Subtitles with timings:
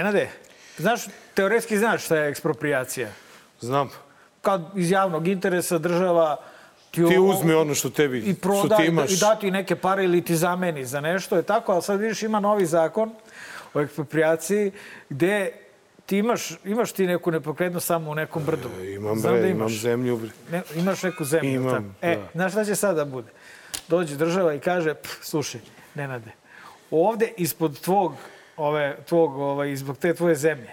[0.00, 0.28] Nenade,
[0.78, 1.00] znaš,
[1.34, 3.08] teoretski znaš šta je ekspropriacija.
[3.60, 3.90] Znam.
[4.42, 6.36] Kad iz javnog interesa država
[6.90, 9.12] ti, ti uzme ono što tebi, i proda, što ti imaš.
[9.12, 12.22] I da ti neke pare ili ti zameni za nešto, je tako, ali sad vidiš
[12.22, 13.10] ima novi zakon
[13.74, 14.72] o ekspropriaciji
[15.08, 15.52] gde
[16.06, 18.68] ti imaš, imaš ti neku nepokretnost samo u nekom brdu.
[18.80, 20.16] E, imam, bre, da imam zemlju.
[20.16, 20.30] Bre.
[20.50, 21.50] Ne, imaš neku zemlju.
[21.50, 22.12] Imam, tako?
[22.12, 22.28] E, da.
[22.34, 23.28] znaš šta će sada da bude?
[23.88, 25.60] Dođe država i kaže, slušaj,
[25.94, 26.32] Nenade,
[26.90, 28.14] ovde ispod tvog,
[28.60, 30.70] ove, tvog, ovaj, zbog te tvoje zemlje,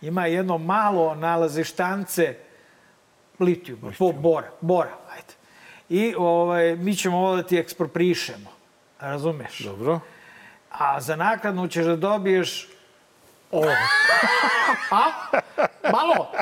[0.00, 2.34] ima jedno malo nalazištance
[3.38, 5.34] litijuma, po, bora, bora, ajde.
[5.88, 8.50] I ovaj, mi ćemo ovo da ti eksproprišemo.
[9.00, 9.58] Razumeš?
[9.58, 10.00] Dobro.
[10.70, 12.68] A za nakladnu ćeš da dobiješ
[13.50, 13.70] ovo.
[14.90, 15.10] A?
[15.92, 16.32] Malo?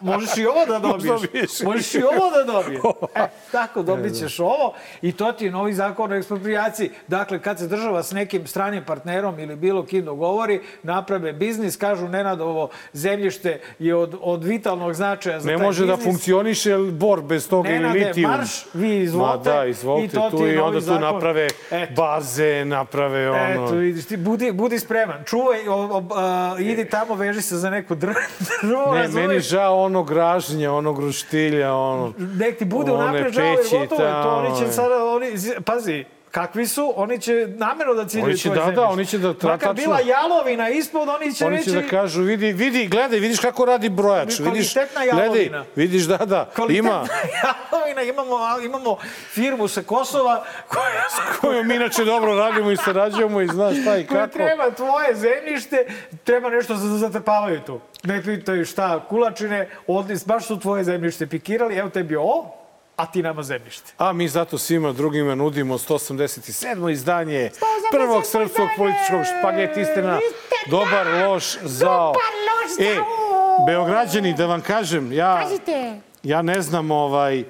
[0.00, 1.20] Možeš i ovo da dobiješ.
[1.60, 2.80] Možeš i ovo da dobiješ.
[3.14, 3.20] E,
[3.52, 6.90] tako, dobit ćeš ovo i to ti je novi zakon o eksproprijaciji.
[7.08, 12.08] Dakle, kad se država s nekim stranim partnerom ili bilo kim dogovori, naprave biznis, kažu
[12.08, 13.38] Nenad, ovo zemljište
[13.78, 16.04] je od, od vitalnog značaja za ne taj može da biznis.
[16.06, 18.30] funkcioniše bor bez toga Nenade, ili litijum.
[18.30, 19.50] marš, vi izvolite.
[19.50, 21.02] Ma da, izvolite I to tu i onda tu zakon.
[21.04, 21.92] naprave Eto.
[21.94, 23.64] baze, naprave ono...
[23.64, 25.24] Eto, vidiš, ti budi, budi spreman.
[25.24, 28.14] Čuvaj, o, o, a, idi tamo, veži se za neku dr-
[28.62, 29.26] drvo, Ne, razumeš?
[29.26, 32.12] meni žao onog gražnja, onog ruštilja, ono...
[32.18, 34.30] Nek ti bude one unapred žao, jer gotovo je to.
[34.30, 35.26] Oni će sada, oni,
[35.64, 38.82] pazi, kakvi su, oni će namjerno da ciljaju Oni će, da, da, zemljište.
[38.82, 41.70] oni će da tra- Makar tačno- bila jalovina ispod, oni će Oni reći...
[41.70, 44.28] će da kažu, vidi, vidi, gledaj, vidiš kako radi brojač.
[44.30, 45.64] Vidiš, Kvalitetna gledaj, jalovina.
[45.76, 47.04] vidiš, da, da, Kvalitetna ima,
[47.72, 48.96] jalovina, imamo, imamo
[49.30, 51.02] firmu sa Kosova koja,
[51.40, 54.26] koju mi inače dobro radimo i sarađujemo i znaš šta i kako.
[54.28, 55.86] treba tvoje zemljište,
[56.24, 57.80] treba nešto za da zatrpavaju tu.
[58.02, 62.54] Ne pitaju šta, kulačine, odlis, baš su tvoje zemljište pikirali, evo tebi ovo,
[62.98, 63.92] a ti nama zemljište.
[63.98, 66.92] A mi zato svima drugima nudimo 187.
[66.92, 67.50] izdanje
[67.92, 70.18] prvog srpskog političkog špagetistina.
[70.70, 72.14] Dobar, loš, zao.
[72.80, 72.96] E,
[73.66, 75.48] Beograđani, da vam kažem, ja,
[76.22, 77.44] ja ne znam ovaj,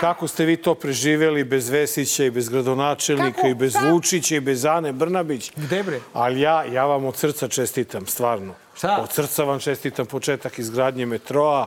[0.00, 4.64] kako ste vi to preživeli bez Vesića i bez gradonačelnika i bez Vučića i bez
[4.64, 5.52] Ane Brnabić.
[5.56, 6.00] Gde bre?
[6.12, 8.54] Ali ja, ja vam od srca čestitam, stvarno.
[8.76, 8.98] Šta?
[9.02, 11.66] Od srca vam čestitam početak izgradnje metroa,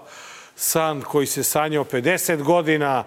[0.60, 3.04] san koji se sanjao 50 godina,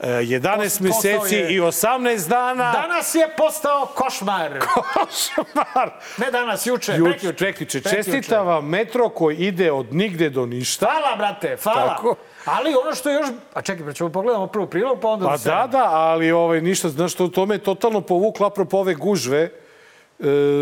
[0.00, 0.38] e, 11
[0.78, 2.72] Postao meseci je- i 18 dana.
[2.72, 4.58] Danas je postao košmar.
[4.94, 5.90] Košmar!
[6.16, 7.32] Ne danas, juče, Juče, prekjuče.
[7.34, 7.80] prekjuče.
[7.80, 10.86] Čestitam vam metro koji ide od nigde do ništa.
[10.86, 11.88] Hvala, brate, hvala.
[11.88, 12.14] Tako.
[12.44, 13.26] Ali ono što je još...
[13.54, 15.26] A čekaj, pa ćemo pogledamo prvo prilog, pa onda...
[15.26, 19.38] Pa da, da, ali ovaj, ništa, znaš, to, to me totalno povuklo apropo ove gužve,
[19.40, 19.50] e,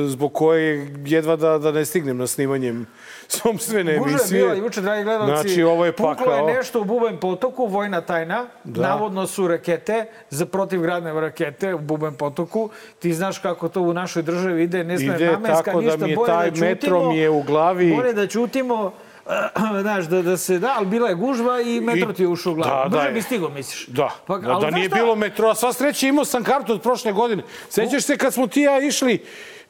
[0.07, 2.87] zbog koje jedva da, da ne stignem na snimanjem
[3.29, 4.43] sobstvene Gužva je emisije.
[4.43, 5.33] bila juče, dragi gledalci.
[5.43, 6.49] Znači, ovo je pakao.
[6.49, 8.47] je nešto u Buben potoku, vojna tajna.
[8.65, 8.83] Da.
[8.83, 12.71] Navodno su rakete, za protivgradne rakete u Buben potoku.
[12.99, 16.05] Ti znaš kako to u našoj državi ide, ne Ide namenska, tako da ništa.
[16.05, 16.67] mi je taj ćutimo.
[16.67, 17.95] metro mi je u glavi.
[17.97, 18.93] Bolje da ćutimo,
[19.83, 22.57] znaš, da, da se, da, ali bila je gužva i metro ti je ušao u
[22.57, 22.71] glavu.
[22.75, 23.13] Da, da Brže je.
[23.13, 23.87] bi stigo, misliš?
[23.87, 24.97] Da, Pa, da, da nije šta?
[24.97, 25.55] bilo metroa.
[25.55, 27.43] Sva sreća imao sam kartu od prošle godine.
[27.69, 29.25] Sećaš se kad smo ti ja išli,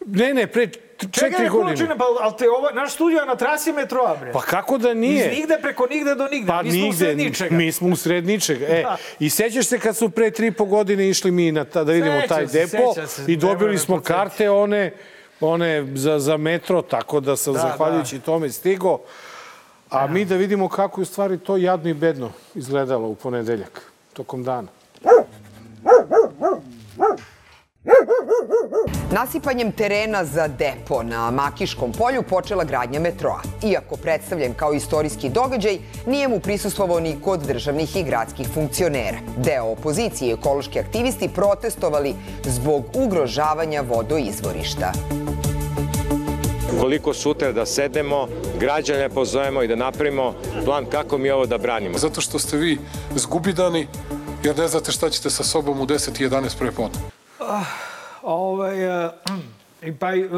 [0.06, 1.50] ne, ne, pre četiri Čekaj, godine.
[1.66, 4.32] Kulačine, pa, ali te ovo, naš studio je na trasi metroa, bre.
[4.32, 5.28] Pa kako da Iz nije?
[5.30, 6.46] nigde preko nigde do nigde.
[6.46, 7.56] Pa mi smo u nigde, sred ničega.
[7.56, 8.66] mi smo u sred ničega.
[8.66, 8.96] E, Da.
[9.18, 12.14] I sećaš se kad su pre tri po godine išli mi na ta, da vidimo
[12.14, 14.92] Sećam taj se, depo se, i dobili smo karte one,
[15.40, 18.98] one za, za metro, tako da sam Da, zahvaljujući tome stigo.
[19.90, 23.82] A mi da vidimo kako je u stvari to jadno i bedno izgledalo u ponedeljak,
[24.12, 24.68] tokom dana.
[29.12, 33.42] Nasipanjem terena za depo na Makiškom polju počela gradnja metroa.
[33.62, 39.18] Iako predstavljen kao istorijski događaj, nije mu prisustvovao ni kod državnih i gradskih funkcionera.
[39.36, 42.14] Deo opozicije i ekološki aktivisti protestovali
[42.44, 44.92] zbog ugrožavanja vodoizvorišta.
[46.80, 48.28] Koliko sutra da sednemo,
[48.60, 50.34] građane pozovemo i da napravimo
[50.64, 51.98] plan kako mi ovo da branimo.
[51.98, 52.78] Zato što ste vi
[53.14, 53.86] zgubidani,
[54.42, 56.98] jer ne znate šta ćete sa sobom u 10 i 11 prepodne.
[58.22, 59.10] Ovaj, e,
[59.82, 60.28] i pa, e,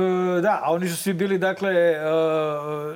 [0.43, 2.01] da, a oni su svi bili, dakle, e,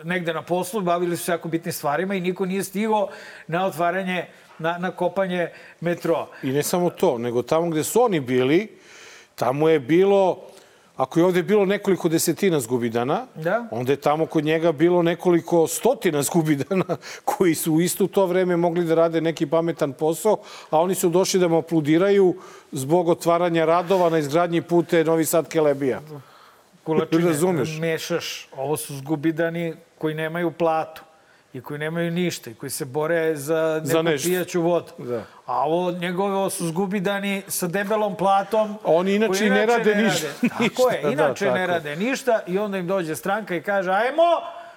[0.05, 3.09] negde na poslu, bavili su se jako bitnim stvarima i niko nije stigao
[3.47, 4.27] na otvaranje,
[4.59, 5.49] na, na kopanje
[5.81, 6.27] metroa.
[6.43, 8.79] I ne samo to, nego tamo gde su oni bili,
[9.35, 10.43] tamo je bilo,
[10.97, 13.67] ako je ovde bilo nekoliko desetina zgubidana, Da.
[13.71, 16.85] onda je tamo kod njega bilo nekoliko stotina zgubidana
[17.25, 20.37] koji su u isto to vreme mogli da rade neki pametan posao,
[20.71, 22.35] a oni su došli da mu apludiraju
[22.73, 26.01] zbog otvaranja radova na izgradnji pute Novi Sad-Kelebija.
[26.85, 27.79] Kulačine, Razumeš?
[27.79, 28.49] mešaš.
[28.57, 31.03] Ovo su zgubidani koji nemaju platu.
[31.57, 34.29] I koji nemaju ništa i koji se bore za neku Za nešto.
[34.29, 34.93] pijaću vodu.
[34.99, 35.25] Da.
[35.47, 38.75] A ovo njegove su zgubidani sa debelom platom.
[38.85, 40.27] Oni inače koji i ne rade ništa.
[40.49, 41.67] Tako Ništa, je, da, inače ne tako.
[41.67, 44.23] rade ništa i onda im dođe stranka i kaže ajmo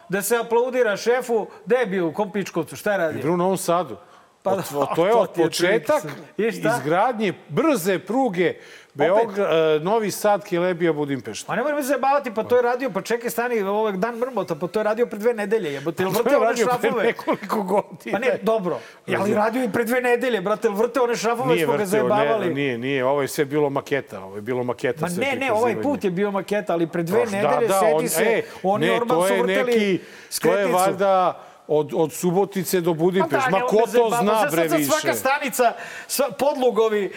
[0.09, 1.47] da se aplaudira šefu.
[1.65, 2.75] Gde je bio u kom pičkovcu?
[2.75, 3.21] Šta je radio?
[3.21, 3.97] Bio u Novom Sadu.
[4.43, 4.61] Pa da,
[4.95, 6.03] to je od početak.
[6.37, 8.53] I izgradnje brze pruge
[8.93, 9.47] Beograd,
[9.81, 11.47] Novi Sad, Kelebija, Budimpešta.
[11.47, 14.67] Pa nemoj me zabavati, pa to je radio, pa čekaj, stani, ovaj dan mrmota, pa
[14.67, 17.03] to je radio pre dve nedelje, jebote, jel To vrte je one radio pre šrafove?
[17.03, 18.11] nekoliko godina.
[18.11, 21.65] Pa ne, dobro, ali radio i pre dve nedelje, brate, jel vrte one šrafove, Nije
[21.65, 22.47] smo ga zajebavali.
[22.47, 23.05] ne, nije, nije.
[23.05, 24.19] Ovo je sve bilo maketa.
[24.21, 25.01] Ovo je bilo maketa.
[25.01, 27.93] Ma ne, ne, ovaj put je bio maketa, ali pre dve Da, nedelje, da, seti
[27.93, 29.99] on- se, e, oni ne, Orban to su je vrteli neki, To je
[30.29, 30.73] skretnicu.
[30.73, 33.49] valjda od, od Subotice do Budimpešta.
[33.51, 34.83] Pa Ma da, ko ne, to zna, bre, više?
[34.83, 35.73] Svaka stanica,
[36.07, 37.11] sva, podlugovi,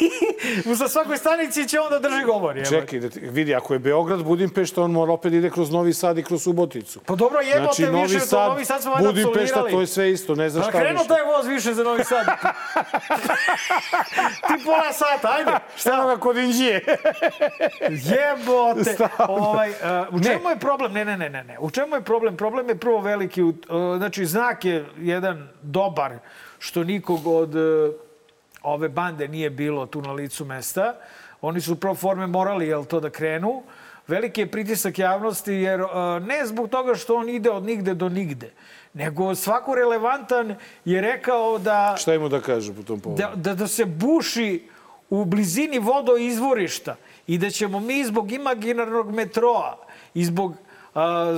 [0.80, 2.56] za svakoj stanici će on da drži govor.
[2.56, 2.80] jebote.
[2.80, 6.18] Čekaj, da vidi, ako je Beograd, Budimpešta, on mora opet da ide kroz Novi Sad
[6.18, 7.00] i kroz Suboticu.
[7.06, 9.86] Pa dobro, jebote, znači, Novi više, to Sad, Novi Sad smo valjda Budimpešta, to je
[9.86, 11.08] sve isto, ne znaš Pa šta krenuo više.
[11.14, 12.26] taj voz više za Novi Sad.
[14.48, 15.50] Ti pola sata, ajde.
[15.80, 16.84] Šta ga kod Inđije?
[17.80, 18.92] Jebote.
[18.94, 19.34] Stavno.
[19.34, 19.76] Ovaj, uh,
[20.14, 20.92] u čemu je problem?
[20.92, 21.56] Ne, ne, ne, ne, ne.
[21.60, 22.36] U čemu je problem?
[22.36, 23.42] Problem je prvo veliki.
[23.72, 26.18] Uh, znači, znak je jedan dobar
[26.58, 27.94] što nikog od uh,
[28.62, 30.94] ove bande nije bilo tu na licu mesta.
[31.40, 33.62] Oni su pro forme morali jel, to da krenu.
[34.08, 35.88] Veliki je pritisak javnosti jer uh,
[36.26, 38.50] ne zbog toga što on ide od nigde do nigde,
[38.94, 40.54] nego svako relevantan
[40.84, 43.22] je rekao da Šta ima da kaže po tom povodu?
[43.22, 44.68] da, da, da se buši
[45.10, 46.96] u blizini vodoizvorišta
[47.26, 49.78] i da ćemo mi zbog imaginarnog metroa
[50.14, 50.56] i zbog
[50.94, 51.34] a,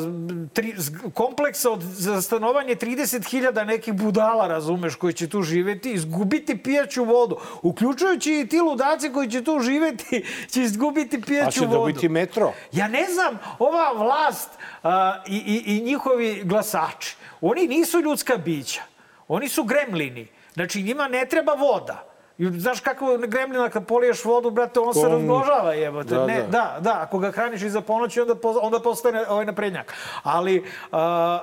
[0.53, 0.75] tri,
[1.15, 7.37] kompleksa od, za stanovanje 30.000 nekih budala, razumeš, koji će tu živeti, izgubiti pijaću vodu.
[7.63, 11.79] Uključujući i ti ludaci koji će tu živeti, će izgubiti A pijaću će vodu.
[11.79, 12.53] dobiti metro?
[12.73, 14.51] Ja ne znam, ova vlast
[14.83, 18.83] a, i, i, i njihovi glasači, oni nisu ljudska bića.
[19.29, 20.29] Oni su gremlini.
[20.55, 22.14] Znači, njima ne treba voda.
[22.39, 26.15] I znaš kako gremlina kad poliješ vodu, brate, on se Kom- razmnožava, jebote.
[26.15, 26.49] Da, ne, da.
[26.49, 29.95] da, da, ako ga hraniš iza ponoći, onda, po, onda postane ovaj naprednjak.
[30.23, 30.65] Ali, uh,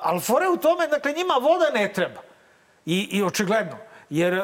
[0.01, 2.21] ali fore u tome, dakle, njima voda ne treba.
[2.85, 3.77] I, i očigledno.
[4.09, 4.43] Jer e,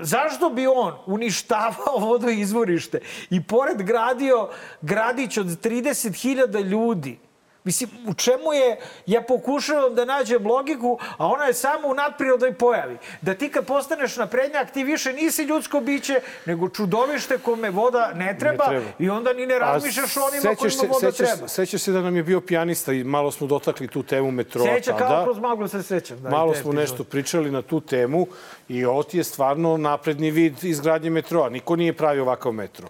[0.00, 4.48] zašto bi on uništavao vodoizvorište i pored gradio
[4.80, 7.18] gradić od 30.000 ljudi?
[7.64, 8.76] Mislim, u čemu je,
[9.06, 12.98] ja pokušavam da nađem logiku, a ona je samo u nadprirodnoj pojavi.
[13.20, 18.38] Da ti kad postaneš naprednjak, ti više nisi ljudsko biće, nego čudovište kome voda ne
[18.38, 18.86] treba, treba.
[18.98, 21.48] i onda ni ne razmišljaš o onima kojima se, voda sećaš, treba.
[21.48, 24.92] Sećaš se da nam je bio pijanista i malo smo dotakli tu temu metroa Seća
[24.92, 25.08] tada.
[25.08, 26.22] kao kroz maglu se sećam.
[26.22, 28.26] Da, Malo smo nešto pričali na tu temu
[28.68, 31.48] i ovo ti je stvarno napredni vid izgradnje metroa.
[31.48, 32.88] Niko nije pravio ovakav metro.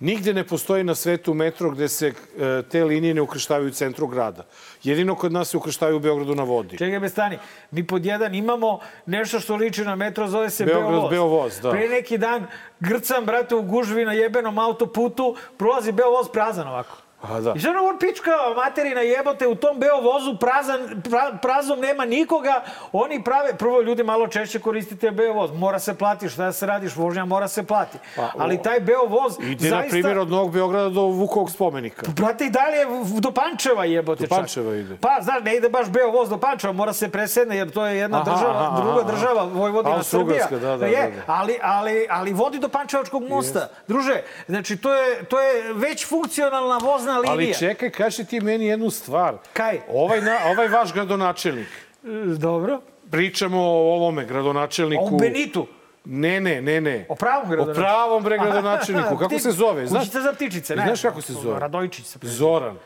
[0.00, 4.06] Nigde ne postoji na svetu metro gde se e, te linije ne ukrštavaju u centru
[4.06, 4.46] grada.
[4.82, 6.78] Jedino kod nas se ukrštavaju u Beogradu na vodi.
[6.78, 7.38] Čekaj me stani.
[7.70, 11.10] Mi pod jedan imamo nešto što liči na metro, zove se Beograd Beovoz.
[11.10, 11.70] Beovoz, da.
[11.70, 12.46] Pre neki dan
[12.80, 17.03] grcam, brate, u gužvi na jebenom autoputu, prolazi Beovoz prazan ovako.
[17.30, 17.52] A da.
[17.56, 22.62] I što ono pička materina jebote u tom Beovozu prazan, pra, prazom nema nikoga.
[22.92, 25.50] Oni prave, prvo ljudi malo češće koristite Beovoz.
[25.52, 27.98] Mora se plati, šta da se radiš, vožnja mora se plati.
[28.16, 29.76] Pa, Ali o- taj Beovoz Ide, zaista...
[29.76, 32.06] na primjer, od Novog Beograda do Vukovog spomenika.
[32.16, 32.86] Brate, i dalje
[33.20, 34.38] do Pančeva jebote Do čak.
[34.38, 34.96] Pančeva ide.
[35.00, 38.20] Pa, znaš, ne ide baš Beovoz do Pančeva, mora se presedne, jer to je jedna
[38.20, 39.12] Aha, država, aha, druga aha.
[39.12, 40.46] država, Vojvodina Srbija.
[40.50, 41.22] Da, da, je, da, da.
[41.26, 43.68] Ali, ali, ali vodi do Pančevačkog mosta.
[43.88, 47.32] Druže, znači, to je, to je već funkcionalna vozna linija.
[47.32, 49.34] Ali čekaj, kaži ti meni jednu stvar.
[49.52, 49.80] Kaj?
[49.88, 51.68] Ovaj, na, ovaj vaš gradonačelnik,
[52.46, 52.80] Dobro.
[53.10, 55.04] pričamo o ovome gradonačelniku...
[55.14, 55.66] O Benitu.
[56.04, 57.06] Ne, ne, ne, ne.
[57.08, 57.80] O pravom O gradonačelniku.
[57.82, 59.16] pravom bre gradonačelniku.
[59.22, 59.86] Kako se zove?
[59.86, 60.82] Znaš, Kućica za ptičice, ne.
[60.82, 61.60] Znaš kako se zove?
[61.60, 62.18] Radojčić se.
[62.22, 62.76] Zoran.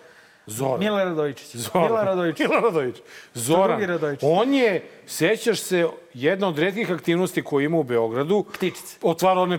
[0.47, 0.79] Zoran.
[0.79, 1.57] Mile Radojičić.
[1.57, 1.83] Zoran.
[1.83, 2.47] Mila Radojičić.
[2.49, 3.03] Mila Radojičić.
[3.35, 3.83] Zoran.
[3.83, 4.23] Radojičić.
[4.27, 8.45] On je, sećaš se, jedna od redkih aktivnosti koje ima u Beogradu.
[8.55, 8.97] Ptičice.
[9.03, 9.59] Otvara one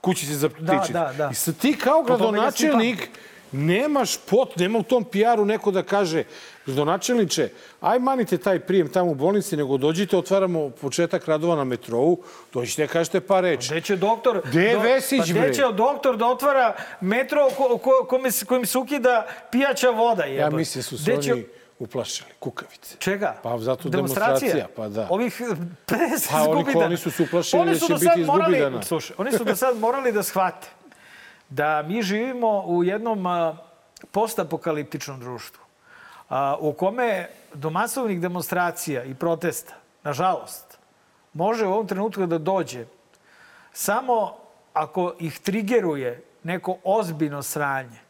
[0.00, 0.92] kućice za ptičice.
[0.92, 1.28] da, da.
[1.32, 3.08] I sad ti kao gradonačelnik
[3.52, 6.24] nemaš pot, nema u tom PR-u neko da kaže
[6.66, 7.48] gradonačelniče,
[7.80, 12.18] aj manite taj prijem tamo u bolnici, nego dođite, otvaramo početak radova na metrou,
[12.52, 13.68] dođite, kažete par reči.
[13.70, 14.40] Gde će doktor...
[14.44, 15.54] Gde je do- Vesić, pa gde bre?
[15.54, 20.24] će doktor da otvara metro ko, ko, kome, kojim se ukida pijaća voda?
[20.24, 20.56] Ja Jebote?
[20.56, 21.46] mislim su se Gde oni će-
[21.78, 22.96] uplašili, kukavice.
[22.98, 23.36] Čega?
[23.42, 25.06] Pa zato demonstracija, pa da.
[25.10, 25.40] Ovih
[25.86, 28.82] 50 Pa oni- oni su se uplašili da će biti morali, izgubidana.
[28.82, 30.68] Slušaj, oni su do sad morali da shvate
[31.54, 33.26] da mi živimo u jednom
[34.10, 35.64] postapokaliptičnom društvu
[36.58, 40.78] u kome do masovnih demonstracija i protesta, nažalost,
[41.32, 42.86] može u ovom trenutku da dođe
[43.72, 44.36] samo
[44.72, 48.00] ako ih trigeruje neko ozbiljno sranje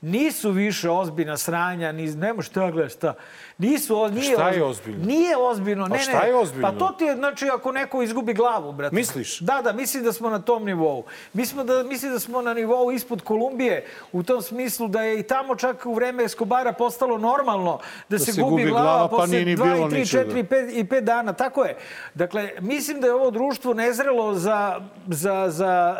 [0.00, 3.14] nisu više ozbiljna sranja, ni, nema šta gledaš, šta.
[3.58, 5.04] Nisu, nije Šta je ozbiljno?
[5.06, 6.28] Nije ozbiljno, ne, A šta ne.
[6.28, 6.72] je ozbiljno?
[6.72, 8.94] Pa to ti je, znači, ako neko izgubi glavu, brate.
[8.94, 9.40] Misliš?
[9.40, 11.04] Da, da, mislim da smo na tom nivou.
[11.32, 15.22] Mislim da, mislim da smo na nivou ispod Kolumbije, u tom smislu da je i
[15.22, 17.78] tamo čak u vreme Escobara postalo normalno
[18.08, 19.98] da, se, se gubi, gubi glava, glava, pa posle nije ni 2 bilo i 3,
[19.98, 20.32] ničega.
[20.32, 21.32] 4 i 5, i 5 dana.
[21.32, 21.76] Tako je.
[22.14, 25.96] Dakle, mislim da je ovo društvo nezrelo za, za, za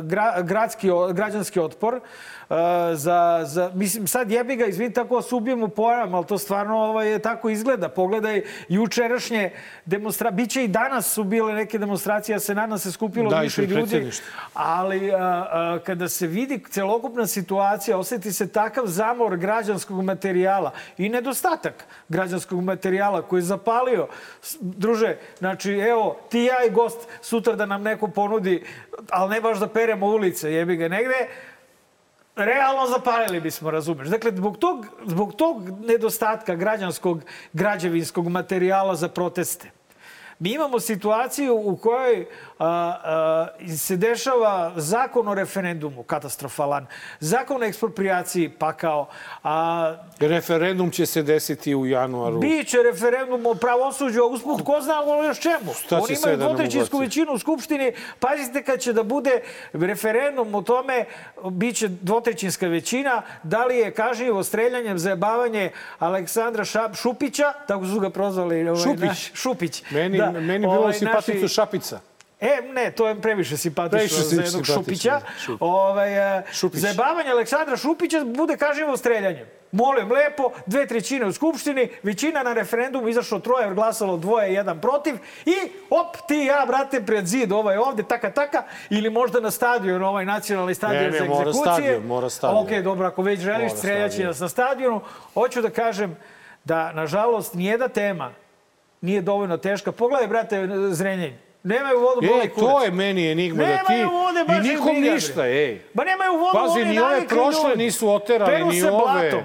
[0.00, 1.94] uh, gra, gradski, građanski otpor.
[1.94, 2.02] Uh,
[2.94, 7.18] za, za, mislim, sad jebi ga, izvini, tako vas ubijemo pojam, ali to stvarno ovaj,
[7.18, 7.88] tako izgleda.
[7.88, 9.50] Pogledaj jučerašnje
[9.84, 10.36] demonstracije.
[10.36, 14.10] Biće i danas su bile neke demonstracije, ja se nadam se skupilo Da, više ljudi.
[14.54, 21.08] Ali a, a, kada se vidi celokupna situacija, oseti se takav zamor građanskog materijala i
[21.08, 24.08] nedostatak građanskog materijala koji je zapalio.
[24.60, 28.64] Druže, znači, evo, ti ja i gost sutra da nam neko ponudi,
[29.10, 31.28] ali ne baš da peremo ulice, jebi ga negde,
[32.36, 34.08] realno zapalili bismo, razumeš.
[34.08, 37.22] Dakle, zbog tog, zbog tog nedostatka građanskog,
[37.52, 39.70] građevinskog materijala za proteste,
[40.38, 42.26] mi imamo situaciju u kojoj
[42.60, 43.46] a, a,
[43.78, 46.86] se dešava zakon o referendumu, katastrofalan,
[47.20, 49.08] zakon o eksproprijaciji, pakao,
[49.44, 52.38] a, Referendum će se desiti u januaru.
[52.38, 55.72] Biće referendum o pravosuđu, a usput ko zna o još čemu.
[55.76, 57.92] Šta Oni imaju da dvotrećinsku većinu u Skupštini.
[58.18, 59.40] Pazite kad će da bude
[59.74, 61.04] referendum o tome,
[61.44, 68.10] biće dvotrećinska većina, da li je kažnjivo streljanjem, zajebavanje Aleksandra Šap, Šupića, tako su ga
[68.10, 68.68] prozvali.
[68.68, 69.00] Ovaj, Šupić.
[69.02, 69.82] naš- Šupić.
[69.90, 72.00] Meni, da, meni bilo ovaj, simpaticu naši- Šapica.
[72.40, 75.20] E, ne, to je previše simpatično Previše za jednog Šupića.
[75.44, 75.58] Šupić.
[75.60, 76.80] Ovaj, e, Šupić.
[76.80, 79.46] Zajebavanje Aleksandra Šupića bude kažnjivo streljanjem.
[79.72, 85.14] Molim lepo, dve trećine u Skupštini, većina na referendumu izašlo troje, glasalo dvoje, jedan protiv
[85.46, 85.54] i
[85.90, 90.24] op, ti ja, brate, pred zid, ovaj ovde, taka, taka, ili možda na stadion, ovaj
[90.24, 91.74] nacionalni stadion Ne, ne, za mora egzekucije.
[91.74, 92.62] stadion, mora stadion.
[92.62, 95.00] Ok, dobro, ako već želiš, Mora streljaći nas na stadionu.
[95.34, 96.16] Hoću da kažem
[96.64, 98.32] da, nažalost, nijedna tema
[99.00, 99.92] nije dovoljno teška.
[99.92, 101.49] Pogledaj, brate, Zrenjanin.
[101.62, 102.70] Nemaju vodu, boli E, kurac.
[102.70, 103.92] to je meni enigma da ti...
[103.92, 105.80] Nemaju vode, baš I nikom briga, ništa, ej.
[105.94, 107.84] Ba nemaju vodu, Pazi, oni ni ove prošle ljudi.
[107.84, 108.98] nisu oterali, Peru ni se ove.
[109.02, 109.40] blatom.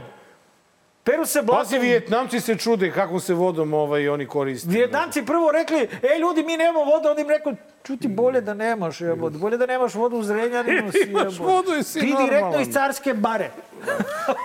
[1.03, 1.59] Peru se blatom.
[1.59, 4.69] Pazi, Vijetnamci se čude kakvom se vodom ovaj, oni koriste.
[4.69, 7.53] Vijetnamci prvo rekli, ej ljudi, mi nemamo vodu, onda im rekao,
[7.83, 9.37] čuti, bolje da nemaš, jebote.
[9.37, 11.43] Bolje da nemaš vodu u Zrenjaninu, si Imaš jebote.
[11.45, 13.49] vodu i si Ti direktno iz carske bare.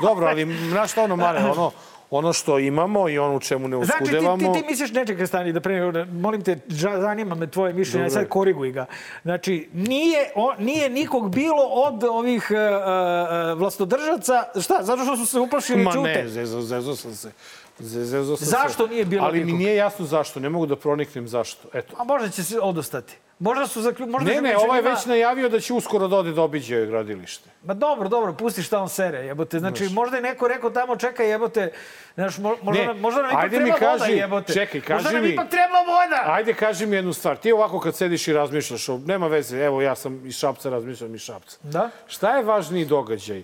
[0.02, 1.70] Dobro, ali znaš šta ono, Mare, ono,
[2.10, 4.54] ono što imamo i ono u čemu ne Znači, ti, uskudevamo...
[4.54, 8.28] ti, ti misliš, ne čekaj, stani, da pre, molim te, zanima me tvoje mišljenje, sad
[8.28, 8.86] koriguj ga.
[9.22, 15.40] Znači, nije, o, nije nikog bilo od ovih uh, vlastodržaca, šta, zato što su se
[15.40, 16.22] uplašili Ma čute?
[16.22, 17.32] ne, zezo, zezo sam se.
[17.80, 18.92] Zezo sam Zašto se.
[18.92, 19.58] nije bilo Ali mi nikog?
[19.58, 21.68] nije jasno zašto, ne mogu da proniknem zašto.
[21.75, 21.94] Eto.
[21.99, 23.16] A možda će se odostati.
[23.38, 24.06] Možda su zaklju...
[24.06, 26.87] Možda Ne, ne, ovaj je njima- već najavio da će uskoro da ode da obiđe
[26.87, 27.50] gradilište.
[27.64, 29.58] Ma dobro, dobro, pusti šta on sere, jebote.
[29.58, 31.72] Znači, možda je neko rekao tamo, čekaj, jebote,
[32.14, 34.52] znaš, mo- možda, Ne, nam, možda nam ipak ajde mi treba voda, kaži, jebote.
[34.52, 35.28] čekaj, Možda kaži nam mi.
[35.30, 36.22] ipak treba voda!
[36.26, 37.37] Ajde, kaži mi jednu stvar.
[37.37, 41.20] Ti ovako kad sediš i razmišljaš, nema veze, evo ja sam iz Šapca, razmišljam iz
[41.20, 41.56] Šapca.
[41.62, 41.90] Da?
[42.06, 43.42] Šta je važniji događaj?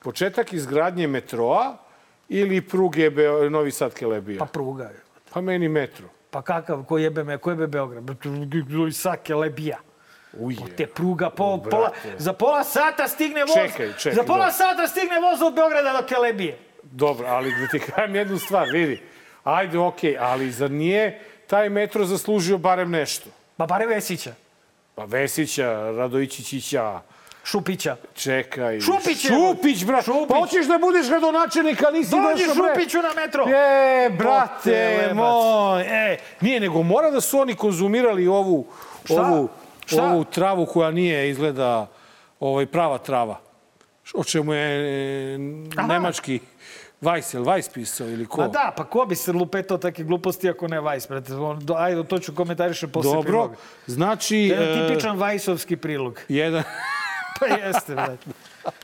[0.00, 1.76] Početak izgradnje metroa
[2.40, 4.38] ili pruge Beo, Novi Sad Kelebija?
[4.38, 4.90] Pa pruga.
[5.32, 6.08] pa meni metro.
[6.30, 8.10] Pa kakav, ko jebe me, ko jebe Beograd?
[8.88, 9.78] I sake lebija.
[10.32, 10.58] Uje.
[10.76, 13.54] Te pruga, pol, pola, za pola sata stigne voz.
[13.54, 14.52] Čekaj, čekaj, za pola dobro.
[14.52, 16.58] sata stigne voz od Beograda do Kelebije.
[16.82, 19.00] Dobro, ali da ti kažem jednu stvar, vidi.
[19.44, 23.30] Ajde, okej, ali zar nije taj metro zaslužio barem nešto?
[23.56, 24.34] Pa bare Vesića,
[24.94, 27.00] Pa Vesića, Radojičića,
[27.44, 27.96] Šupića.
[28.14, 28.80] čekaj.
[28.80, 29.30] Šupić je.
[29.30, 30.02] Šupić, bra.
[30.02, 30.28] Šupić.
[30.28, 32.74] Pa hoćeš da budeš gradonačelnik, a nisi Dođi došao, bre.
[32.74, 33.44] Šupiću na metro.
[33.48, 38.66] E, brate moj, e, nije, nego mora da su oni konzumirali ovu,
[39.04, 39.22] Šta?
[39.22, 39.48] ovu,
[39.86, 40.04] Šta?
[40.04, 41.86] ovu travu koja nije izgleda
[42.40, 43.40] ovaj, prava trava.
[44.14, 44.64] O čemu je
[45.34, 45.38] e,
[45.88, 46.40] nemački
[47.00, 48.40] Weissel, Weiss pisao ili ko?
[48.40, 51.32] Ma da, pa ko bi se lupetao takve gluposti ako ne Vajs, brate?
[51.76, 53.54] Ajde, to ću komentarišem posle Dobro, priloga.
[53.86, 54.36] znači...
[54.36, 56.20] Jedan e, tipičan Vajsovski prilog.
[56.28, 56.62] jedan,
[57.40, 58.30] Pa jeste, brate.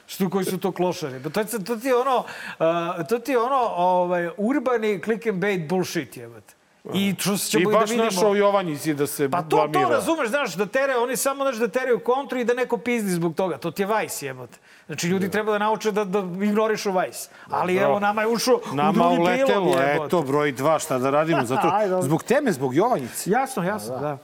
[0.07, 1.23] Što koji su to klošari?
[1.23, 5.39] Pa to, to ti je ono, uh, to ti je ono ovaj, urbani click and
[5.39, 6.55] bait bullshit, jebate.
[6.95, 8.05] I što I ćemo i, da baš vidimo...
[8.05, 9.83] našao Jovanjici da se Pa to, blamira.
[9.83, 13.11] to razumeš, znaš, da tere, oni samo znaš da teraju kontru i da neko pizdi
[13.11, 13.59] zbog toga.
[13.59, 14.59] To ti je Vajs, jebote.
[14.87, 17.29] Znači, ljudi treba da nauče da, da ignorišu Vajs.
[17.51, 20.05] Ali evo, nama je ušao u Nama drugi uletelo, jebote.
[20.07, 21.45] eto, broj dva, šta da radimo?
[21.45, 22.03] Zato, dobro.
[22.03, 23.31] zbog teme, zbog Jovanjice.
[23.31, 24.19] Jasno, jasno, da.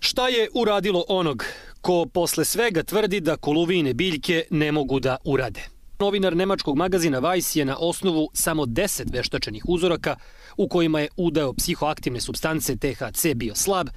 [0.00, 1.44] Šta je uradilo onog
[1.80, 5.60] ko posle svega tvrdi da koluvine biljke ne mogu da urade?
[5.98, 10.16] Novinar nemačkog magazina Vice je na osnovu samo 10 veštačenih uzoraka
[10.56, 13.88] u kojima je udao psihoaktivne substance THC bio slab,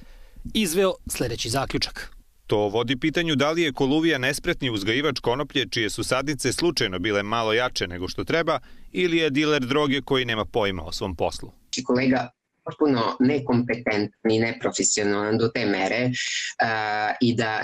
[0.54, 2.10] izveo sledeći zaključak.
[2.46, 7.22] To vodi pitanju da li je Koluvija nespretni uzgajivač konoplje čije su sadnice slučajno bile
[7.22, 8.58] malo jače nego što treba
[8.92, 11.50] ili je diler droge koji nema pojma o svom poslu.
[11.86, 12.30] Kolega
[12.68, 17.60] potpuno nekompetentan i neprofesionalan do te mere uh, i da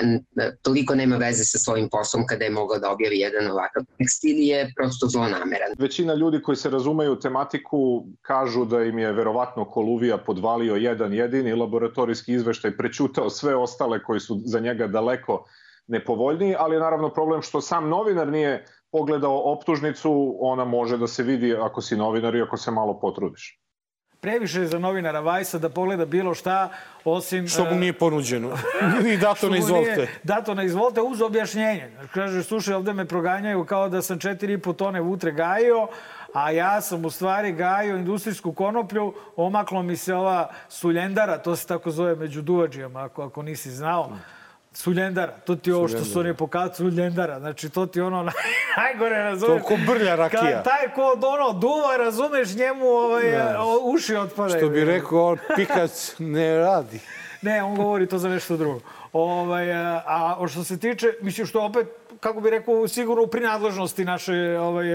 [0.63, 4.47] toliko nema veze sa svojim poslom kada je mogao da objavi jedan ovakav tekst ili
[4.47, 5.75] je prosto zlonameran.
[5.79, 11.55] Većina ljudi koji se razumeju tematiku kažu da im je verovatno Koluvija podvalio jedan jedini
[11.55, 15.45] laboratorijski izveštaj, prećutao sve ostale koji su za njega daleko
[15.87, 21.23] nepovoljniji, ali je naravno problem što sam novinar nije pogledao optužnicu, ona može da se
[21.23, 23.64] vidi ako si novinar i ako se malo potrudiš
[24.25, 26.71] previše za novinara Vajsa da pogleda bilo šta,
[27.05, 27.49] osim...
[27.49, 28.57] Što mu e, nije ponuđeno.
[29.13, 30.09] I dato na izvolte.
[30.23, 31.91] Dato na izvolte uz objašnjenje.
[32.15, 35.89] Kaže, slušaj, ovde me proganjaju kao da sam 4,5 tone vutre gajio,
[36.33, 41.67] a ja sam u stvari gajio industrijsku konoplju, omaklo mi se ova suljendara, to se
[41.67, 44.11] tako zove među duvađijama, ako, ako nisi znao.
[44.75, 48.23] Suljendara, to ti je ovo što su oni pokazali, Suljendara, znači to ti ono
[48.77, 49.63] najgore, razumeš?
[49.63, 50.43] To ko brlja rakija.
[50.43, 53.55] Kad taj ko ono duva, razumeš, njemu ovaj, ne.
[53.83, 54.61] uši otpadaju.
[54.61, 57.01] Što bi rekao, pikac ne radi.
[57.43, 58.81] ne, on govori to za nešto drugo.
[59.13, 59.73] Ovaj,
[60.07, 61.87] a što se tiče, mislim što opet,
[62.21, 64.87] kako bi rekao, sigurno u prinadležnosti naše ovaj,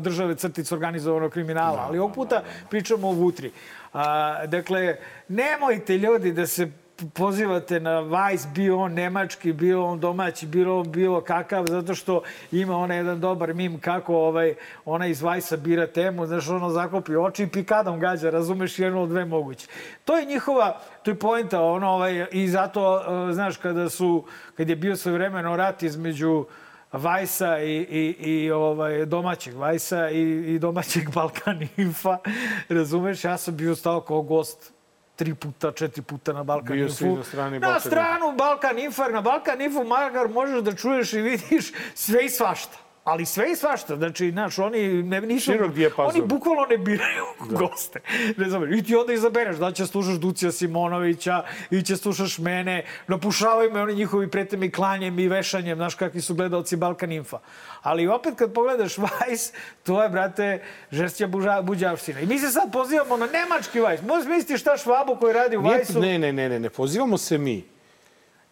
[0.00, 3.52] države crtice organizovanog kriminala, ali ovog puta pričamo o Vutri.
[3.92, 4.96] A, dakle,
[5.28, 6.70] nemojte ljudi da se
[7.14, 12.76] pozivate na Vice, bio on nemački, bio on domaći, bilo bilo kakav, zato što ima
[12.76, 14.54] onaj jedan dobar mim kako ovaj,
[14.84, 19.08] ona iz Vice-a bira temu, znaš, ono zaklopi oči i pikadom gađa, razumeš, jedno od
[19.08, 19.66] dve moguće.
[20.04, 24.24] To je njihova, to je pojenta, ono, ovaj, i zato, uh, znaš, kada su,
[24.56, 26.44] kad je bio svoj vremeno rat između
[26.92, 32.18] Vajsa i, i, i ovaj, domaćeg Vajsa i, i domaćeg Balkan Infa,
[32.68, 34.72] razumeš, ja sam bio stao kao gost
[35.16, 37.06] tri puta, četiri puta na Balkan Bio Info.
[37.06, 41.20] na strani Balkan Na stranu Balkan Info, na Balkan Info makar možeš da čuješ i
[41.20, 43.96] vidiš sve i svašta ali sve i svašta.
[43.96, 45.52] Znači, znaš, oni ne, nisu...
[45.52, 46.10] Širok dijapazon.
[46.10, 47.56] Oni bukvalno ne biraju da.
[47.66, 48.00] goste.
[48.36, 52.84] Ne znam, i ti onda izabereš da će slušaš Ducija Simonovića, i će slušaš mene,
[53.08, 57.38] napušavaju me oni njihovi pretemi klanjem i vešanjem, znaš kakvi su gledalci Balkan Infa.
[57.82, 62.20] Ali opet kad pogledaš Vice, to je, brate, žestja buža, buđavština.
[62.20, 64.02] I mi se sad pozivamo na nemački Vice.
[64.02, 66.00] Možeš misliti šta Švabu koji radi u Vice-u?
[66.00, 67.71] Ne, ne, ne, ne, ne, pozivamo se mi.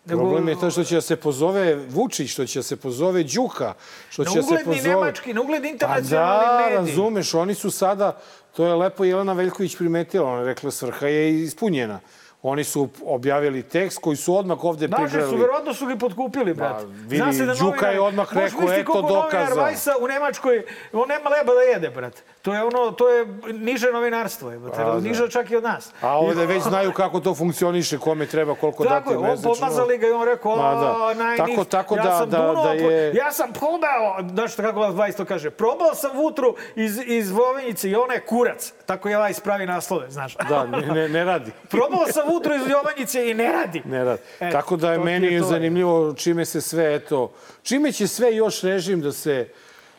[0.04, 3.22] Nego, Problem je to što će da se pozove Vučić, što će da se pozove
[3.22, 3.74] Đuka,
[4.10, 4.82] što će da se pozove...
[4.82, 6.76] Na nemački, na ugled internacionalni pa da, mediji.
[6.76, 8.20] razumeš, oni su sada,
[8.56, 12.00] to je lepo Jelena Veljković primetila, ona je rekla svrha je ispunjena.
[12.42, 15.30] Oni su objavili tekst koji su odmah ovde Naši prigrali.
[15.30, 16.80] Su, verovatno su ga potkupili, brat.
[16.80, 19.60] Da, vidi, Zna se da Đuka je odmah rekao, eto dokaza.
[19.60, 22.22] Vajsa u Nemačkoj, on nema leba da jede, brat.
[22.42, 24.60] To je ono, to je niže novinarstvo, je.
[24.76, 25.00] A, da.
[25.00, 25.92] niže čak i od nas.
[26.00, 29.42] A ovde već znaju kako to funkcioniše, kome treba, koliko tako dati mesečno.
[29.42, 31.14] Tako je, pomazali ga i on rekao, da.
[31.14, 31.38] najniš.
[31.38, 33.14] Tako, tako ja da, sam da, dunuo, da je...
[33.14, 37.94] Ja sam probao, znaš kako Vajs to kaže, probao sam vutru iz, iz Vovenjice i
[37.94, 38.72] ona je kurac.
[38.86, 40.36] Tako je Vajs pravi naslove, znaš.
[40.48, 41.50] Da, ne, ne, ne radi.
[41.70, 43.82] probao sam vutru iz Jovanjice sedmice i ne radi.
[43.84, 44.22] Ne radi.
[44.40, 48.62] E, Tako da je meni je zanimljivo čime se sve, eto, čime će sve još
[48.62, 49.48] režim da se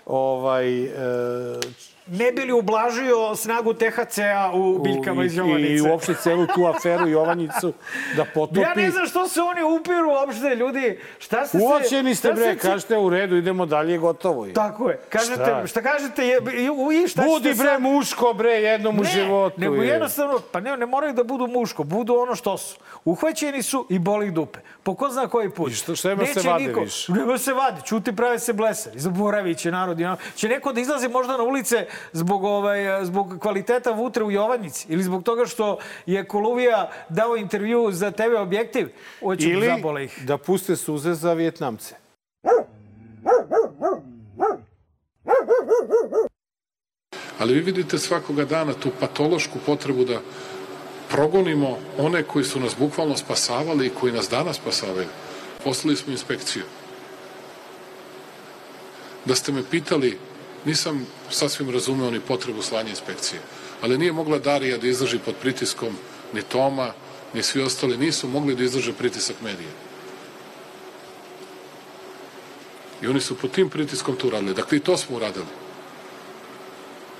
[0.05, 0.89] ovaj, e,
[2.07, 5.73] ne bi li ublažio snagu THC-a u biljkama iz Jovanice.
[5.73, 7.73] I uopšte celu tu aferu Jovanjicu
[8.17, 8.59] da potopi.
[8.59, 10.99] Ja ne znam što se oni upiru uopšte, ljudi.
[11.19, 12.57] Šta se Uočeni ste, bre, se...
[12.57, 14.53] kažete u redu, idemo dalje, gotovo je.
[14.53, 14.99] Tako je.
[15.09, 16.37] Kažete, šta, šta kažete, je,
[17.03, 17.81] i šta Budi, bre, sad...
[17.81, 19.61] muško, bre, jednom ne, u životu.
[19.61, 22.77] Ne, nego jednostavno, pa ne, ne moraju da budu muško, budu ono što su.
[23.05, 24.59] Uhvaćeni su i boli dupe.
[24.83, 25.71] Po ko zna koji put.
[25.71, 27.11] I što, što ima se vade niko, više?
[27.11, 28.99] Nema se vade, čuti prave se blesari.
[28.99, 29.97] Zaboravit će narod.
[30.35, 35.03] Će neko da izlazi možda na ulice zbog, ovaj, zbog kvaliteta vutre u Jovanjici ili
[35.03, 38.89] zbog toga što je Koluvija dao intervju za TV objektiv.
[39.19, 40.25] Hoće ili ih.
[40.25, 41.95] da puste suze za Vjetnamce.
[47.39, 50.19] Ali vi vidite svakoga dana tu patološku potrebu da
[51.09, 55.07] progonimo one koji su nas bukvalno spasavali i koji nas danas spasavaju.
[55.63, 56.63] Poslali smo inspekciju.
[59.25, 60.17] Da ste me pitali
[60.65, 63.41] Nisam sasvim razumeo ni potrebu slanja inspekcije.
[63.81, 65.97] Ali nije mogla Darija da izdrži pod pritiskom
[66.33, 66.93] ni Toma,
[67.33, 69.69] ni svi ostali nisu mogli da izdrže pritisak medija.
[73.01, 74.53] I oni su pod tim pritiskom to uradili.
[74.53, 75.45] Dakle, i to smo uradili.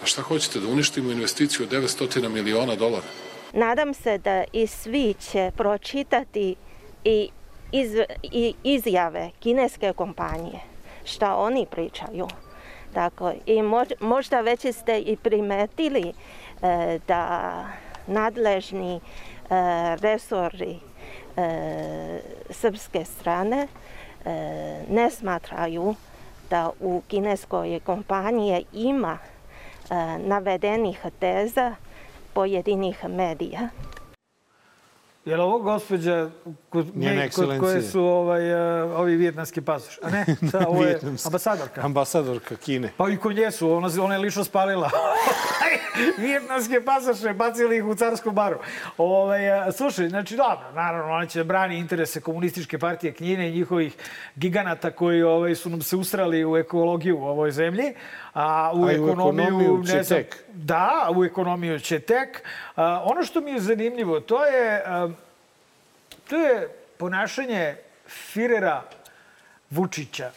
[0.04, 0.60] A šta hoćete?
[0.60, 3.08] Da uništimo investiciju od 900 miliona dolara?
[3.54, 6.56] Nadam se da i svi će pročitati
[7.04, 7.30] i,
[7.72, 7.92] iz,
[8.24, 10.60] i izjave kineske kompanije,
[11.06, 12.28] šta oni pričaju.
[12.94, 13.62] Tako, i
[14.00, 16.14] možda već ste i primetili
[16.62, 17.52] e, da
[18.08, 19.00] nadležni e,
[19.96, 20.80] resori
[21.38, 23.68] e, srpske strane
[24.26, 25.96] e, ne smatraju
[26.50, 31.76] da u kineskoj kompaniji ima e, navedenih teza
[32.34, 33.70] pojedinih medija.
[35.26, 36.30] Je li ovo gospođa
[36.70, 36.88] kod,
[37.36, 38.54] kod koje su ovaj,
[38.84, 40.00] uh, ovi vjetnamski pasoš?
[40.04, 41.82] A ne, šta, ovo je ambasadorka.
[41.82, 42.92] Ambasadorka Kine.
[42.98, 44.90] Pa i kod nje su, ona, ona je lično spalila.
[46.18, 48.60] vjetnamske pasoše, bacili ih u carsku baru.
[48.98, 53.52] Ovaj, uh, slušaj, znači, dobro, naravno, ona će da brani interese komunističke partije Kine i
[53.52, 53.96] njihovih
[54.36, 57.94] giganata koji ovaj, su nam se usrali u ekologiju u ovoj zemlji.
[58.34, 60.44] A u, A ekonomiju, ekonomiju će ne znam, tek.
[60.54, 62.44] Da, u ekonomiju će tek.
[62.76, 65.10] A, ono što mi je zanimljivo, to je, a,
[66.30, 67.76] to je ponašanje
[68.08, 68.82] Firera
[69.70, 70.32] Vučića.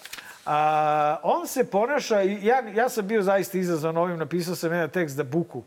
[0.46, 5.16] A, on se ponaša, ja, ja sam bio zaista izazvan ovim, napisao sam jedan tekst
[5.16, 5.62] da buku.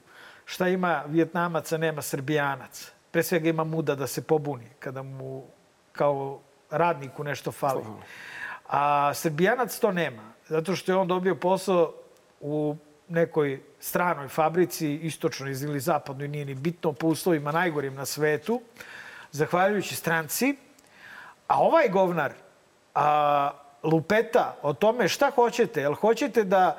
[0.46, 2.92] Šta ima Vjetnamaca, nema Srbijanac.
[3.12, 5.44] Pre svega ima muda da se pobuni kada mu
[5.92, 6.40] kao
[6.72, 7.84] radniku nešto fali.
[8.70, 11.94] A Srbijanac to nema, zato što je on dobio posao
[12.40, 12.76] u
[13.10, 18.62] nekoj stranoj fabrici, istočnoj ili zapadnoj, nije ni bitno, po uslovima najgorim na svetu,
[19.32, 20.56] zahvaljujući stranci.
[21.48, 22.32] A ovaj govnar
[22.96, 23.52] a,
[23.84, 25.82] lupeta o tome šta hoćete.
[25.82, 26.78] Jel hoćete da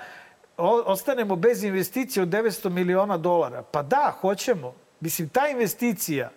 [0.87, 3.63] ostanemo bez investicije od 900 miliona dolara?
[3.63, 4.75] Pa da, hoćemo.
[5.01, 6.31] Mislim, ta investicija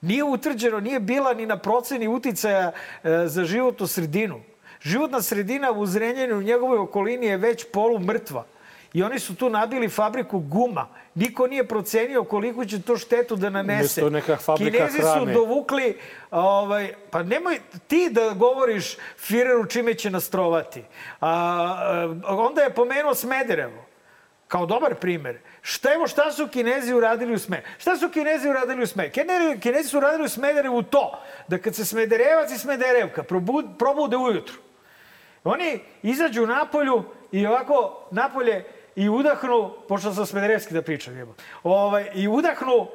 [0.00, 2.72] nije utvrđeno, nije bila ni na proceni uticaja
[3.04, 4.40] e, za životnu sredinu.
[4.80, 8.44] Životna sredina u Zrenjaninu u njegovoj okolini je već polu mrtva.
[8.92, 10.88] I oni su tu nabili fabriku guma.
[11.14, 14.00] Niko nije procenio koliko će to štetu da nanese.
[14.56, 15.20] Kinezi hrane.
[15.20, 15.98] su dovukli,
[16.30, 20.84] ovaj, pa nemoj ti da govoriš Fireru čime će nas trovati.
[21.20, 21.28] A,
[22.24, 23.84] a, onda je pomenuo Smederevo
[24.48, 25.38] kao dobar primer.
[25.62, 27.74] Šta, evo šta su Kinezi uradili u Smederevu?
[27.78, 29.60] Šta su Kinezi uradili u Smederevu?
[29.60, 34.54] Kinezi su uradili u Smederevu to da kad se Smederevac i Smederevka probud, probude ujutru,
[35.44, 38.64] oni izađu napolju i ovako napolje
[38.96, 42.88] i udahnu, pošto sam Smederevski da pričam, jebo, ovaj, i udahnu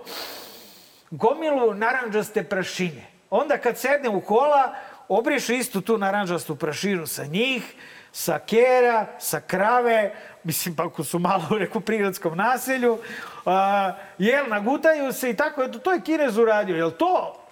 [1.12, 3.04] gomilu naranđaste prašine.
[3.30, 4.76] Onda kad sedne u kola,
[5.08, 7.74] obriše istu tu naranđastu prašinu sa njih,
[8.12, 12.98] sa kera, sa krave, mislim, pa ako su malo u nekom prigradskom naselju,
[13.46, 16.76] a, jel, nagutaju se i tako, eto, to je Kinez uradio.
[16.76, 17.44] Jel to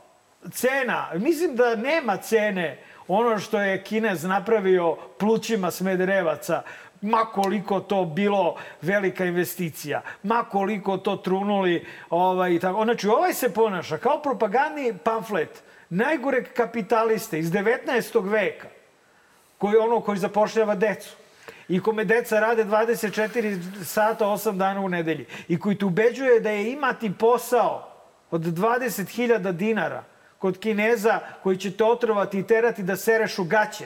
[0.51, 1.09] cena?
[1.13, 6.61] Mislim da nema cene ono što je Kinez napravio plućima Smederevaca,
[7.05, 12.83] ma koliko to bilo velika investicija, ma koliko to trunuli, ovaj, tako.
[12.83, 18.29] Znači, ovaj se ponaša kao propagandni pamflet najgoreg kapitaliste iz 19.
[18.29, 18.67] veka,
[19.57, 21.15] koji ono koji zapošljava decu
[21.67, 26.49] i kome deca rade 24 sata 8 dana u nedelji i koji te ubeđuje da
[26.49, 27.91] je imati posao
[28.31, 30.03] od 20.000 dinara
[30.39, 33.85] kod Kineza koji će te otrovati i terati da sereš u gaće.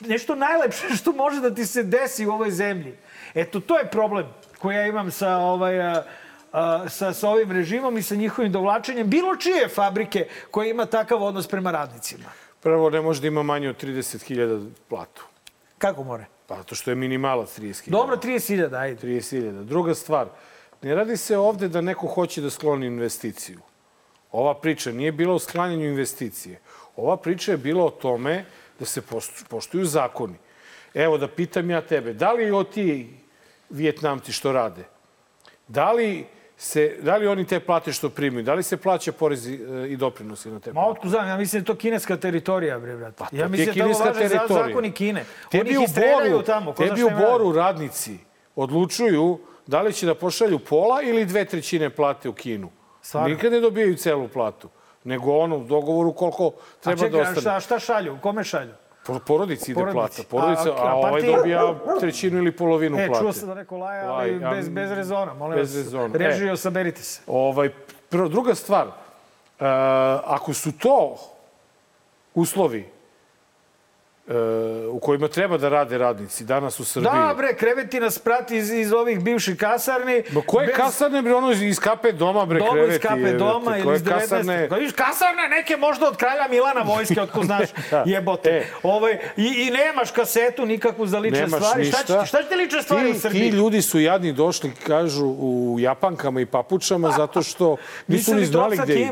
[0.00, 2.94] Nešto najlepše što može da ti se desi u ovoj zemlji.
[3.34, 4.26] Eto, to je problem
[4.58, 6.04] koji ja imam sa, ovaj, a,
[6.52, 11.22] a, sa, sa ovim režimom i sa njihovim dovlačenjem bilo čije fabrike koja ima takav
[11.22, 12.24] odnos prema radnicima.
[12.62, 15.26] Prvo, ne može da ima manje od 30.000 platu.
[15.78, 16.24] Kako more?
[16.46, 17.90] Pa zato što je minimalac 30.000.
[17.90, 19.06] Dobro, 30.000, ajde.
[19.06, 19.64] 30.000.
[19.64, 20.28] Druga stvar,
[20.82, 23.60] ne radi se ovde da neko hoće da skloni investiciju.
[24.32, 26.60] Ova priča nije bila o sklanjanju investicije.
[26.96, 28.44] Ova priča je bila o tome
[28.78, 29.02] da se
[29.48, 30.34] poštuju zakoni.
[30.94, 33.10] Evo da pitam ja tebe, da li o ti
[33.70, 34.84] Vjetnamci što rade,
[35.68, 39.54] da li, se, da li oni te plate što primaju, da li se plaća porezi
[39.54, 40.90] e, i doprinosi na te Ma plate?
[40.90, 43.16] otko znam, ja mislim da je to kineska teritorija, bre, brate.
[43.18, 45.24] Pa ja mislim da tamo važe za zakoni Kine.
[45.50, 46.72] Tebi Oni ih Boru, tamo.
[46.72, 47.10] tebi u.
[47.10, 48.18] Boru radnici
[48.56, 52.70] odlučuju da li će da pošalju pola ili dve trećine plate u Kinu.
[53.02, 53.28] Stvarno?
[53.28, 54.68] Nikad ne dobijaju celu platu,
[55.06, 57.40] nego ono dogovoru koliko treba čekaj, da a ostane.
[57.40, 58.18] šta, šta šalju?
[58.22, 58.72] Kome šalju?
[59.06, 59.94] Po- Porodici ide Porodici.
[60.16, 60.28] plata.
[60.30, 61.36] Porodica, A, a, a, ovaj partija?
[61.36, 63.22] dobija trećinu ili polovinu E, plate.
[63.22, 65.34] čuo sam da rekao Laja, ali Laj, bez, bez rezona.
[65.34, 66.14] Molim bez vas, rezona.
[66.14, 66.56] režio, E.
[66.56, 67.20] saberite se.
[67.26, 67.68] Ovaj,
[68.08, 68.92] prvo, druga stvar, uh,
[70.24, 71.16] ako su to
[72.34, 72.88] uslovi
[74.90, 77.10] u kojima treba da rade radnici danas u Srbiji...
[77.12, 80.22] Da, bre, kreveti nas prati iz, iz ovih bivših kasarni.
[80.30, 82.94] Ma koje Bez- kasarne, bre, ono iz kape doma, bre, Doma kreveti.
[82.94, 84.18] iz kape doma ili koje iz 19.
[84.20, 88.02] kasarne- Viš, kasarne neke možda od kralja Milana vojske, otko znaš, Da.
[88.06, 88.50] jebote.
[88.50, 88.64] E.
[88.82, 91.80] Ovaj, i, I nemaš kasetu nikakvu za lične Nemaš stvari.
[91.80, 91.98] ništa.
[91.98, 93.50] Šta, će, šta ti lične stvari ti, u Srbiji?
[93.50, 98.76] Ti ljudi su jadni došli, kažu, u japankama i papučama zato što nisu ni znali
[98.78, 99.08] gde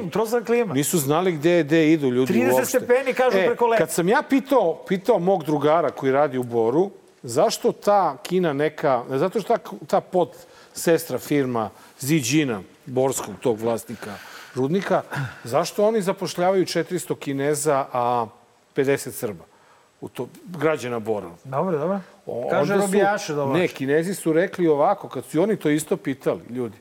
[0.46, 0.74] klima.
[0.74, 2.64] Nisu znali gde, gde idu ljudi 30 uopšte.
[2.68, 3.78] stepeni, kažu, e, preko leta.
[3.78, 6.90] Kad sam ja pitao, pitao mog drugara koji radi u Boru,
[7.22, 10.28] zašto ta Kina neka, zato što ta, ta pod
[10.72, 14.14] sestra firma Ziđina, borskog tog vlasnika
[14.54, 15.02] rudnika,
[15.44, 18.26] zašto oni zapošljavaju 400 Kineza, a
[18.76, 19.44] 50 Srba?
[20.00, 21.30] U to, građana Bora.
[21.44, 22.00] Dobro, dobro.
[22.50, 23.60] Kaže robijaše domaće.
[23.60, 26.76] Ne, Kinezi su rekli ovako, kad su oni to isto pitali, ljudi,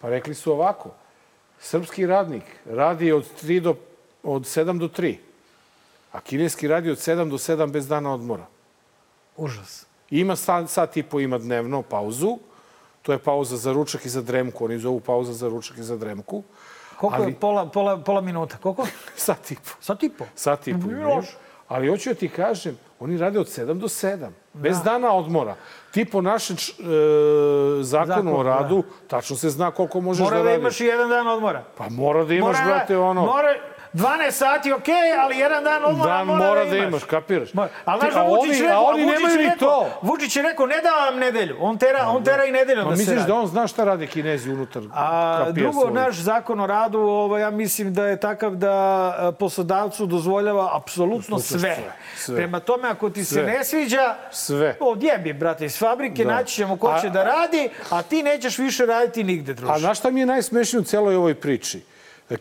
[0.00, 0.90] pa rekli su ovako,
[1.60, 3.74] srpski radnik radi od 3 do,
[4.22, 5.16] od 7 do 3,
[6.12, 8.46] a kineski radi od 7 do 7 bez dana odmora.
[9.36, 9.86] Užas.
[10.10, 12.38] Ima sat, sat i po ima dnevno pauzu,
[13.02, 15.96] to je pauza za ručak i za dremku, oni zovu pauza za ručak i za
[15.96, 16.42] dremku.
[16.96, 18.56] Koliko Ali- je pola, pola, pola minuta?
[18.56, 18.86] Koliko?
[19.16, 19.70] Sat i po.
[19.80, 20.24] Sat i po.
[20.34, 21.08] Sat i po imaju.
[21.08, 21.32] loše.
[21.68, 25.56] Ali hoću da ti kažem, oni rade od 7 do 7, bez dana odmora.
[25.90, 26.82] Ti po našem e,
[27.80, 30.60] zakonu Zakon, o radu, tačno se zna koliko možeš Mora da da radiš.
[30.60, 31.64] imaš i jedan dan odmora.
[31.76, 33.20] Pa mora da imaš, brate, ono...
[33.20, 33.54] Mora,
[33.94, 36.88] 12 sati, okej, ali jedan dan odmora Dan mora, mora da da imaš.
[36.88, 37.48] imaš, kapiraš?
[37.84, 39.88] Ali znaš da a Vučić oni- a oni nemaju ni to.
[40.02, 41.56] Vučić je rekao, ne da vam nedelju.
[41.60, 43.28] On tera, on tera i nedeljom Ma da se misliš radi.
[43.28, 45.94] da on zna šta rade kinezi unutar A drugo, svojih?
[45.94, 48.72] naš zakon o radu, ovo, ja mislim da je takav da
[49.24, 51.58] e, poslodavcu dozvoljava apsolutno sve.
[51.58, 51.76] sve,
[52.16, 52.36] sve.
[52.36, 53.42] Prema tome, ako ti se Sve.
[53.44, 54.76] ne sviđa, Sve.
[54.82, 56.32] odjebi, brate, iz fabrike, Da.
[56.32, 59.72] naći ćemo ko A- će da radi, a ti nećeš više raditi nigde, druže.
[59.72, 61.80] A znaš šta mi je najsmešnije u celoj ovoj priči?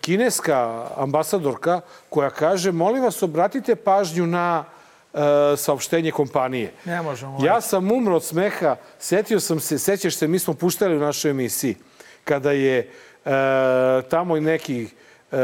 [0.02, 4.63] Kineska ambasadorka koja kaže, molim vas, obratite pažnju na
[5.13, 5.17] e,
[5.58, 6.74] saopštenje kompanije.
[6.86, 7.38] Ne možemo.
[7.44, 11.32] Ja sam umro od smeha, setio sam se, sećaš se, mi smo puštali u našoj
[11.32, 11.76] emisiji,
[12.24, 12.89] kada je e,
[14.10, 14.88] tamo neki
[15.32, 15.38] e,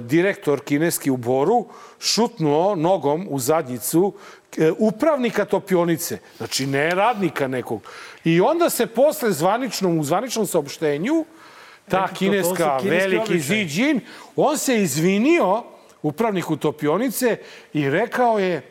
[0.00, 1.66] direktor kineski u Boru
[2.00, 4.14] šutnuo nogom u zadnjicu
[4.58, 7.82] e, upravnika topionice, znači ne radnika nekog.
[8.24, 11.24] I onda se posle zvaničnom, u zvaničnom saopštenju
[11.90, 13.38] ta kineska veliki.
[13.38, 14.00] Xi Jin,
[14.36, 15.62] on se izvinio
[16.02, 17.36] upravniku topionice
[17.72, 18.62] i rekao je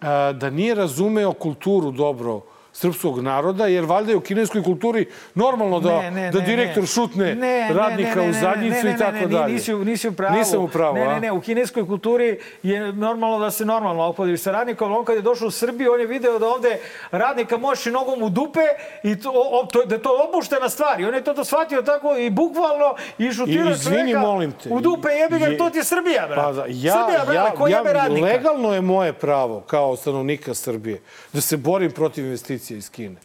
[0.00, 2.40] a, da nije razumeo kulturu dobro
[2.72, 5.04] srpskog naroda, jer valjda je u kineskoj kulturi
[5.34, 6.86] normalno da, Ne, ne, da direktor ne.
[6.86, 9.52] šutne Ne, radnika ne, ne, u zadnjicu i tako dalje.
[9.52, 10.36] Nisi, nisi u pravu.
[10.36, 12.30] Nisam u pravu, ne, ne, ne, u kineskoj kulturi
[12.62, 14.92] je normalno da se normalno opodiš sa radnikom.
[14.92, 16.78] On kad je došao u Srbiju, on je video da ovde
[17.12, 18.60] radnika možeš i nogom u dupe
[19.04, 21.00] i to, o, to, da je to opuštena stvar.
[21.00, 22.84] I on je to, to shvatio tako i bukvalno
[23.18, 24.68] i šutira I, izvini, čoveka molim te.
[24.68, 26.42] u dupe jebi ga, Je- to ti je Srbija, brate.
[26.42, 28.26] Pa da, ja, Srbija, brate, ja, ko jebe ja, radnika?
[28.26, 31.00] legalno je moje pravo kao stanovnika Srbije
[31.32, 33.16] da se borim protiv investicija iz Kine.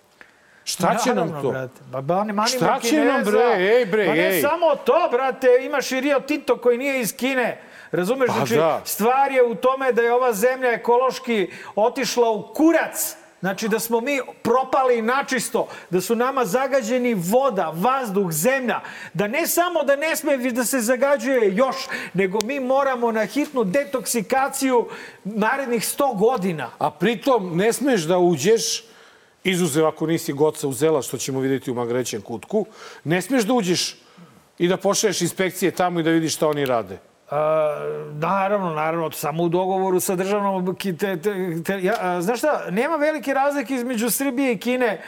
[0.63, 1.51] Šta će nam Naravno, to?
[1.51, 1.81] Brate.
[1.91, 3.31] Ba, ba, manimo Šta će nam, Kineza.
[3.31, 3.75] bre?
[3.77, 4.41] Ej, bre, Pa ne ej.
[4.41, 7.61] samo to, brate, imaš i Rio Tinto koji nije iz Kine.
[7.91, 8.27] Razumeš?
[8.27, 8.81] Pa znači, da.
[8.85, 13.15] stvar je u tome da je ova zemlja ekološki otišla u kurac.
[13.39, 18.79] Znači da smo mi propali načisto, da su nama zagađeni voda, vazduh, zemlja,
[19.13, 21.75] da ne samo da ne sme da se zagađuje još,
[22.13, 24.87] nego mi moramo na hitnu detoksikaciju
[25.23, 26.69] narednih 100 godina.
[26.77, 28.86] A pritom ne smeš da uđeš,
[29.51, 32.65] izuzev ako nisi goca uzela, što ćemo vidjeti u Magrećem kutku,
[33.03, 33.95] ne smeš da uđeš
[34.57, 36.97] i da pošalješ inspekcije tamo i da vidiš šta oni rade.
[37.29, 37.75] A,
[38.13, 40.75] naravno, naravno, samo u dogovoru sa državnom...
[40.75, 41.17] Te, te,
[41.63, 45.01] te, ja, znaš šta, nema velike razlike između Srbije i Kine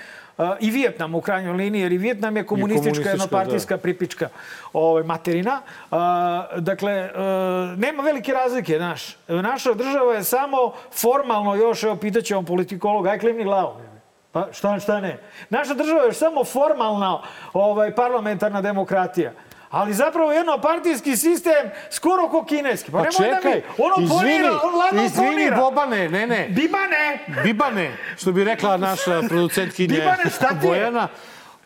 [0.59, 4.29] i Vijetnama u krajnjoj liniji, jer i Vijetnam je komunistička, komunistička, jednopartijska pripička
[4.73, 5.61] ovaj, materina.
[5.91, 9.17] A, dakle, a, nema velike razlike, znaš.
[9.27, 13.98] Naša država je samo formalno još, evo, pitaćemo politikologa, aj klimni glavom.
[14.31, 15.19] Pa šta, šta ne?
[15.49, 17.21] Naša država je samo formalna
[17.53, 19.31] ovaj, parlamentarna demokratija.
[19.69, 22.91] Ali zapravo jednopartijski sistem skoro ko kineski.
[22.91, 23.63] Pa, Pa čekaj, da mi...
[23.77, 25.57] On izvini, oponira, on ladno izvini oponira.
[25.57, 26.47] Bobane, ne, ne.
[26.49, 27.19] Bibane!
[27.43, 30.69] Bibane, što bi rekla naša producentkinja Bibane, šta ti je?
[30.69, 31.07] Bojana.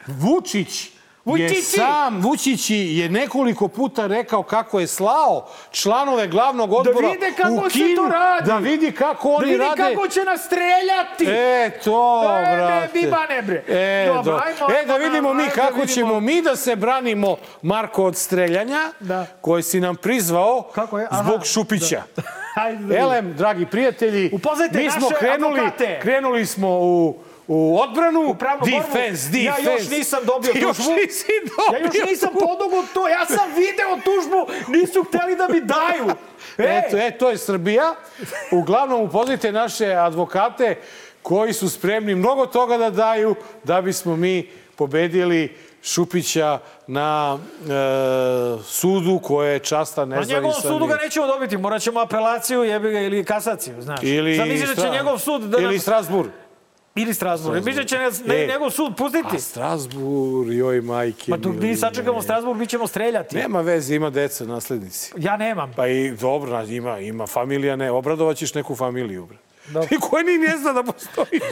[0.08, 0.93] Vučić
[1.28, 1.62] je Vučići!
[1.62, 7.64] sam, Vučići je nekoliko puta rekao kako je slao članove glavnog odbora vide kako u
[7.64, 8.46] se Kinu, to radi.
[8.46, 9.84] Da vidi kako Da oni vidi rade.
[9.86, 11.26] kako će nas streljati!
[11.28, 12.90] E, to, E, ne, brate.
[12.94, 13.64] Bibane, bre.
[13.70, 15.88] E, Dobro, do- ajmo, e, da ajmo, vidimo mi ajmo, da kako vidimo.
[15.88, 19.26] ćemo mi da se branimo, Marko, od streljanja, Da.
[19.42, 21.08] koji si nam prizvao Kako je?
[21.12, 22.04] Aha, zbog Šupića.
[22.56, 22.98] Ajde da.
[22.98, 26.00] Elem, dragi prijatelji, Upoznajte mi smo krenuli, advokate.
[26.02, 27.16] krenuli smo u,
[27.48, 28.78] u odbranu, U pravnu borbu.
[28.88, 29.72] defense, Ja defense.
[29.74, 30.92] još nisam dobio Ti još tužbu.
[30.96, 35.62] nisi dobio Ja još nisam podugo to, ja sam video tužbu, nisu hteli da mi
[35.62, 36.16] daju.
[36.58, 37.96] Ej, Eto, e, to je Srbija.
[38.52, 40.76] Uglavnom, upoznajte naše advokate
[41.22, 47.68] koji su spremni mnogo toga da daju da bismo mi pobedili Šupića na e,
[48.64, 50.62] sudu koje je časta Na njegovom nezavisan.
[50.64, 54.00] sudu ga nećemo dobiti, morat ćemo apelaciju, jebi ga, ili kasaciju, znaš.
[54.04, 55.80] Ili, Sad misliš da će njegov sud da ili nam...
[55.80, 56.30] Strasburg.
[56.96, 57.56] Ili Strasbourg.
[57.56, 58.24] Misliš da će nas, E.
[58.28, 59.36] ne, njegov sud pustiti?
[59.36, 61.32] A Strasburg, joj majke.
[61.32, 63.36] Ma dok mi sačekamo Strasbourg, mi ćemo streljati.
[63.36, 65.14] Nema veze, ima deca, naslednici.
[65.18, 65.72] Ja nemam.
[65.76, 69.38] Pa i dobro, ima, ima familija, ne, obradovaćeš neku familiju, bre.
[69.68, 69.88] Dobro.
[69.96, 71.42] I koja ni ne zna da postoji.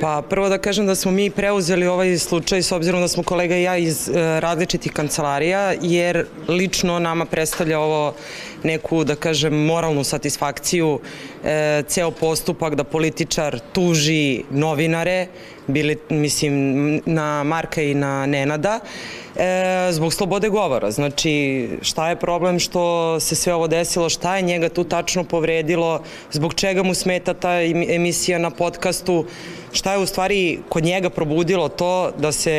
[0.00, 3.56] Pa prvo da kažem da smo mi preuzeli ovaj slučaj s obzirom da smo kolega
[3.56, 8.14] i ja iz e, različitih kancelarija, jer lično nama predstavlja ovo
[8.62, 11.00] neku, da kažem, moralnu satisfakciju,
[11.44, 15.26] e, ceo postupak da političar tuži novinare,
[15.66, 16.54] bili, mislim,
[17.06, 18.80] na Marka i na Nenada,
[19.36, 20.90] e, zbog slobode govora.
[20.90, 26.02] Znači, šta je problem što se sve ovo desilo, šta je njega tu tačno povredilo,
[26.32, 29.24] zbog čega mu smeta ta emisija na podcastu,
[29.74, 32.54] šta je u stvari kod njega probudilo to da se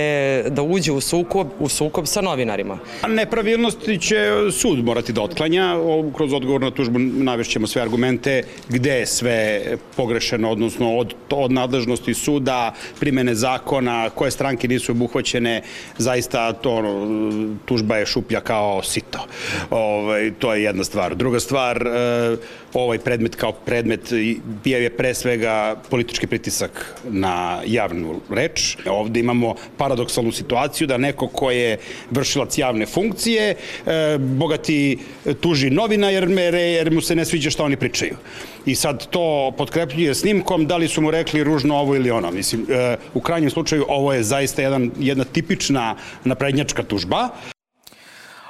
[0.49, 2.77] da uđe u sukob, u sukob sa novinarima.
[3.07, 5.75] Nepravilnosti će sud morati da otklanja,
[6.15, 9.61] kroz odgovor na tužbu navešćemo sve argumente gde je sve
[9.95, 15.61] pogrešeno, odnosno od, od nadležnosti suda, primene zakona, koje stranke nisu obuhvaćene,
[15.97, 16.83] zaista to
[17.65, 19.19] tužba je šuplja kao sito.
[19.69, 21.15] Ovaj, to je jedna stvar.
[21.15, 22.37] Druga stvar, e,
[22.81, 24.13] ovaj predmet kao predmet
[24.63, 28.77] bio je pre svega politički pritisak na javnu reč.
[28.89, 31.77] Ovde imamo paradoksalnu situaciju da neko ko je
[32.11, 34.97] vršilac javne funkcije, e, bogati
[35.41, 38.15] tuži novina jer, jer mu se ne sviđa šta oni pričaju.
[38.65, 42.31] I sad to potkrepljuje snimkom, da li su mu rekli ružno ovo ili ono.
[42.31, 47.29] Mislim, e, u krajnjem slučaju ovo je zaista jedan, jedna tipična naprednjačka tužba.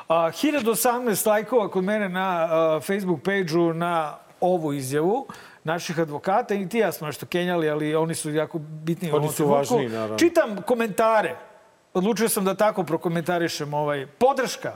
[0.07, 2.47] A, 1018 lajkova kod mene na
[2.81, 5.27] Facebook page-u na ovu izjavu
[5.63, 9.11] naših advokata i ti ja smo nešto kenjali, ali oni su jako bitni.
[9.11, 10.17] Oni su važni, naravno.
[10.17, 11.35] Čitam komentare.
[11.93, 14.07] Odlučio sam da tako prokomentarišem ovaj.
[14.07, 14.75] Podrška.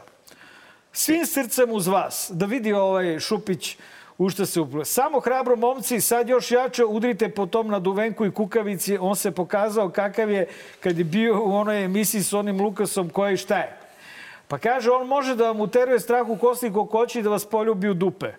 [0.92, 2.32] Svim srcem uz vas.
[2.34, 3.78] Da vidi ovaj Šupić
[4.18, 4.86] u šta se uplio.
[4.86, 8.98] Samo hrabro momci, sad još jače udrite po tom na Duvenku i Kukavici.
[8.98, 10.48] On se pokazao kakav je
[10.80, 13.79] kad je bio u onoj emisiji s onim Lukasom koja i šta je.
[14.50, 17.94] Pa kaže, on može da vam uteruje strah u kosti kokoći da vas poljubi u
[17.94, 18.32] dupe.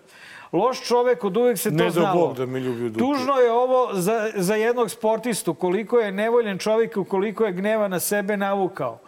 [0.51, 2.21] Loš čovek, od uvek se to ne znalo.
[2.21, 2.99] Ne Bog da mi ljubi u dupe.
[2.99, 7.87] Tužno je ovo za, za jednog sportistu, koliko je nevoljen čovjek i koliko je gneva
[7.87, 8.99] na sebe navukao.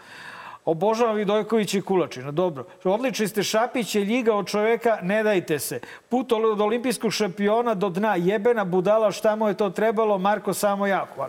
[0.66, 2.32] Obožavam Vidojković i Kulačina.
[2.32, 2.66] Dobro.
[2.84, 5.80] Odlični ste Šapić je ljiga od čoveka, ne dajte se.
[6.10, 8.16] Put od olimpijskog šampiona do dna.
[8.16, 10.18] Jebena budala, šta mu je to trebalo?
[10.18, 11.28] Marko samo jako.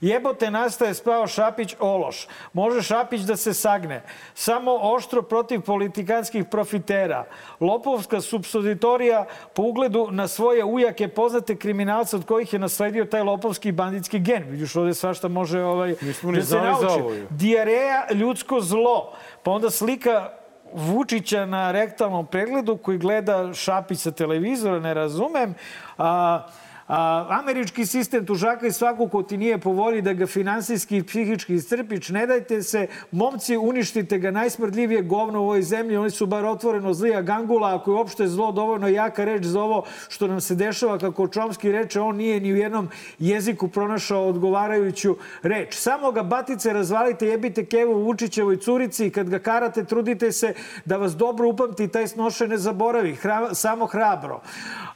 [0.00, 2.28] Jebote nastaje spao Šapić ološ.
[2.52, 4.02] Može Šapić da se sagne.
[4.34, 7.24] Samo oštro protiv politikanskih profitera.
[7.60, 13.72] Lopovska subsoditorija po ugledu na svoje ujake poznate kriminalce od kojih je nasledio taj lopovski
[13.72, 14.44] banditski gen.
[14.50, 15.94] Vidiš, ovde svašta može ovaj,
[16.34, 17.24] da se nauči.
[17.30, 19.12] Diareja, ljudsko zlo.
[19.42, 20.30] Pa onda slika
[20.72, 25.54] Vučića na rektalnom pregledu koji gleda Šapić sa televizora, ne razumem.
[25.98, 26.46] A,
[26.88, 31.54] američki sistem tužaka i svako ko ti nije po volji da ga finansijski i psihički
[31.54, 36.46] iscrpič, ne dajte se, momci, uništite ga, najsmrdljivije govno u ovoj zemlji, oni su bar
[36.46, 40.54] otvoreno zlija gangula, ako je uopšte zlo dovoljno jaka reč za ovo što nam se
[40.54, 45.74] dešava, kako Čomski reče, on nije ni u jednom jeziku pronašao odgovarajuću reč.
[45.74, 50.96] Samo ga batice razvalite, jebite Kevu Vučićevoj curici i kad ga karate, trudite se da
[50.96, 53.14] vas dobro upamti taj snoše ne zaboravi.
[53.14, 54.40] Hra, samo hrabro.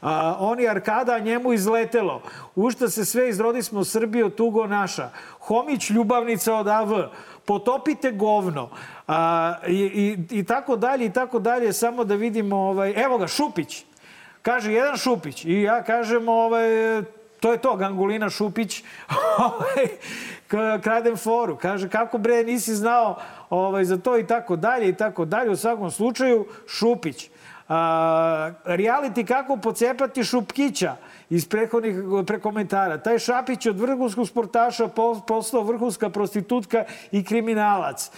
[0.02, 2.22] A, on je arkada, njemu izletelo.
[2.54, 5.10] U šta se sve izrodi smo Srbijo, tugo naša.
[5.40, 6.92] Homić, ljubavnica od AV.
[7.44, 8.70] Potopite govno.
[9.08, 9.78] A, i,
[10.30, 11.72] i, I tako dalje, i tako dalje.
[11.72, 13.84] Samo da vidimo, ovaj, evo ga, Šupić.
[14.42, 15.44] Kaže, jedan Šupić.
[15.44, 16.68] I ja kažem, ovaj,
[17.40, 18.82] to je to, Gangulina Šupić,
[19.48, 19.86] ovaj,
[20.82, 21.56] kradem foru.
[21.56, 23.16] Kaže, kako bre, nisi znao
[23.50, 25.50] ovaj, za to i tako dalje i tako dalje.
[25.50, 27.30] U svakom slučaju, Šupić.
[28.64, 30.96] Reality kako pocepati Šupkića
[31.30, 31.96] iz prethodnih
[32.26, 32.98] prekomentara.
[32.98, 34.88] Taj Šapić od vrhunskog sportaša
[35.26, 38.10] postao vrhunska prostitutka i kriminalac.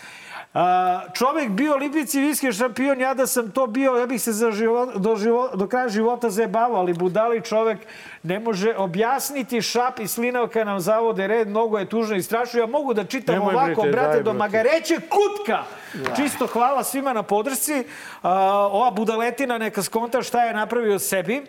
[0.54, 4.50] A, čovek bio olimpijski viski šampion, ja da sam to bio, ja bih se za
[4.50, 7.78] život, do, život, do kraja života zebavao, ali budali čovek
[8.22, 12.60] ne može objasniti šap i slinavka nam zavode red, mnogo je tužno i strašno.
[12.60, 15.62] Ja mogu da čitam Nemoj, ovako, brate, brate, do magareće kutka.
[15.94, 16.14] Ja.
[16.16, 17.84] Čisto hvala svima na podršci.
[18.22, 18.32] A,
[18.72, 21.42] ova budaletina neka skonta šta je napravio sebi,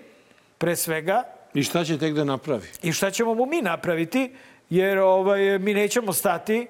[0.57, 1.23] pre svega.
[1.53, 2.67] I šta će tek da napravi?
[2.83, 4.35] I šta ćemo mu mi napraviti,
[4.69, 6.67] jer ovaj, mi nećemo stati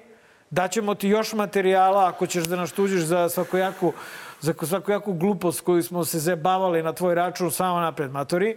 [0.50, 3.92] Daćemo ti još materijala ako ćeš da nas tuđiš za svakojaku,
[4.40, 8.56] za svakojaku glupost koju smo se zabavali na tvoj račun samo napred, matori.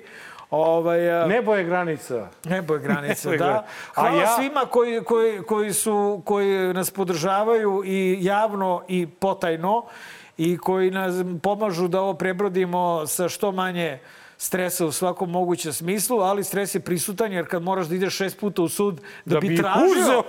[0.50, 2.28] Ovaj, nebo je granica.
[2.46, 3.66] Nebo je granica, nebo je da.
[3.94, 4.28] Hvala A ja...
[4.28, 9.86] svima koji, koji, koji, su, koji nas podržavaju i javno i potajno
[10.38, 14.00] i koji nas pomažu da ovo prebrodimo sa što manje
[14.42, 18.40] stresa u svakom mogućem smislu, ali stres je prisutan jer kad moraš da ideš šest
[18.40, 20.24] puta u sud da, Da bi, bi tražio, uzeo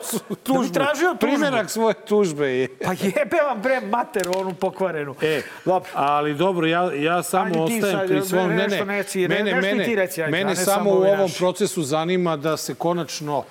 [0.47, 1.19] da bi tražio tužbu.
[1.21, 2.69] Primjerak svoje tužbe je.
[2.79, 5.15] Pa jebe vam bre mater onu pokvarenu.
[5.23, 5.91] E, Dobro.
[5.95, 8.49] ali dobro, ja, ja samo Ajde ostajem sad, pri svom...
[8.49, 11.83] Ne, ne, neci, mene, mene, ti reci, ajde, mene ne samo samo u ovom procesu
[11.83, 13.45] zanima da se konačno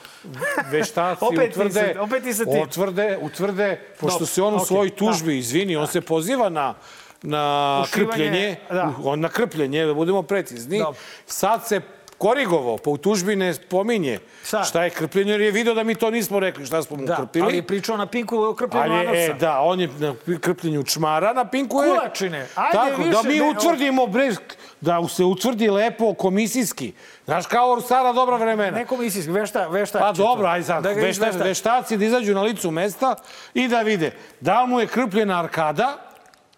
[0.71, 2.61] veštaci Opet utvrde, se- opet ti se ti.
[2.63, 4.95] utvrde, utvrde, pošto Dobro, se on u okej, svojoj da.
[4.95, 6.73] tužbi, izvini, on se poziva na
[7.21, 8.93] na Ušivanje, krpljenje, da.
[9.03, 10.79] on na krpljenje, da budemo precizni.
[10.79, 10.99] Dobro.
[11.25, 11.81] Sad se
[12.19, 14.67] korigovao, pa u tužbi ne spominje Sad.
[14.67, 17.15] šta je krpljenje, jer je video da mi to nismo rekli, šta smo mu Da,
[17.15, 17.45] krpili.
[17.45, 20.83] ali je pričao na Pinku o krpljenju Ali, je, e, da, on je na krpljenju
[20.83, 21.89] čmara, na pinku je...
[21.89, 24.31] Kulačine, ajde Tako, više, da mi ne, utvrdimo, bre,
[24.81, 26.93] da se utvrdi lepo komisijski.
[27.25, 28.77] Znaš, kao stara dobra vremena.
[28.77, 29.99] Ne komisijski, vešta, vešta.
[29.99, 33.15] Pa dobro, aj sad, Da vešta, veštaci da izađu na licu mesta
[33.53, 36.08] i da vide da li mu je krpljena arkada,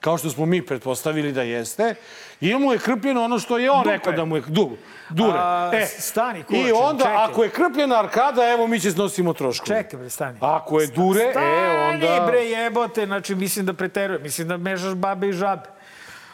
[0.01, 1.95] kao što smo mi pretpostavili da jeste,
[2.41, 3.91] ili mu je krpljeno ono što je on Dupe.
[3.91, 4.77] rekao da mu je du,
[5.09, 5.37] dure.
[5.37, 7.23] A, e, stani, I kulačine, onda, čekaj.
[7.23, 9.83] ako je krpljena arkada, evo mi će snosimo troškove.
[9.83, 10.37] Čekaj, bre, stani.
[10.41, 12.25] Ako je dure, e, Stani, onda...
[12.27, 15.69] bre, jebote, znači mislim da preterujem, mislim da mešaš babe i žabe.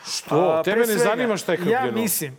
[0.08, 0.36] Što?
[0.36, 1.86] A, Tebe ne svega, zanima šta je krpljeno?
[1.86, 2.38] Ja mislim,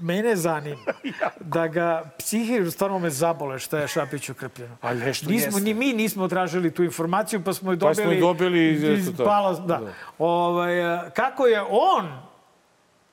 [0.00, 0.80] mene zanima
[1.54, 4.76] da ga psihi stvarno me zabole šta je Šapiću krpljeno.
[4.80, 5.60] A nešto nismo, jeste.
[5.60, 8.04] Ni mi nismo tražili tu informaciju, pa smo je Pa dobili...
[8.04, 9.76] smo je dobili, iz pala, da.
[9.76, 9.92] Da.
[10.18, 12.22] Ovaj, a, kako je on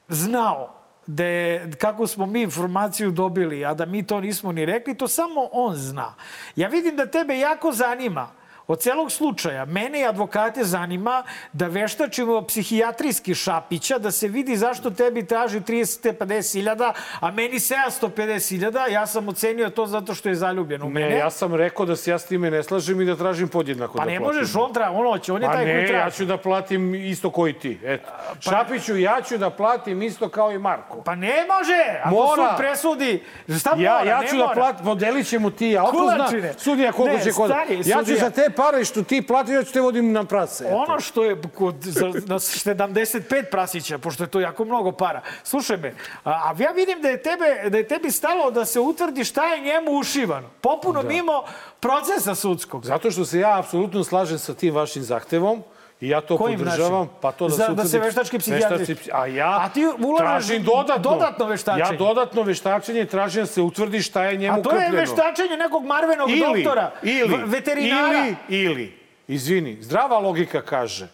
[0.07, 0.73] znao
[1.07, 5.07] da je, kako smo mi informaciju dobili, a da mi to nismo ni rekli, to
[5.07, 6.13] samo on zna.
[6.55, 8.31] Ja vidim da tebe jako zanima
[8.67, 9.65] od celog slučaja.
[9.65, 16.17] Mene i advokate zanima da veštačimo psihijatrijski Šapića, da se vidi zašto tebi traži 350
[16.53, 18.07] hiljada, a meni 750
[18.49, 18.85] hiljada.
[18.85, 21.09] Ja sam ocenio to zato što je zaljubljen u mene.
[21.09, 23.97] Ne, ja sam rekao da se ja s time ne slažem i da tražim podjednako
[23.97, 24.35] Pa da ne platim.
[24.35, 25.97] možeš, on, tra, on hoće, on je Pa taj koji ne, traži.
[25.97, 27.79] ja ću da platim isto koji ti.
[27.83, 28.09] Eto.
[28.41, 31.01] Šapiću, ja ću da platim isto kao i Marko.
[31.01, 31.99] Pa ne može!
[32.03, 32.27] Ako Mora.
[32.37, 34.03] sud presudi, šta Ja, mora?
[34.05, 34.53] ja Ne ću da mora.
[34.55, 37.51] platim, podelit ćemo ti, ja otko zna sudija koliko Ne, će kod...
[37.85, 40.65] Ja ću za te pare što ti plati, ja ću te vodim na prase.
[40.65, 40.75] eto.
[40.75, 45.21] Ono što je kod, za, na 75 prasića, pošto je to jako mnogo para.
[45.43, 48.79] Slušaj me, a, a ja vidim da je, tebe, da je tebi stalo da se
[48.79, 50.49] utvrdi šta je njemu ušivano.
[50.61, 51.43] Popuno mimo
[51.79, 52.85] procesa sudskog.
[52.85, 55.63] Zato što se ja apsolutno slažem sa tim vašim zahtevom
[56.01, 56.91] i ja to Kojim podržavam.
[56.99, 57.15] našim?
[57.21, 59.81] Pa to da, Za- da se veštački psihijatri- veštački- A ja A ti
[60.17, 61.03] tražim dodatno.
[61.03, 61.83] dodatno veštačenje.
[61.85, 64.97] Ja dodatno veštačenje tražim da se utvrdi šta je njemu A to je krpljeno.
[64.99, 68.17] veštačenje nekog Marvenog ili, doktora, ili, veterinara.
[68.19, 71.07] Ili, ili, izvini, zdrava logika kaže,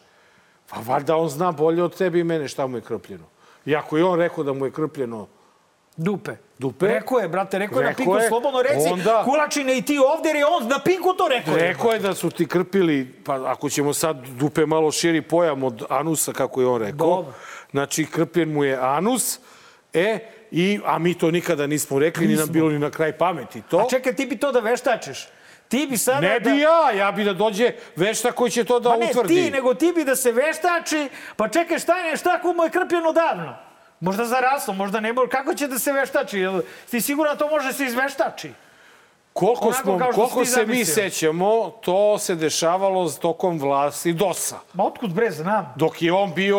[0.70, 3.26] pa valjda on zna bolje od tebe i mene šta mu je krpljeno.
[3.66, 5.28] I ako je on rekao da mu je krpljeno
[5.98, 6.36] Dupe.
[6.64, 9.97] Dupe, Rekao je, brate, rekao je na Pinku, je, slobodno reci, onda- Kulačine i ti
[9.97, 11.55] ovde, jer je on na Pinku to rekao.
[11.55, 15.84] Rekao je da su ti krpili, pa ako ćemo sad dupe malo širi pojam od
[15.89, 17.07] anusa, kako je on rekao.
[17.07, 17.34] Dobro.
[17.72, 19.39] Znači, krpljen mu je anus,
[19.93, 20.20] e,
[20.51, 23.78] i, a mi to nikada nismo rekli, ni nam bilo ni na kraj pameti to.
[23.78, 25.28] A čekaj, ti bi to da veštačeš.
[25.68, 26.20] Ti bi sada...
[26.20, 26.49] Ne da...
[26.49, 29.36] bi ja, ja bi da dođe vešta koji će to da Pa ne utvrdi.
[29.36, 33.11] ti, nego ti bi da se veštači, pa čekaj, šta je, šta mu je krpljeno
[33.11, 33.72] davno?
[34.04, 35.30] Možda zaraslo, možda ne može.
[35.30, 36.39] Kako će da se veštači?
[36.39, 38.51] Jel, ti siguran to može da se izveštači?
[39.34, 44.60] Koliko, Onako smo, koliko se mi sećamo, to se dešavalo tokom vlasti DOS-a.
[44.74, 45.74] Ma otkud bre, znam.
[45.76, 46.58] Dok je on bio...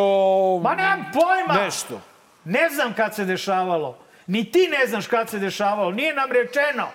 [0.63, 1.65] Ma nemam pojma!
[1.65, 2.01] Nešto.
[2.45, 3.99] Ne znam kad se dešavalo.
[4.27, 5.91] Ni ti ne znaš kad se dešavalo.
[5.91, 6.89] Nije nam rečeno.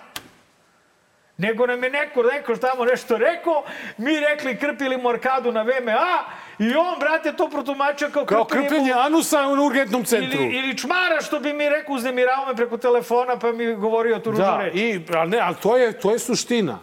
[1.40, 3.64] Nego nam je neko, neko tamo nešto rekao,
[3.96, 6.24] mi rekli krpili mu arkadu na VMA
[6.58, 10.40] i on, brate, to protumačio kao, Kao krpljenje krpljenje anusa u urgentnom centru.
[10.42, 14.30] Ili, ili čmara, što bi mi rekao, uznemiravao me preko telefona, pa mi govorio tu
[14.30, 14.74] ružnu Da, reč.
[14.74, 16.78] i, ali ne, ali to je, to je suština.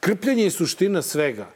[0.00, 1.46] Krpljenje je suština svega.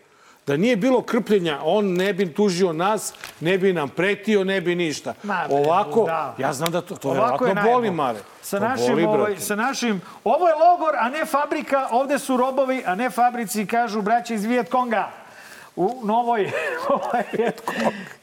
[0.47, 4.75] Da nije bilo krpljenja, on ne bi tužio nas, ne bi nam pretio, ne bi
[4.75, 5.15] ništa.
[5.23, 6.35] Ma, bre, Ovako, budala.
[6.39, 7.91] ja znam da to, to Ovako je verovatno boli.
[7.91, 8.19] Mare.
[8.43, 12.37] Sa To našim, boli, ovaj, sa našim, ovo je logor, a ne fabrika, ovde su
[12.37, 15.09] robovi, a ne fabrici, kažu braće iz Vijetkonga.
[15.77, 16.51] U novoj,
[16.89, 17.25] ovaj,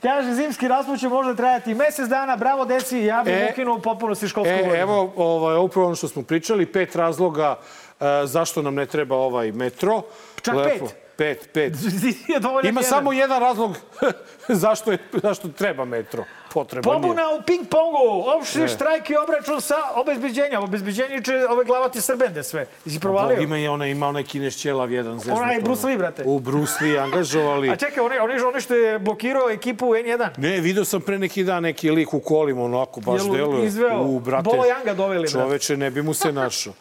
[0.01, 3.81] kaže, zimski rasput će možda trajati mesec dana, bravo deci, ja bih E, ukinuo u
[3.81, 4.75] potpunosti školsku E, godinu.
[4.75, 7.55] evo, ovaj, upravo ono što smo pričali, pet razloga
[7.99, 10.01] e, zašto nam ne treba ovaj metro.
[10.41, 10.85] Čak Lepo.
[10.85, 11.02] pet?
[11.15, 11.73] Pet, pet.
[12.29, 12.83] Ima jedan.
[12.83, 13.75] samo jedan razlog
[14.63, 16.23] zašto, je, zašto treba metro.
[16.53, 17.01] Potreban je.
[17.01, 18.67] Pobuna u ping-pongu, opšti Ne.
[18.67, 20.63] štrajk i obračun sa obezbeđenjem.
[20.63, 22.65] Obezbeđenje će ove glavati srbende sve.
[22.85, 23.41] Isi provalio?
[23.41, 25.41] Ima, je ona, ima onaj kineš ćelav jedan zeznuto.
[25.41, 26.23] Onaj Bruce Lee, brate.
[26.25, 27.69] U Bruce Lee angažovali.
[27.73, 30.29] A čekaj, onaj, onaj, onaj što je blokirao ekipu N1.
[30.37, 33.65] Ne, video sam pre neki dan neki lik u kolima, onako baš Jel deluje.
[33.65, 34.01] izveo?
[34.01, 35.31] U, brate, Bolo Janga doveli.
[35.31, 36.73] Čoveče, ne bi mu se našao.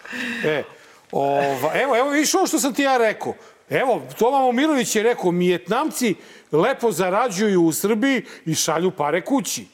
[0.45, 0.63] E,
[1.13, 3.35] ova, evo, evo vidiš ovo što sam ti ja rekao.
[3.81, 6.15] Evo, Toma Momirović je rekao, Mijetnamci
[6.53, 9.67] lepo zarađuju u Srbiji i šalju pare kući.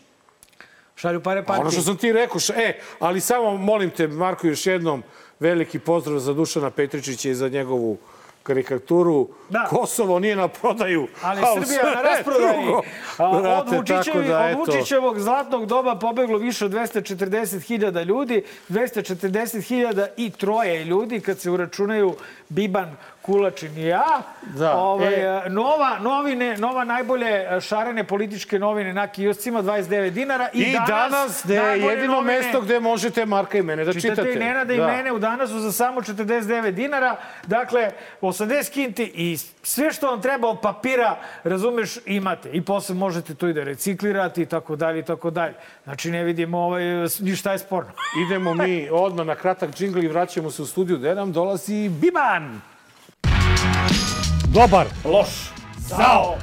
[0.97, 1.61] Šalju pare partiji.
[1.61, 5.03] Ono što sam ti rekao, ša, e, ali samo molim te, Marko, još jednom
[5.41, 7.99] veliki pozdrav za Dušana Petričića i za njegovu
[8.43, 9.29] karikaturu.
[9.49, 9.67] Da.
[9.71, 11.09] Kosovo nije na prodaju.
[11.23, 12.69] Ali a Srbija na rasprodaji.
[13.19, 14.69] Od, Vučićevi, da, od.
[14.69, 22.15] Vučićevog zlatnog doba pobeglo više od 240.000 ljudi, 240.000 i troje ljudi kad se uračunaju
[22.49, 22.97] Biban,
[23.29, 24.23] Kulačin i ja.
[24.43, 25.51] Da, Ovaj, e.
[25.51, 30.49] nova, novine, nova najbolje šarene političke novine na kioscima, 29 dinara.
[30.53, 34.09] I, I danas, gde je jedino novine- mesto gde možete Marka i mene da čitate.
[34.15, 37.17] Čitate i Nenada i mene u danasu za samo 49 dinara.
[37.47, 42.51] Dakle, 80 kinti i sve što vam treba od papira, razumeš, imate.
[42.53, 45.55] I posle možete to i da reciklirate i tako dalje i tako dalje.
[45.85, 46.83] Znači, ne vidimo ovaj,
[47.21, 47.91] ništa je sporno.
[48.27, 52.61] Idemo mi odmah na kratak džingl i vraćamo se u studiju gde nam dolazi Biban.
[54.55, 54.87] Dobar.
[55.05, 55.29] Loš.
[55.77, 56.37] Zao.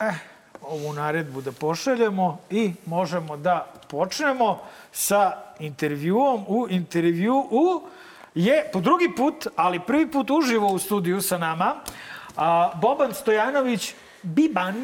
[0.00, 0.14] Eh,
[0.62, 4.58] ovu naredbu da pošaljemo i možemo da počnemo
[4.92, 6.44] sa intervjuom.
[6.48, 7.82] U intervju u
[8.34, 11.74] je po drugi put, ali prvi put uživo u studiju sa nama,
[12.36, 14.74] a, Boban Stojanović, Biban,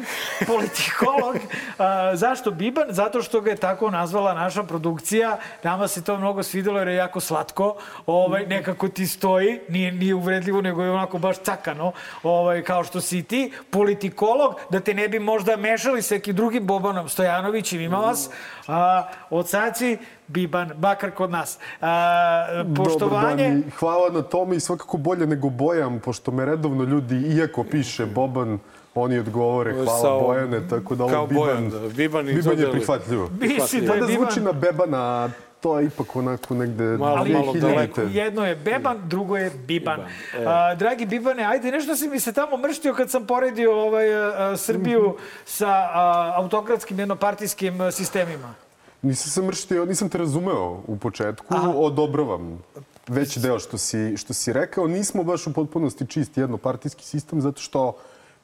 [0.47, 1.35] politikolog.
[1.77, 2.85] A, zašto Biban?
[2.89, 5.37] Zato što ga je tako nazvala naša produkcija.
[5.63, 7.75] Nama se to mnogo svidelo jer je jako slatko.
[8.05, 11.91] Ovaj, nekako ti stoji, nije, nije uvredljivo, nego je onako baš cakano,
[12.23, 13.51] ovaj, kao što si i ti.
[13.69, 18.29] Politikolog, da te ne bi možda mešali sa nekim drugim Bobanom Stojanovićem, ima vas.
[18.67, 21.59] A, od sad si Biban, bakar kod nas.
[21.81, 23.43] A, poštovanje...
[23.43, 27.15] Dobar dan i hvala na tome i svakako bolje nego Bojan, pošto me redovno ljudi,
[27.15, 28.59] iako piše Boban,
[28.99, 31.79] oni odgovore hvala Sa- Bojane, tako da ovo Biban, Bojan, da.
[31.79, 33.29] Biban Biban je prihvatljivo.
[33.39, 35.29] Misli da je Mada Biban- zvuči na Bebana,
[35.59, 36.83] to je ipak onako negde...
[36.83, 37.59] Malo, Ali malo 2000-te.
[37.61, 38.01] daleko.
[38.03, 39.99] jedno je Beban, drugo je Biban.
[39.99, 40.45] e.
[40.45, 44.33] A, dragi Bibane, ajde, nešto si mi se tamo mrštio kad sam poredio ovaj, a,
[44.43, 48.53] a, Srbiju sa a, autokratskim jednopartijskim a, sistemima.
[49.01, 51.45] Nisam se mrštio, nisam te razumeo u početku,
[51.75, 52.59] odobravam
[53.07, 54.87] veći deo što si, što si rekao.
[54.87, 57.93] Nismo baš u potpunosti čist jednopartijski sistem zato što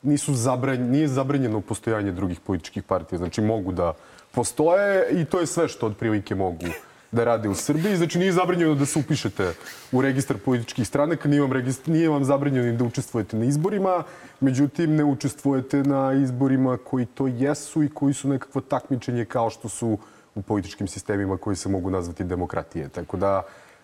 [0.05, 3.17] nisu zabranj, nije zabranjeno postojanje drugih političkih partija.
[3.17, 3.93] Znači mogu da
[4.31, 6.65] postoje i to je sve što otprilike mogu
[7.11, 7.95] da rade u Srbiji.
[7.95, 9.53] Znači nije zabranjeno da se upišete
[9.91, 14.03] u registar političkih stranaka, nije vam, registr, nije vam zabranjeno da učestvujete na izborima,
[14.39, 19.69] međutim ne učestvujete na izborima koji to jesu i koji su nekakvo takmičenje kao što
[19.69, 19.97] su
[20.35, 22.89] u političkim sistemima koji se mogu nazvati demokratije.
[22.89, 23.41] Tako da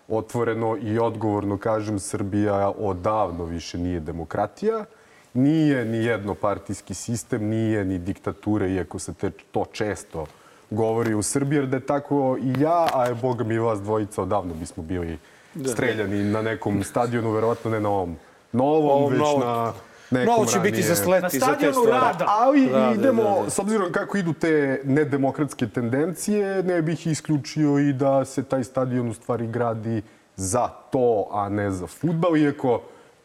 [0.07, 4.86] otvoreno i odgovorno kažem, Srbija odavno više nije demokratija,
[5.34, 10.25] nije ni jednopartijski sistem, nije ni diktatura, iako se te, to često
[10.69, 14.21] govori u Srbiji, jer da je tako i ja, a je Boga mi vas dvojica,
[14.21, 15.17] odavno bismo bili
[15.65, 18.15] streljani na nekom stadionu, verovatno ne na ovom
[18.51, 19.39] novom, Ovom već novom.
[19.41, 19.73] na
[20.11, 21.91] nekom Novo će biti za sleti, Na za te stadionu stvari.
[21.91, 22.25] rada.
[22.29, 23.49] Ali Da, da, idemo, da, da.
[23.49, 29.09] s obzirom kako idu te nedemokratske tendencije, ne bih isključio i da se taj stadion
[29.09, 30.01] u stvari gradi
[30.36, 32.82] za to, a ne za futbal, iako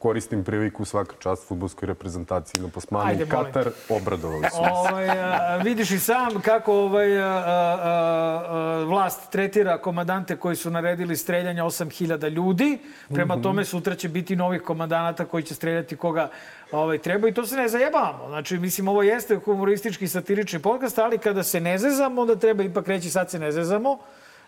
[0.06, 3.26] koristim priliku svaka čast futbolskoj reprezentaciji na plasmanu Ajde.
[3.26, 4.58] Katar, obradovali su.
[4.58, 10.70] Ovaj, a, vidiš i sam kako ovaj, a, a, a, vlast tretira komadante koji su
[10.70, 12.78] naredili streljanje 8000 ljudi.
[13.08, 16.28] Prema tome sutra će biti novih komandanata koji će streljati koga
[16.72, 18.28] ovaj, treba i to se ne zajebavamo.
[18.28, 22.88] Znači, mislim, ovo jeste humoristički satirični podcast, ali kada se ne zezamo, onda treba ipak
[22.88, 23.98] reći sad se ne zezamo.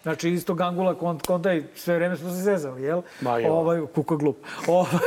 [0.03, 3.03] Znači, isto gangula kont, konta i sve vreme smo se zezali, jel?
[3.21, 3.53] Ma jo.
[3.53, 4.37] Ovaj, kuka glup.
[4.67, 5.01] Ovaj,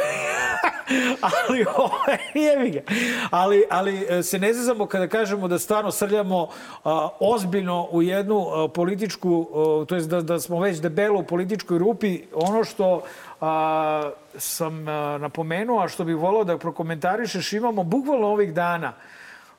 [1.21, 2.81] ali ovaj, jebi ga.
[3.29, 6.47] Ali, ali e, se ne zezamo kada kažemo da stvarno srljamo
[6.83, 11.23] a, ozbiljno u jednu a, političku, a, to jest da, da smo već debelo u
[11.23, 12.21] političkoj rupi.
[12.33, 13.03] Ono što
[13.41, 18.93] a, sam a, napomenuo, a što bih volao da prokomentarišeš, imamo bukvalno ovih dana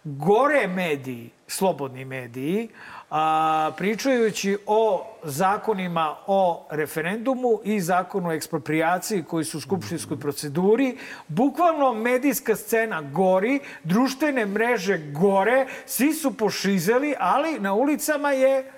[0.05, 2.69] gore mediji, slobodni mediji,
[3.11, 10.97] a, pričajući o zakonima o referendumu i zakonu o ekspropriaciji koji su u skupštinskoj proceduri,
[11.29, 18.73] bukvalno medijska scena gori, društvene mreže gore, svi su pošizeli, ali na ulicama je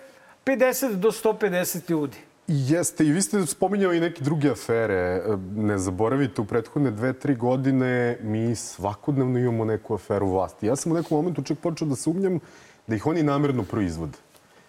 [0.44, 2.33] 50 do 150 ljudi.
[2.46, 5.22] Jeste, i vi ste spominjali i neke druge afere.
[5.56, 10.66] Ne zaboravite, u prethodne dve, tri godine mi svakodnevno imamo neku aferu vlasti.
[10.66, 12.38] Ja sam u nekom momentu čak počeo da sumnjam
[12.86, 14.18] da ih oni namerno proizvode.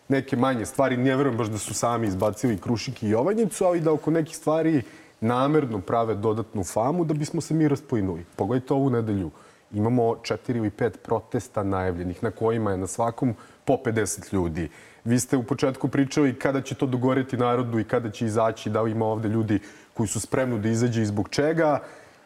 [0.07, 3.91] Neke manje stvari, ne verujem baš da su sami izbacili Krušik i Jovanjicu, ali da
[3.91, 4.82] oko nekih stvari
[5.21, 8.26] namerno prave dodatnu famu da bismo se mi rasplinuli.
[8.36, 9.32] Pogledajte ovu nedelju.
[9.71, 14.69] Imamo četiri ili pet protesta najavljenih na kojima je na svakom po 50 ljudi.
[15.06, 18.82] Vi ste u početku pričali kada će to dogoreti narodu i kada će izaći, da
[18.82, 19.60] li ima ovde ljudi
[19.93, 21.80] koji su spremni da izađe i zbog čega.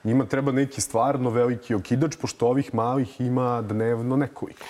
[0.03, 4.65] Njima treba neki stvarno veliki okidač, pošto ovih malih ima dnevno nekoliko.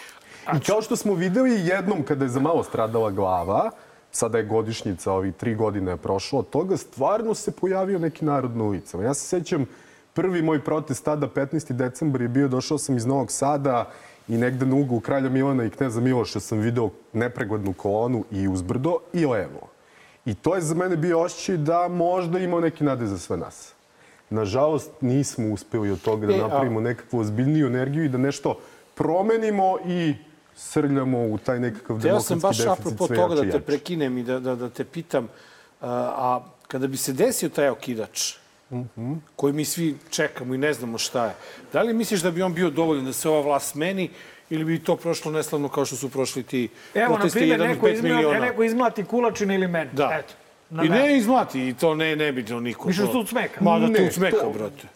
[0.58, 3.70] I kao što smo videli jednom kada je za malo stradala glava,
[4.12, 8.58] sada je godišnjica, ovih tri godine je prošlo od toga, stvarno se pojavio neki narod
[8.58, 9.04] na ulicama.
[9.04, 9.66] Ja se sećam,
[10.14, 11.74] prvi moj protest tada, 15.
[11.74, 13.92] decembar je bio, došao sam iz Novog Sada
[14.30, 18.98] i negde na uglu Kralja Milana i Kneza Miloša sam video nepreglednu kolonu i uzbrdo
[19.14, 19.70] i levo.
[20.26, 23.74] I to je za mene bio osjećaj da možda ima neki nade za sve nas.
[24.30, 28.60] Nažalost, nismo uspeli od toga da E, napravimo nekakvu ozbiljniju energiju i da nešto
[28.96, 30.16] promenimo i
[30.56, 33.58] srljamo u taj nekakav Ja demokratski sam baš deficit apropo sve toga jače da te
[33.58, 33.66] jače.
[33.66, 35.28] prekinem i da, da, da te pitam,
[35.82, 38.34] a kada bi se desio taj okidač,
[38.72, 39.14] Mhm.
[39.36, 41.34] koji mi svi čekamo i ne znamo šta je,
[41.74, 44.10] da li misliš da bi on bio dovoljan da se ova vlast smeni
[44.50, 47.68] ili bi to prošlo neslavno kao što su prošli ti Evo, na protesti primjer, jedan
[47.68, 48.40] od neko, pet izmlati, miliona?
[48.40, 49.90] neko izmlati kulačina ili mene.
[49.94, 50.10] Da.
[50.20, 50.34] Eto.
[50.70, 52.90] Na I ne izmlati, i to ne, ne bi to niko.
[52.90, 53.64] Da tu smeka?
[53.64, 54.88] Ma da smeka, to- brate.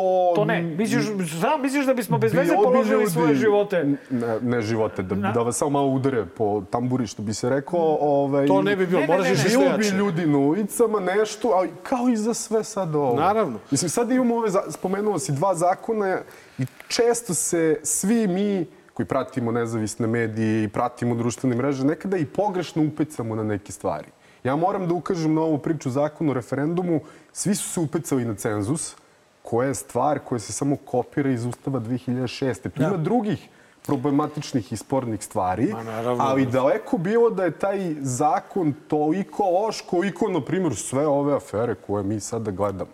[0.00, 0.62] To, To ne.
[0.62, 1.04] Misliš,
[1.40, 3.84] sam misliš da bismo bez veze položili ljudi- svoje živote?
[4.10, 7.98] Ne, ne živote, da, da vas samo malo udare po tamburi, što bi se rekao.
[8.00, 12.08] Ovaj, To ne bi bilo, moraš nešto Bilo bi ljudi na ulicama, nešto, ali kao
[12.08, 13.14] i za sve sad ovo.
[13.16, 13.58] Naravno.
[13.70, 16.18] Mislim, sad imamo ove, spomenuo si dva zakona
[16.58, 22.26] i često se svi mi koji pratimo nezavisne medije i pratimo društvene mreže, nekada i
[22.26, 24.06] pogrešno upecamo na neke stvari.
[24.44, 27.00] Ja moram da ukažem na ovu priču zakonu o referendumu.
[27.32, 28.96] Svi su se upecali na cenzus,
[29.50, 32.70] koja je stvar koja se samo kopira iz Ustava 2006.
[32.70, 33.48] Tu ima drugih
[33.86, 36.24] problematičnih i spornih stvari, Ma, naravno.
[36.24, 41.74] ali daleko bilo da je taj zakon toliko loš koliko, na primjer, sve ove afere
[41.74, 42.90] koje mi sada gledamo.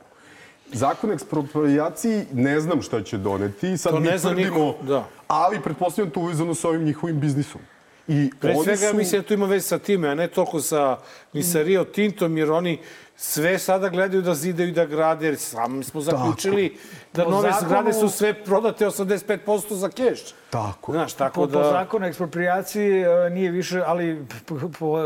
[0.73, 4.85] Zakon o eksproprijaciji ne znam šta će doneti, sad To mi ne zna tvrdimo, niko,
[4.85, 5.05] da.
[5.29, 7.61] ali pretpostavljam to uvezano sa ovim njihovim biznisom.
[8.09, 8.97] I Pre svega, su...
[8.97, 10.99] mislim da to ima veze sa time, a ne toliko sa,
[11.33, 12.79] ni sa Rio Tintom, jer oni
[13.17, 16.79] sve sada gledaju da zidaju i da grade, jer sami smo zaključili
[17.15, 20.21] da Po nove zakonu- zgrade su sve prodate 85% za keš.
[20.51, 20.93] Tako.
[20.93, 21.59] Znaš, tako Po, da...
[21.59, 24.99] po zakonu o eksproprijaciji e, nije više, ali po, po,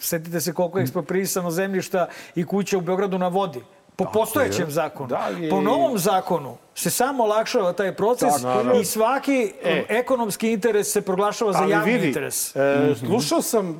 [0.00, 3.60] setite se koliko je eksproprisano zemljišta i kuća u Beogradu na vodi.
[3.96, 5.08] Po postojećem zakonu.
[5.08, 9.84] Da li je- Po novom zakonu se samo olakšava taj proces Tako, i svaki E.
[9.90, 12.56] ekonomski interes se proglašava za Ali javni vidi, interes.
[12.56, 13.74] E, slušao sam e,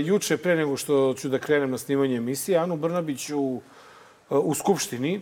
[0.00, 3.60] juče, pre nego što ću da krenem na snimanje emisije, Anu Brnabić u,
[4.30, 5.20] e, u Skupštini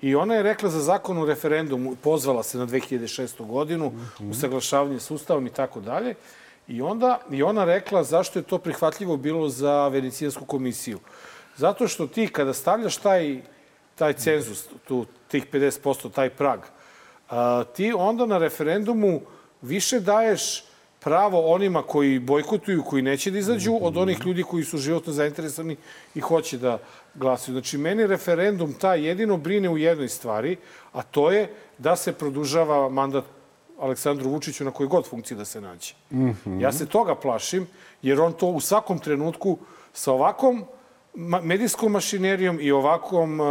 [0.00, 3.46] i ona je rekla za zakon o referendumu, pozvala se na 2006.
[3.46, 3.92] godinu,
[4.30, 6.14] usaglašavanje s ustavom i tako dalje.
[6.68, 10.98] I onda i ona rekla zašto je to prihvatljivo bilo za Venecijansku komisiju.
[11.56, 13.42] Zato što ti kada stavljaš taj,
[14.00, 16.60] taj cenzus, tu, tih 50%, taj prag,
[17.28, 19.20] a, ti onda na referendumu
[19.62, 20.64] više daješ
[21.00, 25.76] pravo onima koji bojkotuju, koji neće da izađu, od onih ljudi koji su životno zainteresovani
[26.14, 26.78] i hoće da
[27.14, 27.54] glasuju.
[27.54, 30.56] Znači, meni referendum taj jedino brine u jednoj stvari,
[30.92, 31.48] a to je
[31.78, 33.24] da se produžava mandat
[33.80, 35.94] Aleksandru Vučiću na kojoj god funkciji da se nađe.
[36.60, 37.66] Ja se toga plašim,
[38.02, 39.58] jer on to u svakom trenutku
[39.92, 40.64] sa ovakvom
[41.14, 43.46] ma- medijskom mašinerijom i ovakvom uh,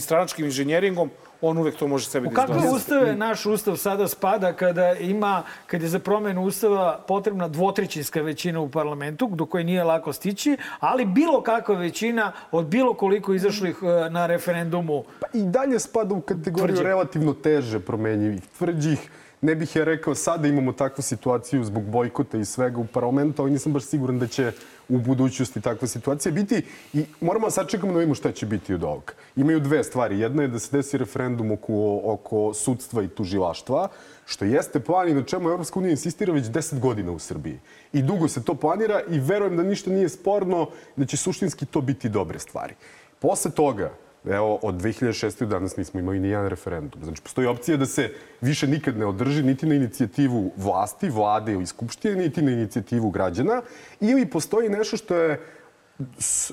[0.00, 2.76] stranačkim inženjeringom, on uvek to može sebi U da kakve izglasa.
[2.76, 8.60] ustave naš ustav sada spada kada ima, kad je za promenu ustava potrebna dvotrećinska većina
[8.60, 13.76] u parlamentu, do koje nije lako stići, ali bilo kakva većina od bilo koliko izašlih
[13.82, 15.04] e, na referendumu.
[15.20, 16.86] Pa i dalje spada u kategoriju Tvrđih.
[16.86, 19.10] relativno teže promenjivih, tvrđih.
[19.40, 23.50] Ne bih ja rekao, sada imamo takvu situaciju zbog bojkota i svega u parlamentu, ali
[23.50, 24.52] nisam baš siguran da će
[24.88, 26.62] u budućnosti takva situacija biti.
[26.92, 29.12] I moramo da sačekamo da vidimo šta će biti od ovoga.
[29.36, 30.18] Imaju dve stvari.
[30.18, 33.88] Jedna je da se desi referendum oko, oko sudstva i tužilaštva,
[34.26, 37.58] što jeste plan i na čemu Evropska unija insistira već 10 godina u Srbiji.
[37.92, 41.80] I dugo se to planira i verujem da ništa nije sporno, da će suštinski to
[41.80, 42.74] biti dobre stvari.
[43.18, 43.92] Posle toga,
[44.30, 45.38] Evo, od 2006.
[45.38, 47.04] do danas nismo imali ni jedan referendum.
[47.04, 48.10] Znači, postoji opcija da se
[48.40, 53.62] više nikad ne održi niti na inicijativu vlasti, vlade ili skupštine, niti na inicijativu građana.
[54.00, 55.40] Ili postoji nešto što je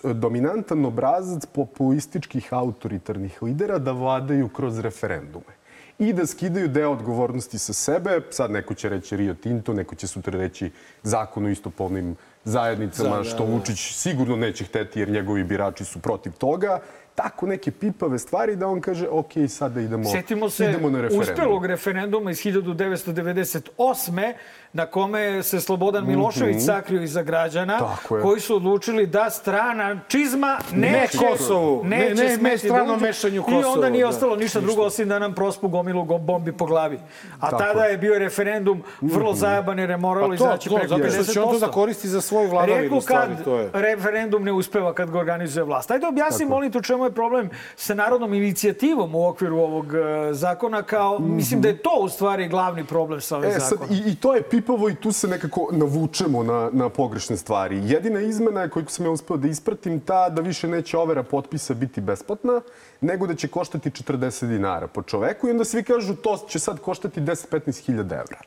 [0.04, 5.62] dominantan obrazac populističkih autoritarnih lidera da vladaju kroz referendume
[6.00, 8.22] i da skidaju deo odgovornosti sa sebe.
[8.30, 10.72] Sad neko će reći Rio Tinto, neko će sutra reći
[11.04, 13.52] zakon o istopolnim zajednicama, Da, da, što da.
[13.52, 16.80] Vučić sigurno neće hteti jer njegovi birači su protiv toga.
[17.24, 21.22] Tako neke pipave stvari da on kaže ok, sada idemo, Setimo se idemo na referendum.
[21.24, 24.34] uspelog referenduma iz 1998.
[24.74, 28.16] na kome se Slobodan Milošević sakrio iza građana Mhm.
[28.16, 28.22] Je.
[28.22, 31.84] koji su odlučili da strana čizma neće, Ne Kosovu.
[31.84, 33.06] Ne- neće ne- ne smeti da stranom uđe.
[33.06, 34.10] mešanju I onda nije da.
[34.10, 37.00] ostalo ništa drugo osim da nam prospu gomilu go- bombi po glavi.
[37.40, 37.86] A Tako tada je.
[37.86, 37.92] Mhm.
[37.94, 41.24] je bio referendum vrlo zajaban jer je moralo Pa to, izaći to, preko zato 50%.
[41.24, 43.70] što će on to da koristi za svoju vladavinu, Rekao stvari, kad to je.
[43.74, 45.92] referendum ne uspeva kad ga organizuje vlast.
[45.92, 49.94] Ajde objasni, molim te, u čemu samo je problem sa narodnom inicijativom u okviru ovog
[49.94, 53.70] e, zakona kao, mislim da je to u stvari glavni problem sa ovim E, sad,
[53.70, 53.96] zakonom.
[53.96, 57.82] i, i to je pipavo i tu se nekako navučemo na, na pogrešne stvari.
[57.86, 62.02] Jedina izmena koju sam ja uspeo da ispratim ta da više neće overa potpisa biti
[62.02, 62.62] besplatna,
[63.02, 66.80] nego da će koštati 40 dinara po čoveku i onda svi kažu to će sad
[66.80, 68.40] koštati 10-15 hiljada evra.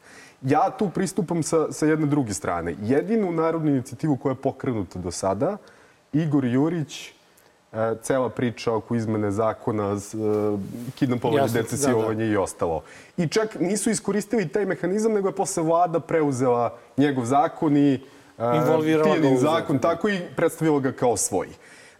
[0.42, 2.74] Ja tu pristupam sa, sa jedne druge strane.
[2.82, 5.56] Jedinu narodnu inicijativu koja je pokrenuta do sada,
[6.12, 7.12] Igor Jurić,
[8.02, 9.96] cela priča oko izmene zakona, e,
[10.94, 12.82] kidnapovanje da, silovanje i ostalo.
[13.16, 18.00] I čak nisu iskoristili taj mehanizam, nego je posle vlada preuzela njegov zakon i e,
[19.04, 21.48] Tijanin zakon, tako i predstavila ga kao svoj.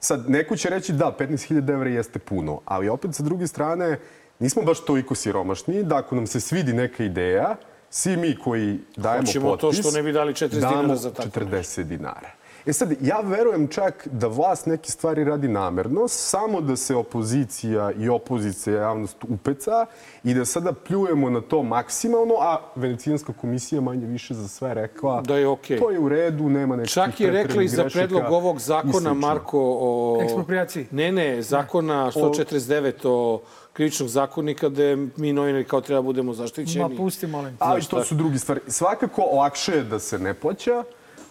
[0.01, 3.99] Sad, neko će reći da, 15.000 evra jeste puno, ali opet sa druge strane,
[4.39, 7.57] nismo baš toliko siromašni da ako nam se svidi neka ideja,
[7.91, 11.11] svi mi koji dajemo Hoćemo to potpis, što ne bi dali 40 damo dinara za
[11.11, 12.31] tako 40 dinara.
[12.67, 17.93] E sad, ja verujem čak da vlast neke stvari radi namerno, samo da se opozicija
[17.93, 19.87] i opozicija javnost upeca
[20.25, 25.21] i da sada pljujemo na to maksimalno, a Venecijanska komisija manje više za sve rekla
[25.21, 25.79] Da je okej.
[25.79, 29.15] to je u redu, nema nekakvih Čak je rekla i za predlog ovog zakona.
[29.15, 30.19] Marko, o...
[30.23, 30.87] Eksproprijaciji.
[30.91, 33.41] Ne, ne, zakona 149 o
[33.73, 36.89] krivičnog zakonika, gde mi novinari kao treba budemo zaštićeni.
[36.89, 37.57] Ma pusti, molim.
[37.59, 38.61] Ali to su drugi stvari.
[38.69, 40.85] Svakako lakše je da se ne plaća,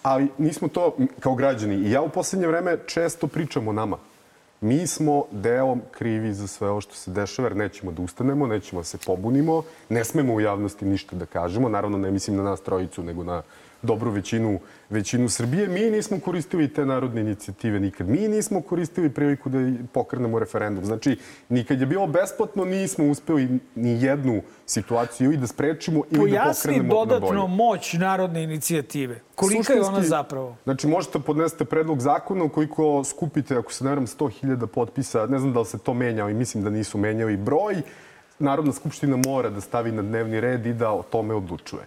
[0.04, 1.74] ali nismo to kao građani.
[1.74, 3.96] I ja u poslednje vreme često pričam o nama.
[4.60, 8.80] Mi smo delom krivi za sve ovo što se dešava, jer nećemo da ustanemo, nećemo
[8.80, 11.68] da se pobunimo, ne smemo u javnosti ništa da kažemo.
[11.68, 13.42] Naravno, ne mislim na nas trojicu, nego na
[13.84, 14.60] dobru većinu,
[14.90, 15.68] većinu Srbije.
[15.68, 18.08] Mi nismo koristili te narodne inicijative nikad.
[18.08, 19.58] Mi nismo koristili priliku da
[19.92, 20.84] pokrenemo referendum.
[20.84, 21.18] Znači,
[21.48, 26.68] nikad je bilo besplatno, nismo uspeli ni jednu situaciju i da sprečimo ili da Pojasni
[26.68, 27.56] pokrenemo na dodatno bolje.
[27.56, 29.20] moć narodne inicijative.
[29.34, 30.56] Kolika je ona zapravo?
[30.64, 35.52] Znači, možete podnesete predlog zakona ukoliko skupite, ako se ne varam, 100.000 potpisa, ne znam
[35.52, 37.82] da li se to menja, ali mislim da nisu menjali broj,
[38.38, 41.82] Narodna skupština mora da stavi na dnevni red i da o tome odlučuje.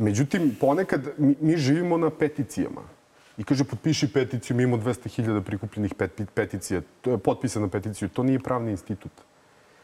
[0.00, 2.80] Međutim, ponekad mi, mi živimo na peticijama.
[3.38, 6.80] I kaže, potpiši peticiju, mi imamo 200.000 prikupljenih pet, peticija,
[7.24, 8.08] potpisa na peticiju.
[8.08, 9.12] To nije pravni institut.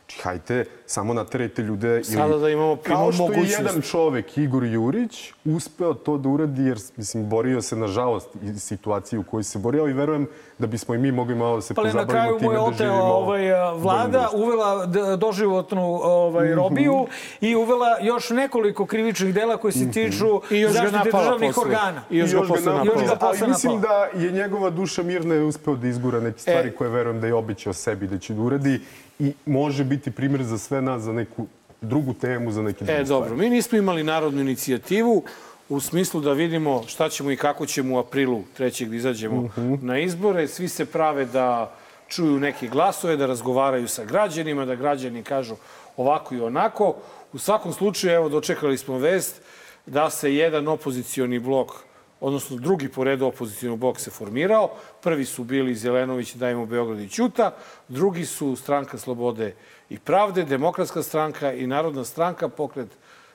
[0.07, 2.05] Znači, hajte, samo naterajte ljude.
[2.05, 6.63] Sada da imamo- Kao imamo što je jedan čovek, Igor Jurić, uspeo to da uradi,
[6.63, 10.27] jer, mislim, borio se, nažalost, iz situacije u kojoj se borio i verujem
[10.59, 12.57] da bismo i mi mogli malo da se Pa na pozabavimo kraju mu time je
[12.57, 13.43] da otela živimo ovaj,
[13.75, 14.87] vlada, uvela
[15.17, 16.55] doživotnu ovaj, Mhm.
[16.57, 17.07] robiju
[17.41, 21.63] i uvela još nekoliko krivičnih dela koji se tiču I još ga zaštite državnih posle.
[21.65, 22.03] organa.
[22.11, 22.85] I još ga posle napala.
[22.87, 26.39] Još ga posle Ali mislim da je njegova duša mirna i uspeo da izgura neke
[26.39, 26.73] stvari E.
[26.73, 28.81] koje verujem da je obećao sebi da će da uradi
[29.19, 31.47] i može biti primjer za sve nas za neku
[31.81, 33.09] drugu temu, za neke druge E, stvari.
[33.21, 33.37] dobro.
[33.37, 35.23] Mi nismo imali narodnu inicijativu
[35.69, 39.75] u smislu da vidimo šta ćemo i kako ćemo u aprilu trećeg da izađemo Mhm.
[39.83, 40.49] na izbore.
[40.49, 41.75] Svi se prave da
[42.09, 45.55] čuju neke glasove, da razgovaraju sa građanima, da građani kažu
[45.97, 46.95] ovako i onako.
[47.33, 49.41] U svakom slučaju, evo, dočekali smo vest
[49.87, 51.73] da se jedan opozicioni blok
[52.21, 54.71] odnosno drugi po redu opozicijalni blok se formirao.
[55.03, 57.57] Prvi su bili Zelenović, Dajmo Beograd i Ćuta,
[57.89, 59.55] drugi su Stranka Slobode
[59.91, 62.89] i Pravde, Demokratska stranka i Narodna stranka, pokret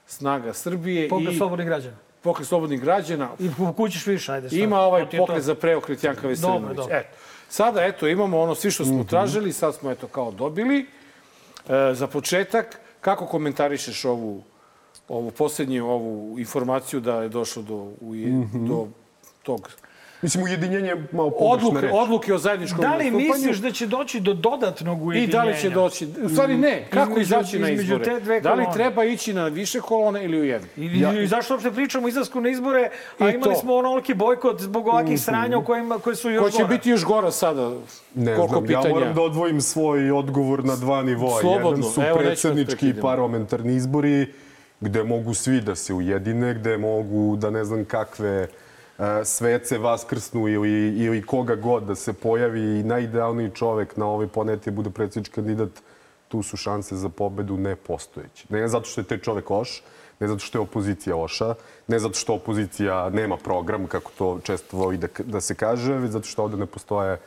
[0.07, 1.95] Snaga Srbije Pokret i slobodnih građana.
[2.21, 3.29] pokret slobodnih građana.
[3.39, 4.47] I kućiš više, ajde.
[4.47, 4.57] šta?
[4.57, 6.77] Ima ovaj pokret za preokret Janka Veselinović.
[6.77, 6.95] dobro.
[6.95, 7.17] Eto.
[7.49, 10.85] Sada, eto, imamo ono svi što smo tražili, sad smo eto kao dobili.
[11.69, 14.43] E, za početak, kako komentarišeš ovu,
[15.07, 18.13] ovu posljednju ovu informaciju da je došlo do, u,
[18.53, 18.87] do
[19.43, 19.69] tog
[20.23, 21.91] Mislim, ujedinjenje je malo pogrešna odluke, reč.
[21.95, 25.31] odluke o zajedničkom Da li misliš da će doći do dodatnog I ujedinjenja?
[25.33, 26.07] da li će doći?
[26.23, 26.87] U stvari ne.
[26.89, 28.03] Kako Između- izaći na izbore?
[28.05, 30.67] te dve Da li treba ići na više kolone ili u jednu?
[30.77, 30.85] I,
[31.15, 32.89] i zašto uopšte pričamo o izlasku na izbore,
[33.19, 33.55] a I imali to.
[33.55, 36.67] Smo onoliki bojkot zbog ovakvih sranja u kojima, koje su još Ko će gore.
[36.69, 37.71] biti još gora sada?
[38.15, 38.87] Ne Koliko znam, pitanja?
[38.87, 41.41] ja moram da odvojim svoj odgovor na dva nivoa.
[41.41, 44.33] Slobodno, Jedan su vas predsjednički i parlamentarni izbori,
[44.81, 48.47] gde mogu svi da se ujedine, gde mogu da ne znam kakve e,
[49.25, 54.71] svece vaskrsnu ili, ili koga god da se pojavi i najidealniji čovek na ovoj planeti
[54.71, 55.69] bude predsjednički kandidat,
[56.27, 58.45] tu su šanse za pobedu nepostojeće.
[58.49, 59.83] Ne zato što je taj čovek loš,
[60.19, 61.55] ne zato što je opozicija loša,
[61.87, 66.11] ne zato što opozicija nema program, kako to često voli da, da se kaže, već
[66.11, 67.19] zato što ovde ne postoje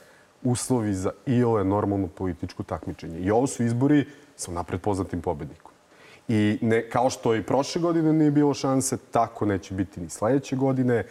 [0.43, 3.19] uslovi za iole normalno političko takmičenje.
[3.19, 5.74] I ovo su izbori sa napred poznatim pobednikom.
[6.29, 10.57] I ne, kao što i prošle godine nije bilo šanse, tako neće biti ni sledeće
[10.57, 11.05] godine.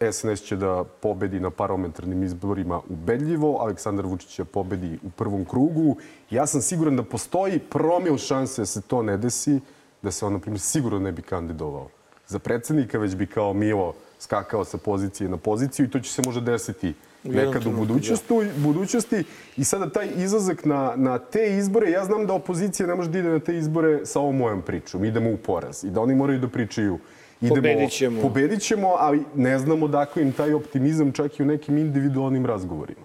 [0.00, 5.44] E, SNS će da pobedi na parlamentarnim izborima ubedljivo, Aleksandar Vučić će pobedi u prvom
[5.44, 5.96] krugu.
[6.30, 9.60] Ja sam siguran da postoji promil šanse da se to ne desi,
[10.02, 11.88] da se on, na primjer, sigurno ne bi kandidovao
[12.28, 16.22] za predsednika, već bi kao Milo skakao sa pozicije na poziciju i to će se
[16.26, 16.94] možda desiti
[17.24, 19.24] nekad u budućnosti, budućnosti.
[19.56, 23.18] I sada taj izlazak na, na te izbore, ja znam da opozicija ne može da
[23.18, 25.04] ide na te izbore sa ovom mojom pričom.
[25.04, 26.98] Idemo u poraz i da oni moraju da pričaju
[27.40, 28.22] idemo, Pobedit ćemo.
[28.22, 33.00] pobedit ćemo, ali ne znamo dakle im taj optimizam čak i u nekim individualnim razgovorima.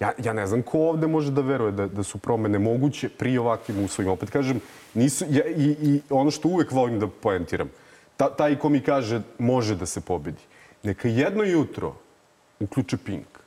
[0.00, 3.38] Ja, ja ne znam ko ovde može da veruje da, da su promene moguće pri
[3.38, 4.12] ovakvim uslovima.
[4.12, 4.60] Opet kažem,
[4.94, 7.70] nisu, ja, i, i ono što uvek volim da poentiram,
[8.16, 10.42] ta, taj ko mi kaže može da se pobedi,
[10.82, 11.94] neka jedno jutro
[12.60, 13.41] uključe Pink,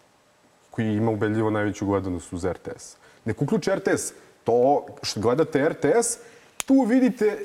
[0.75, 2.95] koji ima ubedljivo najveću gledanost uz RTS.
[3.25, 4.13] Nek uključe RTS.
[4.43, 6.17] To što gledate RTS,
[6.65, 7.39] tu vidite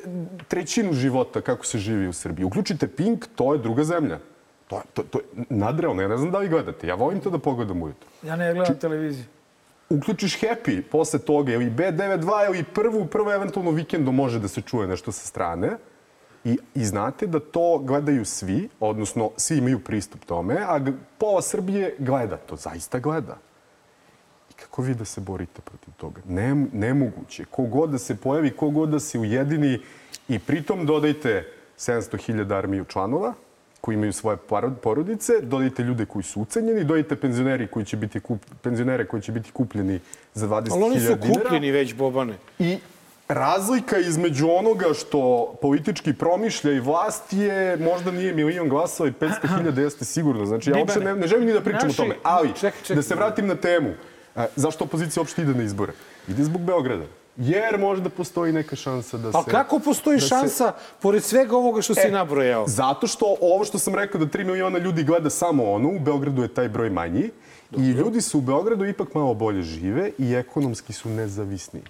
[0.48, 2.44] trećinu života kako se živi u Srbiji.
[2.44, 4.18] Uključite Pink, to je druga zemlja.
[4.68, 6.02] To, je- to, to je nadrealno.
[6.02, 6.86] Ja ne znam da li gledate.
[6.86, 8.08] Ja volim to da pogledam ujutro.
[8.22, 9.24] Ja ne gledam televiziju.
[9.90, 14.88] Uključiš Happy posle toga ili B92 ili prvu, prvo eventualno vikendom može da se čuje
[14.88, 15.70] nešto sa strane.
[16.44, 20.80] I, I znate da to gledaju svi, odnosno svi imaju pristup tome, a
[21.18, 23.36] pola Srbije gleda to, zaista gleda.
[24.50, 26.20] I kako vi da se borite protiv toga?
[26.28, 27.44] Ne, nemoguće.
[27.44, 29.80] Kogod da se pojavi, kogod da se ujedini
[30.28, 33.34] i pritom dodajte 700.000 armiju članova,
[33.80, 34.36] koji imaju svoje
[34.82, 39.32] porodice, dodajte ljude koji su ucenjeni, dodajte penzioneri koji će biti kup, penzionere koji će
[39.32, 40.00] biti kupljeni
[40.34, 41.42] za 20.000 Ali oni su dinara.
[41.42, 42.34] kupljeni već, Bobane.
[42.58, 42.78] I
[43.30, 45.20] razlika između onoga što
[45.62, 50.46] politički promišlja i vlast je možda nije milion glasova i 500.000 jeste sigurno.
[50.46, 52.16] Znači, ja uopšte ne, ne želim ni da pričam naši- o tome.
[52.22, 52.96] Ali, Čekaj, čekaj.
[52.96, 53.90] da se vratim na temu.
[54.36, 55.92] E, zašto opozicija uopšte ide na izbore?
[56.28, 57.04] Ide zbog Beograda.
[57.36, 59.38] Jer možda postoji neka šansa da se...
[59.38, 62.64] Ali kako postoji da se- šansa, pored svega ovoga što si E, nabrojao?
[62.68, 66.42] Zato što ovo što sam rekao da 3 miliona ljudi gleda samo ono, u Beogradu
[66.42, 67.30] je taj broj manji
[67.72, 71.80] i ljudi su u Beogradu ipak malo bolje žive i ekonomski su nezavisni.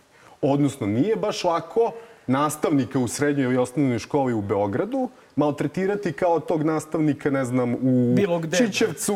[0.43, 1.93] Odnosno, nije baš lako
[2.27, 8.17] nastavnika u srednjoj i osnovnoj školi u Beogradu maltretirati kao tog nastavnika, ne znam, u.
[8.57, 9.15] Čičevcu,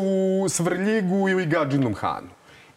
[0.49, 2.29] Svrljigu ili Gadžinom Hanu.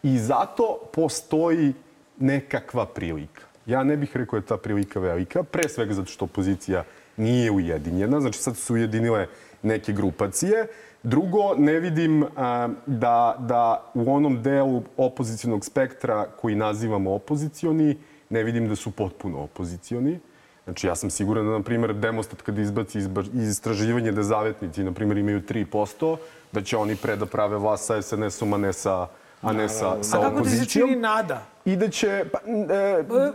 [0.03, 1.73] I zato postoji
[2.19, 3.41] nekakva prilika.
[3.65, 6.83] Ja ne bih rekao da je ta prilika velika, pre svega zato što opozicija
[7.17, 9.27] nije ujedinjena, znači sad su ujedinile
[9.61, 10.67] neke grupacije.
[11.03, 17.97] Drugo, ne vidim a, da, da u onom delu opozicionog spektra koji nazivamo opozicioni,
[18.29, 20.19] ne vidim da su potpuno opozicioni.
[20.63, 24.83] Znači, ja sam siguran da, na primjer, Demostat kad izbaci izba- iz istraživanje da zavetnici,
[24.83, 26.17] na primjer, imaju 3%,
[26.51, 29.07] da će oni pre da prave vlast sa SNS-om, a ne sa,
[29.41, 30.89] a ne sa, sa A kako ti se opozicijom.
[30.89, 31.41] čini nada?
[31.65, 32.25] I da će...
[32.31, 32.39] Pa,
[32.73, 33.31] e,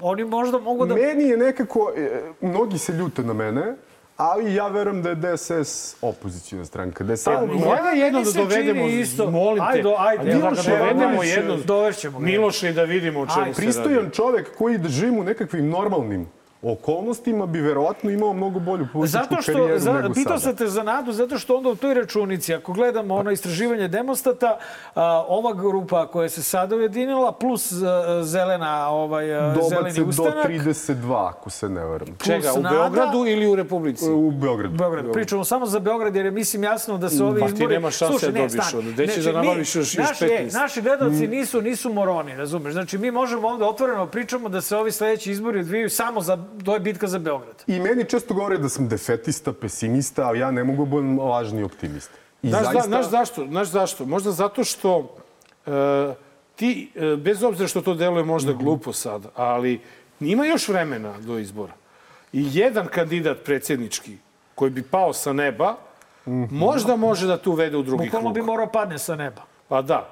[0.00, 0.94] Oni možda mogu da...
[0.94, 2.10] Meni je nekako, e,
[2.40, 3.74] mnogi se ljute na mene,
[4.18, 7.04] ali ja verujem da je DSS opozicijna stranka.
[7.04, 7.36] Da samo...
[7.38, 9.30] Evo, Moja meni jedno da dovedemo, isto.
[9.30, 9.78] molim te.
[9.78, 12.18] Ajde, ajde, evo, da da dovedemo Miloše, jedno, dovešćemo.
[12.18, 13.54] Miloše i da vidimo o čemu Ajde.
[13.54, 13.72] se radi.
[13.72, 16.26] Pristojan čovek koji da živim u nekakvim normalnim
[16.62, 20.40] okolnostima bi verovatno imao mnogo bolju političku Zato što, karijeru za, nego pitao sada.
[20.40, 24.58] sam te za nadu, zato što onda u toj računici, ako gledamo ono istraživanje demostata,
[24.94, 27.86] a, ova grupa koja se sada ujedinila, plus a,
[28.22, 32.08] zelena, ovaj, a, Dobac zeleni je do ustanak, 32, ako se ne varam.
[32.18, 34.04] Čega, u nada- Beogradu ili u Republici?
[34.06, 34.76] U Beogradu.
[34.76, 35.12] Beograd.
[35.12, 37.74] Pričamo samo za Beograd jer je mislim jasno da se ovi Pa ti izbori...
[37.74, 38.90] nemaš šanse Slušaj, da ne, dobiš onda.
[38.92, 40.56] Gde Znači, da nabaviš još- još naši, 15?
[40.56, 41.30] e, Naši gledalci Mm.
[41.30, 42.72] nisu, nisu moroni, razumeš?
[42.72, 46.38] Znači mi možemo ovde otvoreno pričamo da se ovi sledeći izbori odvijaju samo za...
[46.58, 47.64] To je bitka za Beograd.
[47.66, 51.62] I meni često govore da sam defetista, pesimista, ali ja ne mogu da budem lažni
[51.62, 52.14] optimista.
[52.42, 53.46] I Znaš, zaista- znaš zašto?
[53.46, 54.06] Znaš zašto?
[54.06, 55.16] Možda zato što
[55.66, 55.70] e,
[56.56, 58.60] ti, e, bez obzira što to deluje možda Mhm.
[58.60, 59.80] glupo sad, ali
[60.20, 61.72] ima još vremena do izbora.
[62.32, 64.16] I jedan kandidat predsjednički
[64.54, 65.76] koji bi pao sa neba,
[66.26, 66.56] Mhm.
[66.56, 69.42] možda može da tu uvede u drugi Bukvalno bi morao padne sa neba.
[69.68, 70.08] Pa da.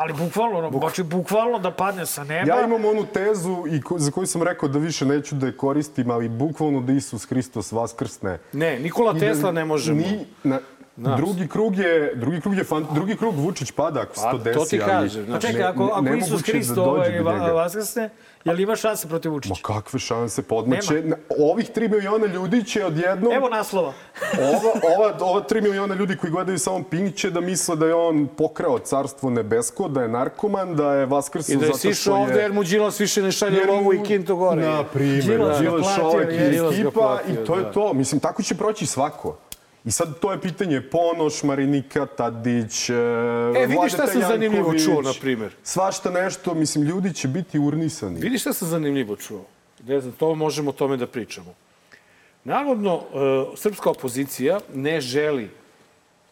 [0.00, 2.54] Ali bukvalno, ono, znači bukvalno da padne sa neba.
[2.54, 5.56] Ja imam onu tezu i ko, za koju sam rekao da više neću da je
[5.56, 8.38] koristim, ali bukvalno da Isus Hristos vaskrsne.
[8.52, 9.98] Ne, Nikola I da Tesla ne možemo.
[9.98, 10.60] Ni, na,
[10.96, 11.16] Znaš.
[11.16, 14.38] drugi krug je, drugi krug je fan, drugi krug Vučić pada ako se Pa, to
[14.38, 14.70] to desi.
[14.70, 17.20] ti ali kažem, Pa znači, čekaj, ako, ako Isus da Hristo ovaj,
[17.52, 18.10] vaskrsne,
[18.44, 19.54] je li ima šanse protiv Vučića?
[19.54, 21.02] Ma kakve šanse podmaće?
[21.02, 23.32] Na- Ovih 3 miliona ljudi će odjednom...
[23.32, 23.92] Evo naslova.
[24.38, 27.94] ova, ova, ova 3 miliona ljudi koji gledaju samo Pink će da misle da je
[27.94, 31.88] on pokrao carstvo nebesko, da je narkoman, da je vaskrsao I da je zato što
[31.88, 31.94] je...
[31.94, 34.62] sišao ovde jer mu Đilas više ne šalje lovu i kinto gore.
[34.62, 36.44] Na primjer, Đilas ga Đilas platio, čovek je.
[36.44, 37.72] iz Đilas ga ekipa platio, i to je da.
[37.72, 37.92] to.
[37.92, 39.36] Mislim, tako će proći svako.
[39.84, 42.94] I sad to je pitanje Ponoš, Marinika Tadić, e,
[43.56, 45.54] E, vidi šta sam zanimljivo čuo, na primjer.
[45.62, 48.20] Svašta nešto, mislim, ljudi će biti urnisani.
[48.20, 49.44] Vidi šta sam zanimljivo čuo.
[49.86, 51.54] Ne znam, to možemo o tome da pričamo.
[52.44, 55.50] Navodno, e, srpska opozicija ne želi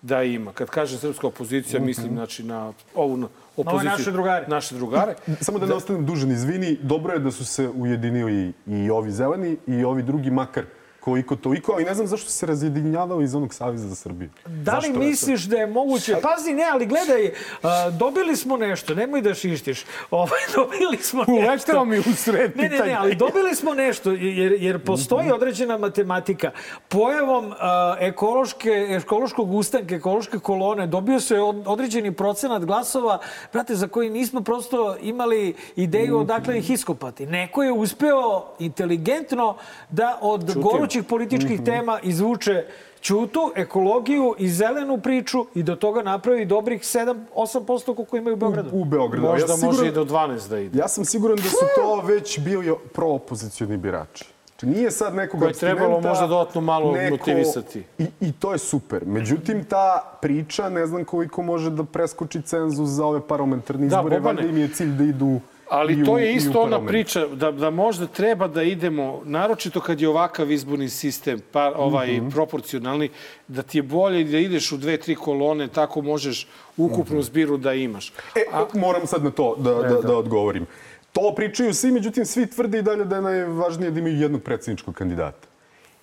[0.03, 0.53] da ima.
[0.53, 3.91] Kad kažem srpska opozicija, mislim znači na ovu na opoziciju.
[3.91, 4.47] naše drugare.
[4.49, 5.15] Naše drugare.
[5.41, 9.57] Samo da ne ostanem dužan, izvini, dobro je da su se ujedinili i ovi zeleni
[9.67, 10.65] i ovi drugi, makar
[11.09, 14.31] koliko toliko, ali ne znam zašto se razjedinjavao iz onog Saveza za Srbiju.
[14.47, 14.99] Da li Zašto?
[14.99, 16.17] misliš da je moguće?
[16.23, 17.31] Pazi, ne, ali gledaj,
[17.63, 19.85] a, dobili smo nešto, nemoj da šištiš.
[20.11, 21.33] Ovaj, dobili smo nešto.
[21.41, 25.79] Uleteo mi u sred Ne, ne, ne, ali dobili smo nešto, jer, jer postoji određena
[25.79, 26.51] matematika.
[26.89, 33.19] Pojavom a, ekološke, ekološkog ustanka, ekološke kolone, dobio se od- određeni procenat glasova,
[33.53, 37.27] brate, za koji nismo prosto imali ideju odakle ih iskopati.
[37.27, 38.19] Neko je uspeo
[38.59, 39.57] inteligentno
[39.91, 40.63] da od Ćutim.
[40.99, 41.65] Gorućih političkih Mhm.
[41.65, 42.65] tema izvuče
[43.01, 48.71] ćutu, ekologiju i zelenu priču i do toga napravi dobrih 7-8% koliko imaju u Beogradu.
[48.73, 49.27] U Beogradu.
[49.27, 50.79] Možda Ja može i do 12 da ide.
[50.79, 54.25] Ja sam siguran da su to već bili proopozicioni birači.
[54.49, 57.85] Znači, nije sad nekog Koje je trebalo možda dodatno malo motivisati.
[57.99, 59.05] I, I to je super.
[59.07, 64.17] Međutim, ta priča, ne znam koliko može da preskoči cenzus za ove parlamentarne Da, izbore.
[64.17, 64.37] Bobane.
[64.37, 65.41] Valjda im je cilj da idu
[65.71, 70.09] Ali to je isto ona priča da, da možda treba da idemo, naročito kad je
[70.09, 72.29] ovakav izborni sistem, pa, ovaj Mhm.
[72.29, 73.11] proporcionalni,
[73.49, 76.47] da ti je bolje da ideš u dve, tri kolone, tako možeš
[76.77, 78.13] ukupnu zbiru da imaš.
[78.35, 78.45] E,
[78.75, 80.67] moram sad na to da, da, da odgovorim.
[81.13, 84.95] To pričaju svi, međutim, svi tvrde i dalje da je najvažnije da imaju jednog predsjedničkog
[84.95, 85.49] kandidata.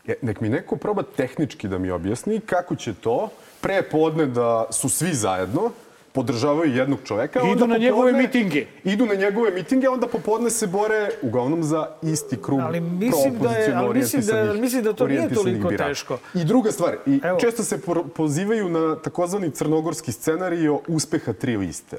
[0.07, 3.29] E, nek mi neko proba tehnički da mi objasni kako će to
[3.61, 5.71] pre podne da su svi zajedno,
[6.15, 7.39] podržavaju jednog čoveka.
[7.39, 8.65] a Idu na njegove mitinge.
[8.85, 13.49] Idu na njegove mitinge, onda popodne se bore uglavnom za isti krug Ali mislim da
[13.51, 15.87] je- ali mislim da- mislim da to nije toliko birača.
[15.87, 16.17] teško.
[16.33, 17.39] I druga stvar, i Evo.
[17.39, 17.79] često se
[18.15, 21.97] pozivaju na takozvani crnogorski scenario uspeha tri liste.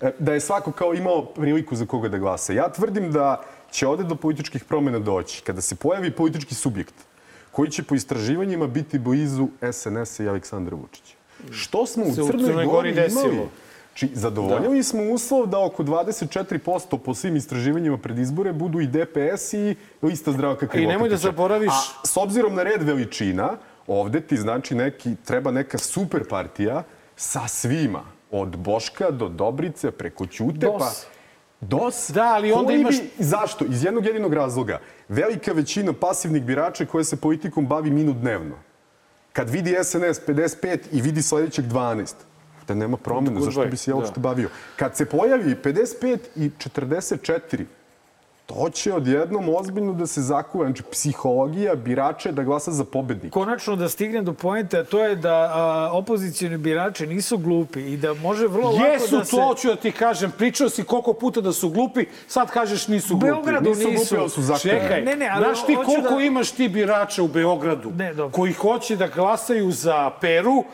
[0.00, 2.52] E, Da je svako kao imao priliku za koga da glasa.
[2.52, 3.40] Ja tvrdim da
[3.70, 6.94] će ovde do političkih promjena doći kada se pojavi politički subjekt
[7.52, 11.17] koji će po istraživanjima biti blizu SNS-a i Aleksandra Vučića.
[11.52, 13.22] Što smo u Crnoj, Crnoj Gori desilo.
[13.24, 13.48] imali?
[13.94, 19.52] Či, zadovoljili smo uslov da oko 24% po svim istraživanjima pred izbore budu i DPS
[19.52, 20.88] i lista Zdravka Krivokatića.
[20.88, 25.78] nemoj da zaboraviš- A s obzirom na red veličina, ovde ti znači neki, treba neka
[25.78, 26.82] super partija
[27.16, 28.02] sa svima.
[28.30, 30.78] Od Boška do Dobrice, preko Ćute, DOS.
[30.78, 30.90] pa...
[31.60, 32.10] DOS?
[32.10, 33.64] Da, ali onda imaš- Bi, zašto?
[33.64, 34.78] Iz jednog jedinog razloga.
[35.08, 38.54] Velika većina pasivnih birača koja se politikom bavi minut dnevno.
[39.38, 42.14] Kad vidi SNS 55 i vidi sledećeg 12,
[42.68, 43.98] da nema promene, zašto bi se ja Da.
[43.98, 44.48] uopšte bavio.
[44.76, 47.64] Kad se pojavi 55 i 44,
[48.48, 50.64] to će odjednom ozbiljno da se zakuva.
[50.64, 53.32] Znači, psihologija birača je da glasa za pobednika.
[53.32, 57.96] Konačno da stignem do pojenta, a to je da a, opozicijni birači nisu glupi i
[57.96, 59.30] da može vrlo lako Jesu, da se...
[59.30, 60.32] to ću da ti kažem.
[60.32, 63.26] Pričao si koliko puta da su glupi, sad kažeš nisu U glupi.
[63.26, 63.96] Beogradu Nisu nisu.
[64.06, 64.80] glupi, ali su zahtevni.
[64.80, 68.32] Čekaj, Ne, ne, ali znaš ti koliko da- imaš ti birača u Beogradu Ne, dobro.
[68.32, 70.64] koji hoće da glasaju za Peru,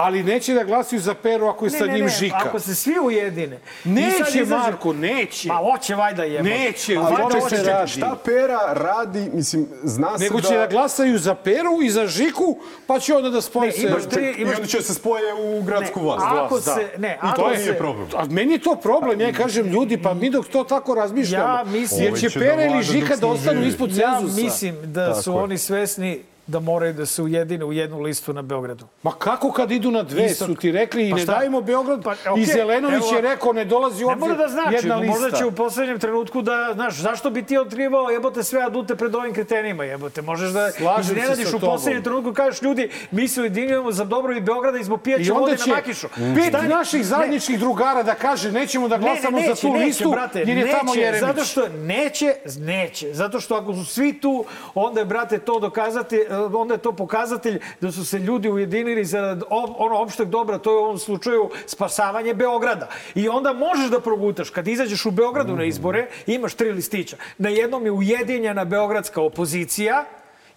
[0.00, 2.36] ali neće da glasaju za Peru ako je Ne, sa ne, njim ne, Žika.
[2.38, 3.58] Ako se svi ujedine.
[3.84, 5.48] i Neće, izađe- Marko, neće.
[5.48, 6.44] Ma hoće valjda jebo.
[6.44, 7.56] Neće, u tome hoće.
[7.56, 7.90] se radi.
[7.90, 10.48] Šta Pera radi, mislim, zna se Nego da...
[10.48, 13.82] će da glasaju za Peru i za Žiku, pa će onda da spoje Ne, se...
[13.82, 16.26] imaš tri- I onda će se spoje u gradsku Ne, vlast.
[16.26, 16.74] ako vlast, da.
[16.74, 16.88] se...
[16.98, 17.58] Ne, I ako to se...
[17.58, 18.06] nije problem.
[18.14, 21.64] A meni je to problem, ja kažem ljudi, pa mi dok to tako razmišljamo, Ja
[21.64, 24.42] mislim- jer će Ovaj će da Pera ili Žika da ostanu ispod Ja cenzusa.
[24.42, 25.36] mislim da su je.
[25.36, 26.20] oni svesni
[26.50, 28.86] da moraju da se ujedine u jednu listu na Beogradu.
[29.02, 30.46] Ma kako kad idu na dve, Istok.
[30.46, 31.32] su ti rekli i Pa ne šta?
[31.32, 34.48] dajemo Beograd Pa, i okej, Zelenović evo- je rekao ne dolazi Ne obzir mora da
[34.48, 35.14] znači, jedna no, lista.
[35.14, 39.14] možda će u poslednjem trenutku da, znaš, zašto bi ti otkrivao jebote sve adute pred
[39.14, 40.22] ovim kretenima, jebote.
[40.22, 42.80] Možeš da Slažem iznenadiš u poslednjem trenutku, kažeš ljudi,
[43.10, 46.08] mi se ujedinjujemo za dobro i Beograda i zbog I pijaće vode će na Makišu.
[46.08, 49.68] pet Stani- naših zajedničkih drugara da kaže nećemo da glasamo ne, ne, za neće, tu
[49.68, 51.20] neće, listu brate, jer je tamo neće, Jeremić.
[51.22, 53.12] Zato što neće, neće.
[53.12, 54.44] Zato što ako su svi tu,
[54.74, 59.40] onda je, brate, to dokazati, onda je to pokazatelj da su se ljudi ujedinili za
[59.78, 62.88] ono opšteg dobra, to je u ovom slučaju spasavanje Beograda.
[63.14, 67.16] I onda možeš da progutaš, kad izađeš u Beogradu na izbore, imaš tri listića.
[67.38, 70.04] Na jednom je ujedinjena beogradska opozicija,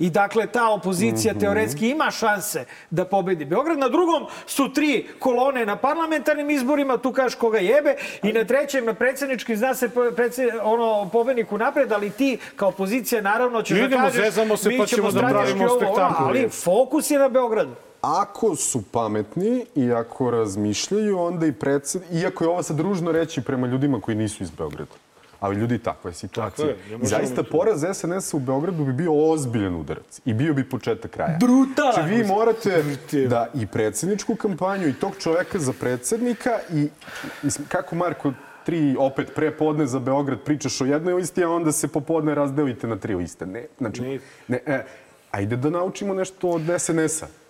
[0.03, 3.77] I dakle, ta opozicija teoretski ima šanse da pobedi Beograd.
[3.77, 7.95] Na drugom su tri kolone na parlamentarnim izborima, tu kažeš koga jebe.
[8.23, 13.21] I na trećem, na predsjedničkim, zna se predsjed, ono, pobedniku napred, ali ti kao opozicija
[13.21, 16.23] naravno ćeš da Idemo, kažeš zezamo se, mi pa ćemo ćemo da pravimo spektakl.
[16.23, 17.71] Ali fokus je na Beogradu.
[18.01, 22.01] Ako su pametni i ako razmišljaju, onda i predsed...
[22.11, 25.02] Iako je ovo sad ružno reći prema ljudima koji nisu iz Beograda.
[25.43, 26.67] Ali ljudi, takva situacija.
[26.67, 30.21] Je, ne I zaista poraz SNS-a u Beogradu bi bio ozbiljan udarac.
[30.25, 31.37] I bio bi početak kraja.
[31.39, 31.93] Brutalan.
[31.93, 32.83] Znači, vi morate
[33.27, 36.89] da i predsjedničku kampanju i tog čoveka za predsjednika i,
[37.41, 38.33] mislim, kako Marko
[38.65, 42.95] tri opet prepodne za Beograd pričaš o jednoj listi, a onda se popodne razdelite na
[42.95, 43.45] tri liste.
[43.45, 44.19] Ne, znači, Ne.
[44.47, 44.85] ne, e,
[45.31, 47.42] ajde da naučimo nešto od SNS-a.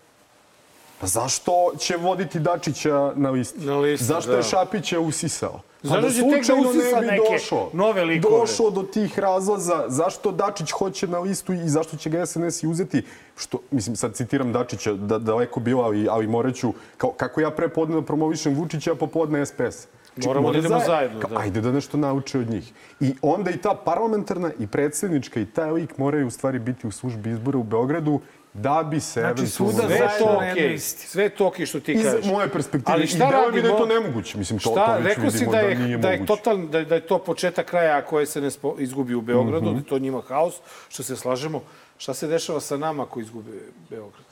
[1.04, 3.60] Pa zašto će voditi Dačića na listi?
[3.60, 4.38] Na listi, zašto da.
[4.38, 5.60] je Šapića usisao?
[5.82, 8.40] Pa Zašto će tek da usisa ne bi neke došao, nove likove?
[8.40, 12.68] došao do tih razlaza, zašto Dačić hoće na listu i zašto će ga SNS i
[12.68, 13.04] uzeti?
[13.38, 17.96] Što, mislim, sad citiram Dačića, da, daleko bilo, ali, ali moraću, kao, kako ja prepodne
[17.96, 19.88] da promovišem Vučića, a popodne SPS.
[20.14, 21.40] Znači, Moramo da idemo zaje- zajedno, kao, da.
[21.40, 22.72] Ajde da nešto nauče od njih.
[23.00, 26.92] I onda i ta parlamentarna i predsjednička i taj lik moraju u stvari biti u
[26.92, 28.20] službi izbora u Beogradu
[28.54, 30.68] da bi se Znači, eventualno svuda zajedno jednoj okej.
[30.68, 31.08] listi.
[31.08, 32.26] Sve to okej što ti iz kažeš.
[32.26, 32.94] moje perspektive.
[32.94, 34.02] Ali I šta deluje mi da je to radimo?
[34.02, 34.38] nemoguće.
[34.38, 36.28] Mislim, to, Šta, to već rekao si vidimo da da, je, nije da je, moguće.
[36.30, 39.66] total, da, je, da je to početak kraja koje se ne spo, izgubi u Beogradu,
[39.66, 39.74] Mhm.
[39.74, 40.56] da je to njima haos,
[40.90, 41.62] što se slažemo.
[41.98, 43.52] Šta se dešava sa nama ako izgube
[43.90, 44.24] Beograd?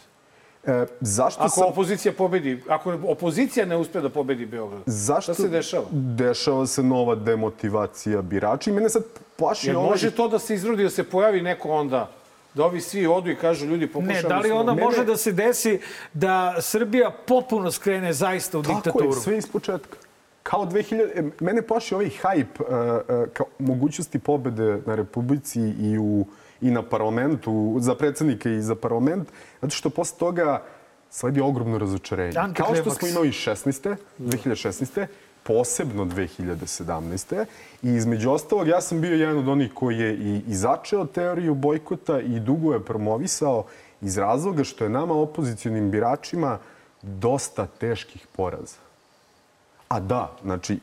[0.66, 1.68] E, zašto Ako sam...
[1.68, 5.86] opozicija pobedi, ako opozicija ne uspe da pobedi Beograd, Zašto šta se dešava?
[5.92, 9.04] Dešava se nova demotivacija birača i mene sad
[9.36, 9.90] plaši Jer ovaj...
[9.90, 12.12] može to da se izrodi, da se pojavi neko onda,
[12.54, 14.14] da ovi svi odu i kažu ljudi pokušamo...
[14.14, 15.80] Ne, da li onda Ne, može da se desi
[16.14, 19.06] da Srbija potpuno skrene zaista u Tako diktaturu?
[19.06, 19.98] je, sve iz početka.
[20.44, 21.10] Kao 2000...
[21.16, 26.26] e, Mene plaši ovaj hajp uh, uh, kao mogućnosti pobede na Republici i, u,
[26.62, 29.30] i na parlamentu, za predsednike i za parlament,
[29.62, 30.64] zato što posle toga
[31.10, 32.34] sledi ogromno razočarenje.
[32.58, 33.96] Kao što smo imali 16.
[34.20, 35.06] 2016
[35.44, 37.46] posebno 2017.
[37.84, 41.56] I između ostalog, ja sam bio jedan od onih koji je i, i začeo teoriju
[41.56, 43.66] bojkota i dugo je promovisao
[44.02, 46.58] iz razloga što je nama opozicionim biračima
[47.02, 48.78] dosta teških poraza.
[49.88, 50.80] A da, znači,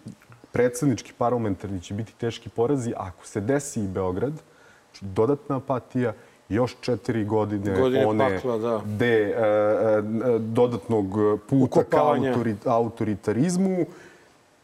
[0.53, 6.13] predsednički parlamentarni će biti teški porazi ako se desi i Beograd, znači dodatna apatija,
[6.49, 8.81] još četiri godine, Godine one pakla, da.
[8.85, 11.07] de, e, e, dodatnog
[11.49, 12.31] puta ka Ukopavanja.
[12.31, 13.87] autori, autoritarizmu,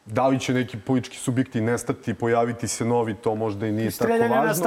[0.06, 4.10] da li će neki politički subjekti nestati, pojaviti se novi, to možda i nije tako
[4.30, 4.64] važno.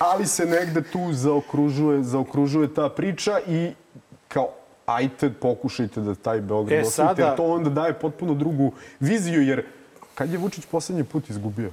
[0.00, 3.72] Ali se negde tu zaokružuje, zaokružuje ta priča i
[4.28, 4.48] kao
[4.86, 9.64] ajte pokušajte da taj Beograd E, osvojite, sada- to onda daje potpuno drugu viziju, jer
[10.14, 11.70] kad je Vučić poslednji put izgubio?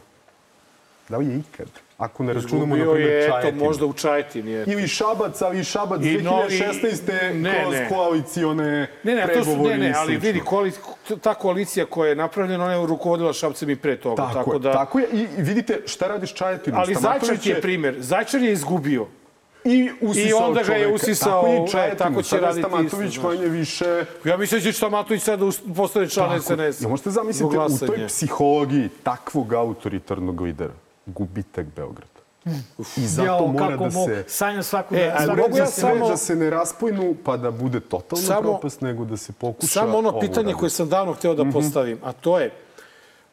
[1.10, 1.68] Da li je ikad?
[1.98, 3.64] Ako ne računamo, na primjer, je, eto, Čajetinu.
[3.64, 4.54] možda u Čajetini.
[4.54, 4.72] eto.
[4.72, 7.34] Ili Šabac, ali Šabac I novi- 2016.
[7.34, 7.90] ne, kroz ne.
[7.90, 10.72] koalicione Ne, ne, to su, pregovori ne, ne, ali vidi, koali,
[11.22, 14.16] ta koalicija koja je napravljena, ona je rukovodila Šapcem i pre toga.
[14.18, 15.08] Tako, Tako, je, da, tako je.
[15.14, 16.80] I vidite šta radi s Čajetinom.
[16.80, 17.96] ali Stamatović Zajčar je primjer.
[18.00, 19.08] Zajčar je izgubio.
[19.66, 20.96] I usisao I onda ga je čoveka.
[20.96, 21.98] usisao, Tako e, i Čajetinu.
[22.00, 23.34] tako će raditi Stamatović isto, znaš.
[23.36, 24.06] manje više...
[24.24, 26.82] Ja mislim da će Štamatović sada postane član SNS.
[26.82, 30.74] Ja možete zamisliti u toj psihologiji takvog autoritarnog lidera
[31.06, 32.08] gubitak Beograda.
[32.98, 34.24] I zato Jao, mora da se...
[34.28, 35.16] Sanjam svaku E, da...
[35.20, 38.42] ali mogu ja da se- samo- da se ne raspojnu pa da bude totalna Samo-
[38.42, 40.60] propast, nego da se pokuša Samo ono pitanje uraditi.
[40.60, 42.52] koje sam davno hteo da postavim, a to je,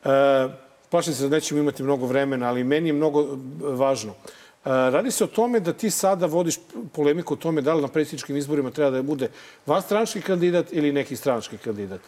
[0.04, 0.48] e,
[0.88, 3.26] plašim se da nećemo imati mnogo vremena, ali meni je mnogo e,
[3.60, 4.12] važno.
[4.12, 4.16] E,
[4.64, 6.58] radi se o tome da ti sada vodiš
[6.92, 9.28] polemiku o tome da li na predsjedničkim izborima treba da bude
[9.66, 12.00] vanstranački kandidat ili neki stranački kandidat.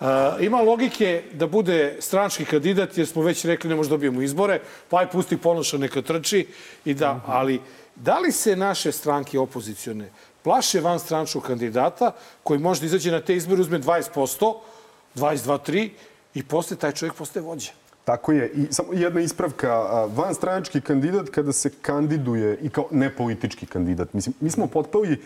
[0.00, 0.04] E,
[0.44, 4.98] ima logike da bude stranački kandidat, jer smo već rekli ne možda dobijemo izbore, pa
[4.98, 6.46] aj pusti ponoša neka trči,
[6.84, 7.60] i da, ali
[7.96, 10.10] da li se naše stranke opozicione
[10.48, 14.54] plaše van stranačkog kandidata koji može da izađe na te izbore, uzme 20%,
[15.14, 15.90] 22-3
[16.34, 17.70] i posle taj čovjek postaje vođa.
[18.04, 18.50] Tako je.
[18.54, 19.74] I samo jedna ispravka.
[20.16, 24.12] Van stranački kandidat kada se kandiduje i kao nepolitički kandidat.
[24.12, 25.20] Mislim, mi smo potpali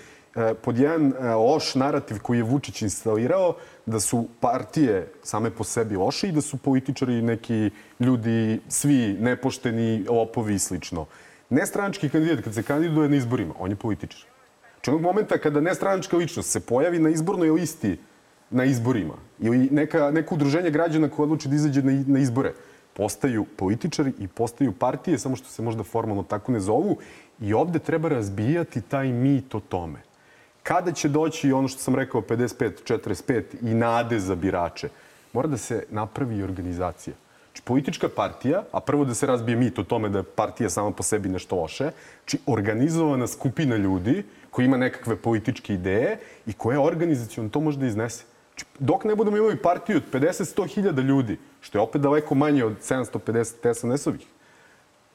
[0.63, 3.55] pod jedan e, loš narativ koji je Vučić instalirao
[3.87, 7.71] da su partije same po sebi loše i da su političari neki
[8.01, 11.07] ljudi svi nepošteni, lopovi i slično.
[11.51, 14.21] Nestranački kandidat kad se kandiduje na izborima, on je političar.
[14.75, 17.99] Znači onog momenta kada nestranačka ličnost se pojavi na izbornoj listi
[18.51, 22.53] na izborima ili neka, neko udruženje građana koje odluči da izađe na, na izbore,
[22.93, 26.97] postaju političari i postaju partije, samo što se možda formalno tako ne zovu.
[27.41, 30.12] I ovde treba razbijati taj mit o tome.
[30.63, 34.89] Kada će doći ono što sam rekao 55, 45 i nade za birače,
[35.33, 37.15] mora da se napravi organizacija.
[37.47, 40.91] Znači, politička partija, a prvo da se razbije mit o tome da je partija sama
[40.91, 46.81] po sebi nešto loše, znači organizovana skupina ljudi koji ima nekakve političke ideje i koja
[46.81, 48.25] organizacijon to može da iznese.
[48.53, 52.65] Znači, dok ne budemo imali partiju od 50-100 hiljada ljudi, što je opet daleko manje
[52.65, 54.27] od 750 SNS-ovih,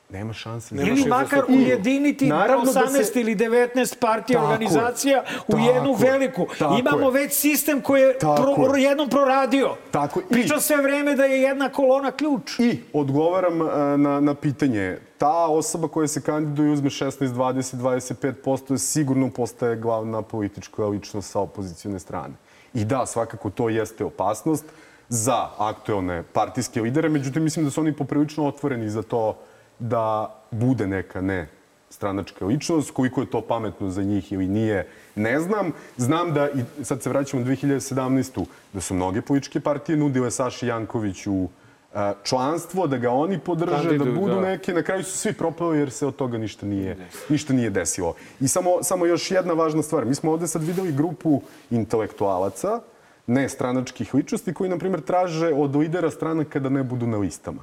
[0.10, 0.76] nema šanse.
[0.76, 4.54] za Ili makar ujediniti Naravno da 18 se- ili 19 partija Tako je.
[4.54, 6.12] organizacija u jednu je.
[6.12, 6.46] veliku.
[6.80, 7.12] Imamo je.
[7.14, 8.84] već sistem koji je Tako pro, je.
[8.84, 9.76] jednom proradio.
[9.92, 12.60] Tako Priča sve vreme da je jedna kolona ključ.
[12.60, 13.66] I odgovaram e,
[13.98, 14.98] na, na pitanje.
[15.18, 21.40] Ta osoba koja se kandiduje uzme 16, 20, 25%, sigurno postaje glavna politička ličnost sa
[21.40, 22.34] opozicijone strane.
[22.74, 24.66] I da, svakako to jeste opasnost
[25.10, 29.38] za aktuelne partijske lidere, međutim mislim da su oni poprilično otvoreni za to
[29.80, 31.48] da bude neka ne
[31.90, 35.72] stranačka ličnost, koliko je to pametno za njih ili nije, ne znam.
[35.98, 38.46] Znam da, i sad se vraćamo u 2017.
[38.74, 41.48] da su mnoge političke partije nudile Saši Jankoviću
[41.94, 44.42] a, članstvo, da ga oni podrže, da Kandiduju, budu da.
[44.42, 44.74] neke.
[44.74, 46.98] Na kraju su svi propali jer se od toga ništa nije,
[47.30, 48.16] ništa nije desilo.
[48.40, 50.06] I samo, samo još jedna važna stvar.
[50.06, 51.42] Mi smo ovde sad videli grupu
[51.72, 52.82] intelektualaca,
[53.28, 57.62] ne stranačkih ličnosti, koji, na primjer, traže od lidera stranaka da ne budu na listama.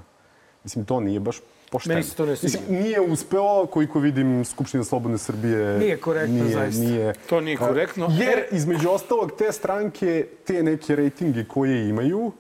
[0.65, 1.41] Mislim, to nije baš
[1.75, 1.95] pošteno.
[1.95, 2.59] Meni se to ne sviđa.
[2.59, 5.79] Mislim, nije uspeo, koliko vidim, Skupština Slobodne Srbije...
[5.79, 6.85] Nije korektno, nije, zaista.
[6.85, 8.09] Nije, To nije korektno.
[8.11, 12.33] Jer, između ostalog, te stranke, te neke rejtinge koje imaju,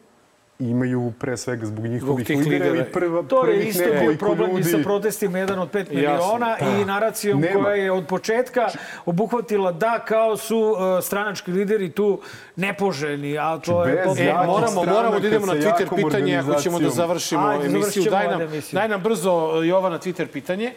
[0.59, 2.89] imaju pre svega zbog njihovih tih lidera lidera.
[2.89, 4.64] i prva, To je prvih isto bio problem i ljudi.
[4.70, 6.66] sa protestima jedan od 5 Jasno, miliona da.
[6.81, 7.62] i naracijom Nema.
[7.62, 8.68] koja je od početka
[9.06, 12.20] obuhvatila da kao su uh, stranački lideri tu
[12.56, 14.02] nepoželjni, a to je...
[14.18, 18.05] E, moramo, moramo da idemo na Twitter pitanje ako ćemo da završimo Ajde, emisiju.
[18.10, 18.40] Daj nam,
[18.72, 19.31] daj nam brzo,
[19.64, 20.72] Jovana, Twitter pitanje.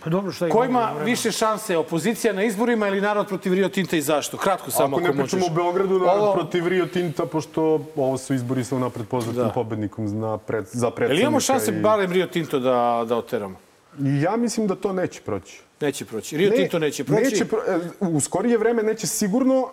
[0.00, 3.96] Pa dobro, šta Ko ima više šanse, opozicija na izborima ili narod protiv Rio Tinta
[3.96, 4.36] i zašto?
[4.36, 5.50] Kratko samo Ako ako, ne pričamo možeš.
[5.50, 7.62] o Beogradu, narod Ovo- protiv Rio Tinta, pošto
[7.96, 9.48] ovo su izbori sa napred poznatim Da.
[9.48, 11.22] pobednikom na pred, za predsednika.
[11.22, 12.74] imamo šanse i- barem Rio Tinto da,
[13.08, 13.56] da oteramo?
[13.98, 15.60] Ja mislim da to neće proći.
[15.80, 16.36] Neće proći.
[16.36, 17.22] Rio Tinto neće proći.
[17.22, 19.68] Neće pro, e, u skorije vreme neće sigurno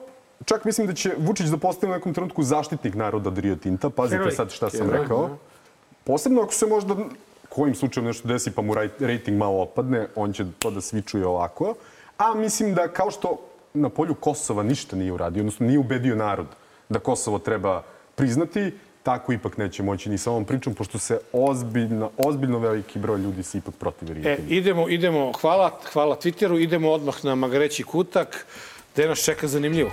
[0.46, 3.90] Čak mislim da će Vučić da postane u nekom trenutku zaštitnik naroda od Rio Tinta.
[3.90, 5.38] Pazite sad šta sam rekao.
[6.04, 6.96] Posebno ako se možda
[7.56, 11.76] kojim slučajem nešto desi pa mu rejting malo opadne, on će to da svičuje ovako.
[12.18, 13.40] A mislim da kao što
[13.74, 16.48] na polju Kosova ništa nije uradio, odnosno nije ubedio narod
[16.90, 17.84] da Kosovo treba
[18.16, 18.72] priznati,
[19.04, 23.44] tako ipak neće moći ni sa ovom pričom, pošto se ozbiljno, ozbiljno veliki broj ljudi
[23.44, 28.46] se ipak protiv E, idemo, idemo, hvala, hvala Twitteru, idemo odmah na Magareći kutak,
[28.94, 29.92] gde nas čeka zanimljivo.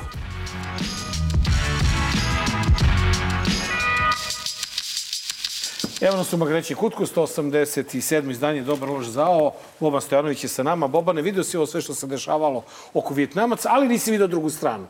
[6.03, 8.31] Evo nas u Magareći kutku, 187.
[8.31, 9.53] izdanje Dobar lož zao.
[9.81, 10.87] Boban Stojanović je sa nama.
[10.87, 12.65] Bobane, vidio si ovo sve što se dešavalo
[12.95, 14.87] oko Vjetnamaca, ali nisi vidio drugu stranu.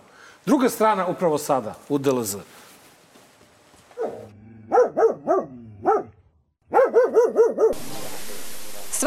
[0.47, 2.37] Druga strana upravo sada, u DLZ.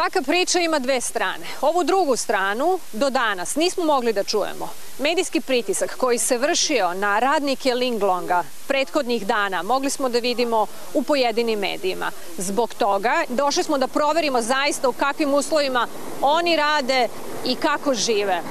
[0.06, 1.46] Svaka priča ima dve strane.
[1.62, 4.70] Ovu drugu stranu do danas nismo mogli da čujemo.
[5.00, 11.04] Medijski pritisak koji se vršio na radnike Linglonga prethodnih dana mogli smo da vidimo u
[11.04, 12.12] pojedinim medijima.
[12.38, 15.88] Zbog toga došli smo da proverimo zaista u kakvim uslovima
[16.22, 17.08] oni rade
[17.46, 18.42] i kako žive.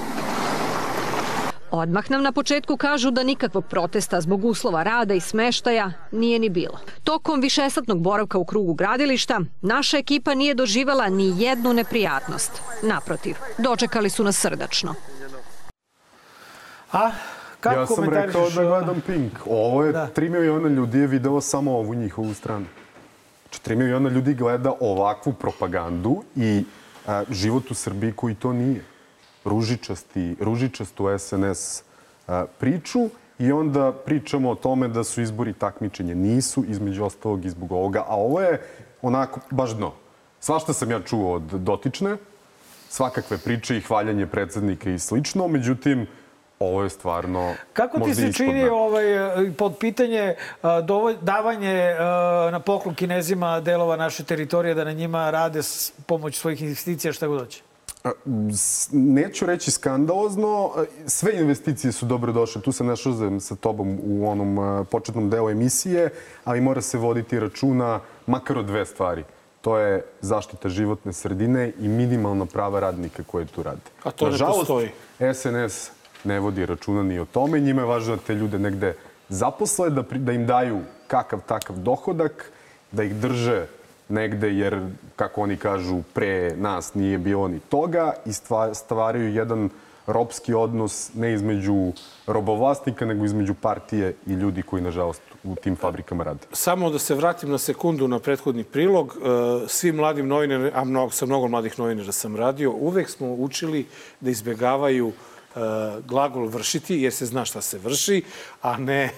[1.77, 6.49] Odmah nam na početku kažu da nikakvog protesta zbog uslova rada i smeštaja nije ni
[6.49, 6.79] bilo.
[7.05, 12.63] Tokom višesatnog boravka u krugu gradilišta, naša ekipa nije doživela ni jednu neprijatnost.
[12.83, 14.95] Naprotiv, dočekali su nas srdačno.
[16.93, 17.11] A?
[17.61, 19.33] Kako ja sam rekao da gledam Pink.
[19.47, 20.09] Ovo je, Da.
[20.17, 22.67] 3 miliona ljudi je video samo ovu njihovu stranu.
[23.43, 26.65] Znači, 3 miliona ljudi gleda ovakvu propagandu i
[27.07, 28.85] a, život u Srbiji koji to nije.
[29.45, 31.83] Ružičasti, ružičastu SNS
[32.59, 33.09] priču
[33.39, 36.15] i onda pričamo o tome da su izbori takmičenje.
[36.15, 38.05] Nisu, između ostalog, i zbog ovoga.
[38.09, 38.61] A ovo je
[39.03, 39.93] onako baš dno.
[40.41, 42.17] Svašta sam ja čuo od dotične,
[42.89, 46.07] svakakve priče i hvaljanje predsednika i slično, međutim,
[46.59, 49.05] ovo je stvarno Kako ti se čini ovaj,
[49.59, 50.35] pod pitanje
[51.21, 51.95] davanje
[52.53, 57.27] na poklon kinezima delova naše teritorije da na njima rade s pomoć svojih investicija šta
[57.27, 57.63] god hoće?
[58.93, 60.73] Neću reći skandalozno,
[61.07, 62.63] sve investicije su dobro došle.
[62.63, 66.11] Tu se ne šuzem sa tobom u onom početnom delu emisije,
[66.45, 69.25] ali mora se voditi računa makar o dve stvari.
[69.61, 73.81] To je zaštita životne sredine i minimalna prava radnika koje tu rade.
[74.03, 74.91] A to ne Nažalost, postoji.
[75.35, 75.91] SNS
[76.25, 77.61] ne vodi računa ni o tome.
[77.61, 78.97] Njima je važno da te ljude negde
[79.29, 82.51] zaposle, da, da im daju kakav takav dohodak,
[82.93, 83.67] da ih drže
[84.09, 84.81] negde, jer,
[85.17, 89.71] kako oni kažu, pre nas nije bilo ni toga i stva- stvaraju jedan
[90.07, 91.93] ropski odnos ne između
[92.27, 96.41] robovlasnika, nego između partije i ljudi koji, nažalost, u tim fabrikama rade.
[96.53, 99.17] Samo da se vratim na sekundu na prethodni prilog.
[99.17, 103.87] E, Svi mladim novinarima, a mnogo, sa mnogo mladih novinara sam radio, uvek smo učili
[104.21, 105.61] da izbegavaju e,
[106.07, 108.23] glagol vršiti, jer se zna šta se vrši,
[108.63, 109.11] a ne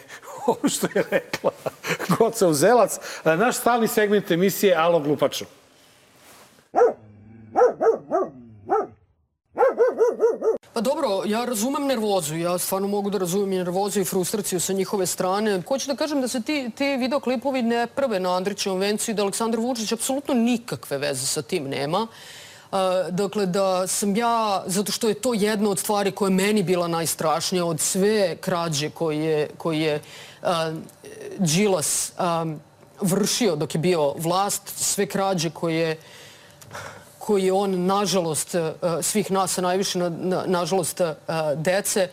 [0.50, 1.50] ovo što je rekla
[2.18, 2.98] Goca Uzelac.
[3.24, 5.44] Naš stalni segment emisije Alo Glupačo.
[10.72, 14.72] Pa dobro, ja razumem nervozu, ja stvarno mogu da razumem i nervozu i frustraciju sa
[14.72, 15.62] njihove strane.
[15.68, 19.22] Hoću da kažem da se ti, ti videoklipovi ne prve na Andrićevom vencu i da
[19.22, 22.06] Aleksandar Vučić apsolutno nikakve veze sa tim nema.
[23.10, 26.88] Dakle, da sam ja, zato što je to jedna od stvari koja je meni bila
[26.88, 30.02] najstrašnija od sve krađe koje, je
[31.38, 32.12] Đilas
[33.00, 35.96] vršio dok je bio vlast, sve krađe koje
[37.26, 38.54] koji je on, nažalost,
[39.02, 41.00] svih nas, a najviše, na, na, nažalost,
[41.56, 42.08] dece.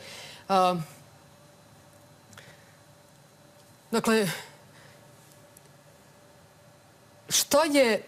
[3.92, 4.28] Dakle,
[7.30, 8.02] šta je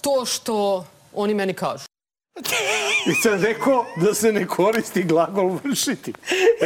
[0.00, 0.84] to što
[1.14, 1.84] oni meni kažu?
[3.10, 6.12] I sad rekao da se ne koristi glagol vršiti.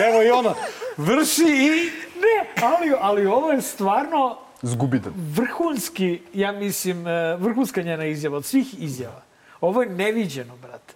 [0.09, 0.55] Evo i ona,
[0.97, 1.91] vrši i...
[2.17, 5.13] Ne, ali, ali ovo je stvarno Zgubidan.
[5.17, 9.23] vrhunski, ja mislim, e, vrhunska njena izjava od svih izjava.
[9.61, 10.95] Ovo je neviđeno, brate.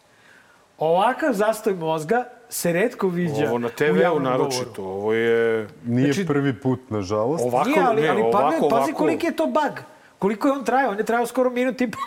[0.78, 4.92] Ovakav zastoj mozga se redko viđa Ovo na u TV-u javnom naročito, govoru.
[4.92, 5.68] ovo je...
[5.84, 7.44] Nije Znači- prvi put, nažalost.
[7.44, 8.92] Ovako, Nije, ali, ne, ali pa, ovako, pazi ovako.
[8.94, 9.80] koliki je to bug.
[10.18, 10.90] Koliko je on trajao?
[10.90, 11.98] On je trajao skoro minut i po.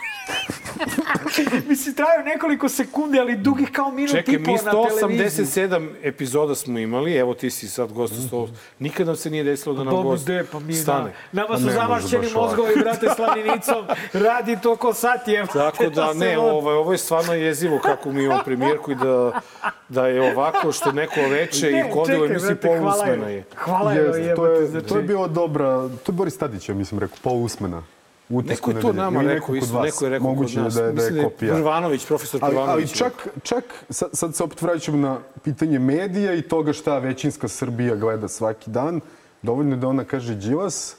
[1.70, 5.46] Mislim, trajao nekoliko sekundi, ali dugih kao minut Čekaj, i po mi na televiziji.
[5.46, 8.50] 187 epizoda smo imali, evo ti si sad gost u stolu.
[8.80, 11.12] Nikad nam se nije desilo da nam Dobro, gost de, pa mi stane.
[11.32, 11.42] Da.
[11.42, 13.86] Nama Pa su ne može zamašćeni mozgovi, brate, slavinicom.
[14.14, 15.48] Radi to ko sati, evo.
[15.54, 19.42] Tako da, ne, ovo, ovo je stvarno jezivo kako mi imamo premijerku i da,
[19.90, 23.44] da je ovako što neko reče Ne, i kodilo čekaj, brate, hvala polusmena je.
[23.56, 25.08] Hvala joj, Jeste, to, je, jebote, to je znači.
[25.08, 27.84] bilo dobra, to je Boris Tadić, ja mislim, rekao, polusmena.
[28.30, 30.74] Neko je to nama rekao, isto, neko je rekao Moguće kod nas.
[30.74, 31.54] da je, da Mislim je kopija.
[31.56, 32.90] Prvanović, profesor Ali, Prvanović.
[32.90, 37.48] ali čak, čak sad, sad se opet vraćam na pitanje medija i toga šta većinska
[37.48, 39.02] Srbija gleda svaki dan.
[39.42, 40.96] Dovoljno je da ona kaže Đilas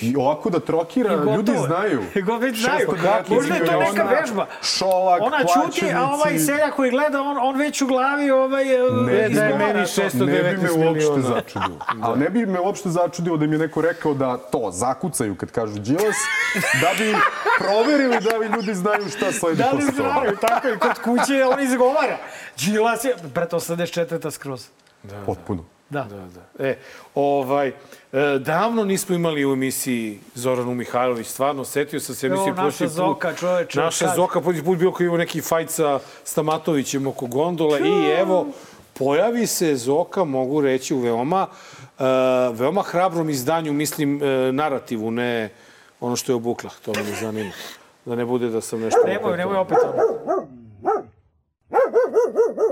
[0.00, 1.36] i ovako da trokira, gotovo.
[1.36, 2.02] ljudi znaju.
[2.14, 2.86] I go već znaju.
[2.88, 4.46] 619 Možda je to neka vežba.
[4.62, 8.72] Šolak, Ona čuti, a ovaj seljak koji gleda, on, on već u glavi ovaj, Ne,
[9.12, 10.02] da je izgovara meni to.
[10.02, 11.22] 619 ne bi me uopšte miliona.
[11.22, 11.78] začudilo.
[12.02, 15.50] Ali ne bi me uopšte začudilo da mi je neko rekao da to zakucaju kad
[15.50, 16.16] kažu Đilas,
[16.80, 17.14] da bi
[17.58, 21.60] proverili da li ljudi znaju šta sledi Da li znaju, tako i kod kuće on
[21.60, 22.16] izgovara.
[22.66, 24.30] Đilas je, brate, 84.
[24.30, 24.66] skroz.
[25.26, 25.62] Potpuno.
[25.62, 25.79] Da.
[25.90, 26.64] Da, da.
[26.66, 26.78] E,
[27.14, 27.72] ovaj, e,
[28.38, 32.94] davno nismo imali u emisiji Zoranu Mihajlović, stvarno, setio sam se emisije naša prošli put.
[32.94, 34.16] Zoka, čoveče, Naša kad?
[34.16, 38.46] Zoka, prošli put bio koji imao neki fajt sa Stamatovićem oko gondole i evo,
[38.98, 41.46] pojavi se Zoka, mogu reći, u veoma,
[41.98, 42.04] e,
[42.52, 45.50] veoma hrabrom izdanju, mislim, e, narativu, ne
[46.00, 47.52] ono što je obuklah, to me zanima.
[48.04, 49.00] Da ne bude da sam nešto...
[49.06, 50.02] Nemoj, nemoj opet ono.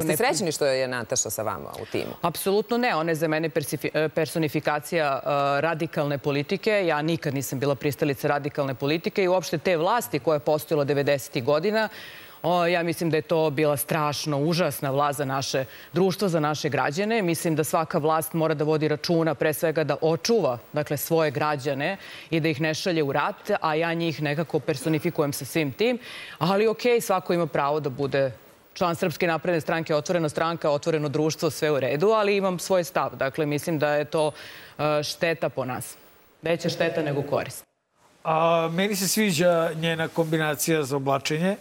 [0.03, 2.13] Ste srećni što je Nataša sa vama u timu?
[2.23, 2.95] Apsolutno ne.
[2.95, 3.51] Ona je za mene
[3.83, 5.29] e, personifikacija e,
[5.61, 6.87] radikalne politike.
[6.87, 11.45] Ja nikad nisam bila pristalica radikalne politike i uopšte te vlasti koja je postojala 90.
[11.45, 11.89] godina.
[12.43, 16.69] O, ja mislim da je to bila strašno užasna vlast za naše društvo, za naše
[16.69, 17.23] građane.
[17.23, 21.97] Mislim da svaka vlast mora da vodi računa, pre svega da očuva dakle, svoje građane
[22.31, 25.99] i da ih ne šalje u rat, a ja njih nekako personifikujem sa svim tim.
[26.39, 28.33] Ali okej, svako ima pravo da bude
[28.79, 33.17] član Srpske napredne stranke, otvorena stranka, otvoreno društvo, sve u redu, ali imam svoj stav.
[33.17, 34.31] Dakle, mislim da je to
[34.79, 35.97] e, šteta po nas.
[36.43, 37.65] Veća šteta nego korist.
[38.25, 41.57] A, meni se sviđa njena kombinacija za oblačenje.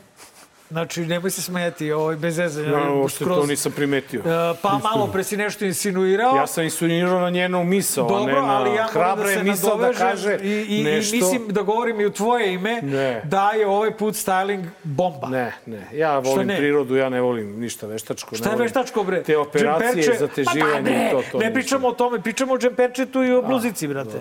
[0.70, 2.70] Znači, nemoj se smijati, ovaj, bez zezanja.
[2.70, 3.40] Ja, uopšte skroz.
[3.40, 4.20] to nisam primetio.
[4.20, 6.36] E, Pa malo pre si nešto insinuirao.
[6.36, 9.44] Ja sam insinuirao na njenu misao, a Dobro, ne na ali ja hrabra da je
[9.44, 11.16] misao da kaže i, i, nešto...
[11.16, 13.22] i mislim da govorim i u tvoje ime Ne.
[13.24, 15.28] da je ovaj put styling bomba.
[15.28, 15.88] Ne, ne.
[15.94, 16.58] Ja volim ne?
[16.58, 18.36] prirodu, ja ne volim ništa veštačko.
[18.36, 19.24] Šta ne je veštačko, bre?
[19.24, 20.20] Te operacije, Džemperče?
[20.20, 21.38] zateživanje Pa, pa, bre, i to, to.
[21.38, 21.54] Ne ništa.
[21.54, 24.20] pričamo o tome, pričamo o džemperčetu i o bluzici, brate.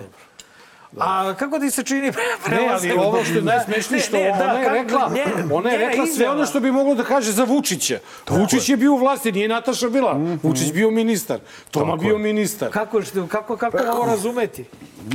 [0.99, 2.11] A kako ti se čini
[2.49, 5.11] Ne, ali ovo što je najsmešnije što ona je rekla,
[5.51, 7.99] ona je rekla sve ono što bi moglo da kaže za Vučića.
[8.29, 10.19] Vučić je bio u vlasti, nije Nataša bila.
[10.43, 11.39] Vučić bio ministar.
[11.71, 12.71] Toma bio ministar.
[12.71, 14.65] Kako, što, kako, kako ovo razumeti?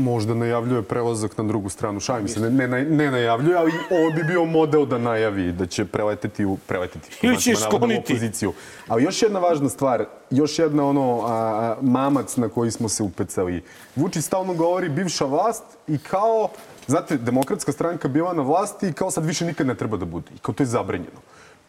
[0.01, 2.01] Možda najavljuje prelazak na drugu stranu.
[2.01, 5.85] Šalim se, ne, ne, ne, najavljuje, ali ovo bi bio model da najavi da će
[5.85, 7.19] preleteti u preleteti.
[7.23, 8.13] Ili će skloniti.
[8.13, 8.53] opoziciju.
[8.89, 13.03] Ali još jedna važna stvar, još jedna ono a, a, mamac na koji smo se
[13.03, 13.63] upecali.
[13.97, 16.49] Vučić stalno govori bivša vlast i kao,
[16.87, 20.31] znate, demokratska stranka bila na vlasti i kao sad više nikad ne treba da bude.
[20.35, 21.21] I kao to je zabranjeno.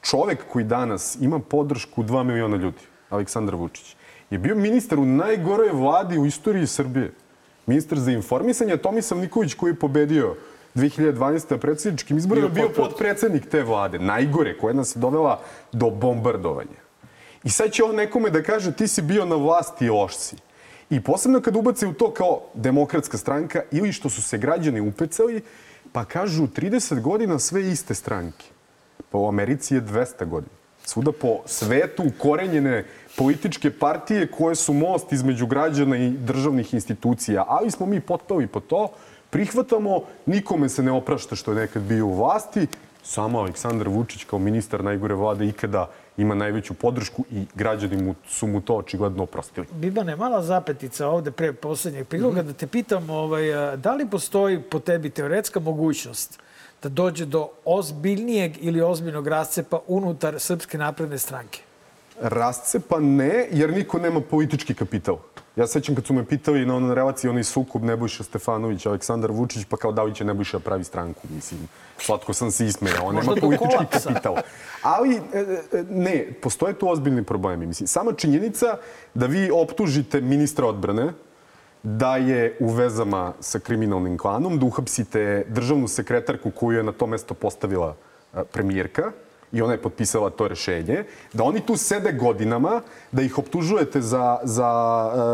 [0.02, 3.96] Čovek koji danas ima podršku 2 miliona ljudi, Aleksandar Vučić,
[4.30, 7.12] je bio ministar u najgoroj vladi u istoriji Srbije.
[7.66, 10.36] Ministar za informisanje, Tomislav Nikolić koji je pobedio
[10.76, 11.52] 2012.
[11.52, 15.42] na predsjedničkim izborima, Bio potpredsednik te vlade, najgore, koja nas je dovela
[15.72, 16.84] do bombardovanja.
[17.44, 20.36] I sad će on nekome da kaže ti si bio na vlasti i loš si.
[20.90, 25.42] I posebno kad ubace u to kao demokratska stranka ili što su se građani upecali,
[25.92, 28.46] pa kažu 30 godina sve iste stranke.
[29.10, 30.56] Pa u Americi je 200 godina.
[30.86, 32.86] Svuda po svetu ukorenjene
[33.16, 37.46] političke partije koje su most između građana i državnih institucija.
[37.48, 38.88] Ali smo mi potpali po to,
[39.30, 42.68] prihvatamo, nikome se ne oprašta što je nekad bio u vlasti
[43.04, 48.48] samo Aleksandar Vučić kao ministar najgore vlade ikada ima najveću podršku i građani mu, su
[48.48, 49.68] mu to očigledno oprostili.
[49.72, 54.80] Bibane, mala zapetica ovde pre poslednjeg priloga da te pitam ovaj, da li postoji po
[54.80, 56.40] tebi teoretska mogućnost
[56.84, 61.60] da dođe do ozbiljnijeg ili ozbiljnog rascepa unutar Srpske napredne stranke?
[62.22, 65.18] Rascepa ne, jer niko nema politički kapital.
[65.56, 69.66] Ja sećam kad su me pitali na onoj relaciji onaj sukob Nebojša Stefanović, Aleksandar Vučić,
[69.70, 71.68] pa kao da li će Nebojša da pravi stranku, mislim.
[71.98, 74.36] Slatko sam se ismejao, on nema politički kapital.
[74.82, 75.40] Ali, e,
[75.72, 77.66] e, ne, postoje tu ozbiljni problemi.
[77.66, 78.78] Mislim, sama činjenica
[79.14, 81.14] da vi optužite ministra odbrane
[81.84, 87.08] da je u vezama sa kriminalnim klanom, da uhapsite državnu sekretarku koju je na to
[87.08, 87.96] mesto postavila
[88.34, 89.12] e, premijerka,
[89.54, 91.04] i ona je potpisala to rešenje,
[91.34, 92.82] da oni tu sede godinama,
[93.12, 94.70] da ih optužujete za, za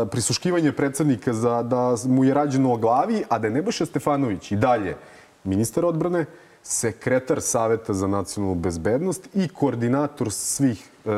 [0.06, 4.52] e, prisuškivanje predsednika, za, da mu je rađeno o glavi, a da je Nebojša Stefanović
[4.52, 4.96] i dalje
[5.44, 6.26] ministar odbrane,
[6.62, 11.10] sekretar Saveta za nacionalnu bezbednost i koordinator svih e,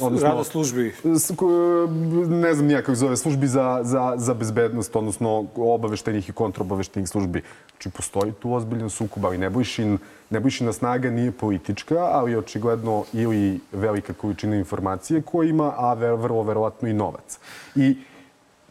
[0.00, 0.94] odnosno, Rada službi.
[1.36, 1.86] ko-
[2.28, 7.42] ne znam nija kako zove, službi za, za, za bezbednost, odnosno obaveštenih i kontrobaveštenih službi.
[7.70, 9.98] Znači, postoji tu ozbiljan sukob, ali Nebojšin,
[10.30, 16.88] Nebojšina snaga nije politička, ali očigledno ili velika količina informacije koju ima, a vrlo verovatno
[16.88, 17.38] i novac.
[17.76, 17.96] I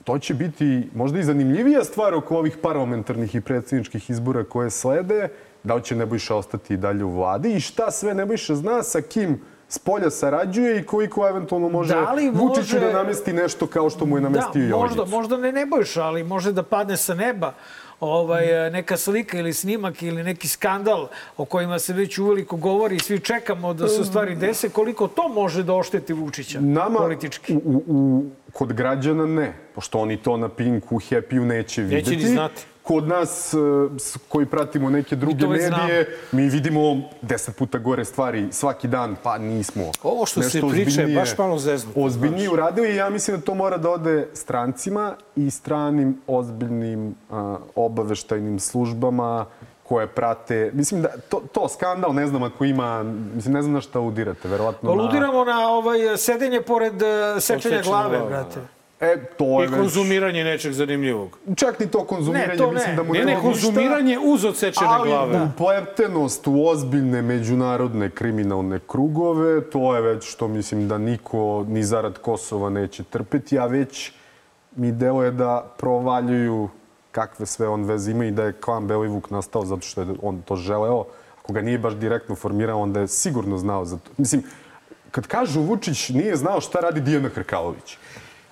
[0.03, 5.29] to će biti možda i zanimljivija stvar oko ovih parlamentarnih i predsjedničkih izbora koje slede,
[5.63, 9.01] da li će Nebojša ostati i dalje u vladi i šta sve Nebojša zna sa
[9.01, 13.67] kim s polja sarađuje i koliko eventualno može, Da li Vučiću može- da namesti nešto
[13.67, 17.13] kao što mu je namestio da, možda, možda ne Nebojša, ali može da padne sa
[17.13, 17.53] neba
[17.99, 21.07] ovaj, neka slika ili snimak ili neki skandal
[21.37, 25.07] o kojima se već uveliko govori i svi čekamo da se u stvari dese, koliko
[25.07, 27.55] to može da ošteti Vučića Nama politički.
[27.55, 28.23] U, u,
[28.53, 32.09] kod građana ne, pošto oni to na Pinku, Happy-u neće videti.
[32.11, 32.65] Neće ni znati.
[32.83, 33.57] Kod nas, e,
[34.29, 39.83] koji pratimo neke druge medije, mi vidimo deset puta gore stvari svaki dan, pa nismo
[40.03, 43.77] Ovo što se ozbiljnije- baš malo zeznuto, Ozbiljnije uradili i ja mislim da to mora
[43.77, 49.45] da ode strancima i stranim ozbiljnim a, obaveštajnim službama
[49.83, 50.71] koje prate.
[50.73, 53.03] Mislim da to, to skandal, ne znam ako ima,
[53.35, 55.01] mislim ne znam na šta udirate, verovatno na...
[55.01, 58.59] Aludiramo na ovaj, sedenje pored eh, sečenja glave, glave, brate.
[59.03, 59.79] E, to je I već...
[59.79, 61.37] konzumiranje nečeg zanimljivog.
[61.55, 62.73] Čak ni to konzumiranje, Ne, to ne.
[62.73, 65.37] mislim da mu Ne, ne, to konzumiranje uz odsečene ali glave.
[65.37, 71.83] Ali upletenost u ozbiljne međunarodne kriminalne krugove, to je već što mislim da niko ni
[71.83, 74.11] zarad Kosova neće trpeti, a već
[74.75, 76.69] mi deluje da provaljuju
[77.11, 80.41] kakve sve on veze ima i da je klan Belivuk nastao zato što je on
[80.41, 81.05] to želeo.
[81.43, 84.11] Ako ga nije baš direktno formirao, onda je sigurno znao za to.
[84.17, 84.43] Mislim,
[85.11, 87.97] kad kažu Vučić nije znao šta radi Dijana Hrkalović.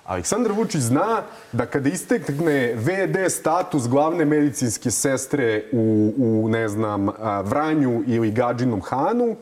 [0.04, 1.22] Aleksandar Vučić zna
[1.52, 7.08] da kada istekne VD status glavne medicinske sestre u, u ne znam,
[7.44, 9.36] Vranju ili Gadžinom Hanu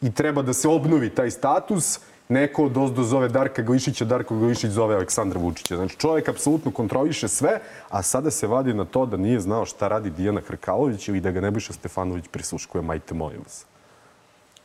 [0.00, 4.70] i treba da se obnovi taj status, neko od ozdo zove Darka Glišića, Darko Glišić
[4.70, 5.76] zove Aleksandra Vučića.
[5.76, 9.88] Znači, čovjek apsolutno kontroliše sve, a sada se vadi na to da nije znao šta
[9.88, 13.66] radi Dijana Hrkalović ili da ga Nebojša Stefanović prisuškuje, majte molim vas.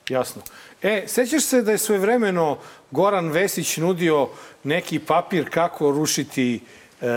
[0.10, 0.42] Jasno.
[0.82, 2.58] E, sećaš se da je svojevremeno
[2.92, 4.30] Goran Vesić nudio
[4.64, 6.60] neki papir kako rušiti
[7.02, 7.08] e,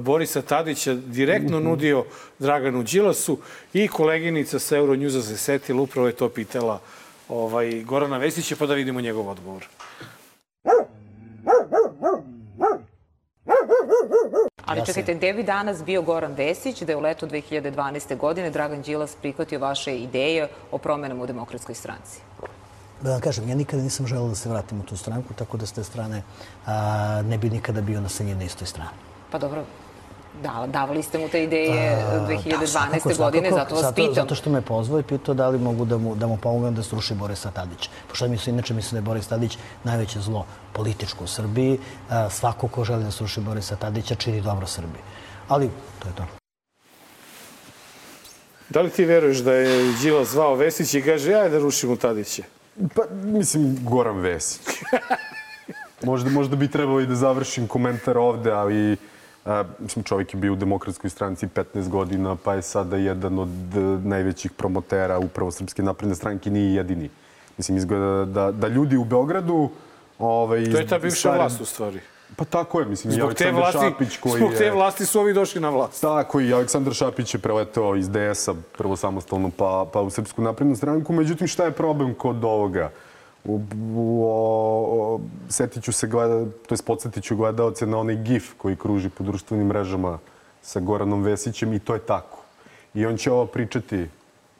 [0.00, 2.04] Borisa Tadića, direktno nudio
[2.38, 3.38] Draganu Đilasu
[3.72, 6.80] i koleginica sa Euronjuza se setila, upravo je to pitala
[7.28, 9.66] ovaj, Gorana Vesića, pa da vidimo njegov odgovor.
[14.66, 18.16] Ali čekajte, gde bi danas bio Goran Vesić da je u letu 2012.
[18.16, 22.20] godine Dragan Đilas prihvatio vaše ideje o promenama u demokratskoj stranci?
[23.00, 25.66] Da vam kažem, ja nikada nisam želeo da se vratim u tu stranku, tako da
[25.66, 26.22] s te strane
[26.66, 28.90] a, ne bi nikada bio na njoj na istoj strani.
[29.30, 29.64] Pa dobro,
[30.42, 32.60] da, davali ste mu te ideje A, 2012.
[32.60, 33.64] da, svakako, godine, svakako.
[33.64, 34.14] zato vas zato, pitam.
[34.14, 36.82] Zato što me pozvao i pitao da li mogu da mu, da mu pomognem da
[36.82, 37.90] sruši Borisa Tadića.
[38.08, 41.78] Pošto mi su inače mislim da je Boris Tadić najveće zlo političko u Srbiji.
[42.10, 45.02] A, svako ko želi da sruši Borisa Tadića čini dobro Srbiji.
[45.48, 46.24] Ali to je to.
[48.68, 52.42] Da li ti veruješ da je Đilas zvao Vesić i kaže, ja da rušimo Tadića?
[52.94, 54.60] Pa, mislim, Goran Vesić.
[56.02, 58.96] možda, možda bi trebalo i da završim komentar ovde, ali
[59.78, 63.80] mislim, čovjek je bio u demokratskoj stranci 15 godina, pa je sada jedan od e,
[64.08, 67.10] najvećih promotera upravo Srpske napredne stranke, nije jedini.
[67.56, 69.70] Mislim, izgleda da, da ljudi u Beogradu...
[70.18, 72.00] Ovaj, To je ta bivša vlast u stvari.
[72.36, 74.72] Pa tako je, mislim, i Zbog te, Aleksandar vlasti, Šapić koji zbog te je...
[74.72, 76.00] vlasti su ovi došli na vlast.
[76.00, 80.76] Tako i Aleksandar Šapić je preleteo iz DS-a prvo samostalno pa, pa u Srpsku naprednu
[80.76, 81.12] stranku.
[81.12, 82.90] Međutim, šta je problem kod ovoga?
[83.46, 83.60] U,
[83.94, 88.54] u, o, o, setit ću se gleda, to je podsjetit ću gledalce na onaj gif
[88.58, 90.18] koji kruži po društvenim mrežama
[90.62, 92.38] sa Goranom Vesićem i to je tako.
[92.94, 94.06] I on će ovo pričati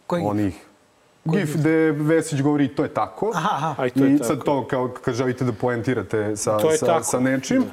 [0.07, 0.31] Koji gif?
[0.31, 0.65] onih
[1.25, 3.33] gif gde Vesić govori to je tako.
[3.35, 3.75] Aha, aha.
[3.83, 4.29] A i to je I tako.
[4.29, 7.05] sad to kao kad želite da poentirate sa, sa, tako.
[7.05, 7.65] sa nečim.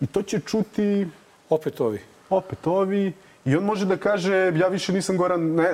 [0.00, 1.08] I to će čuti
[1.50, 2.00] Opet ovi.
[2.30, 3.12] opet ovi.
[3.44, 5.70] I on može da kaže, ja više nisam Goran, ne,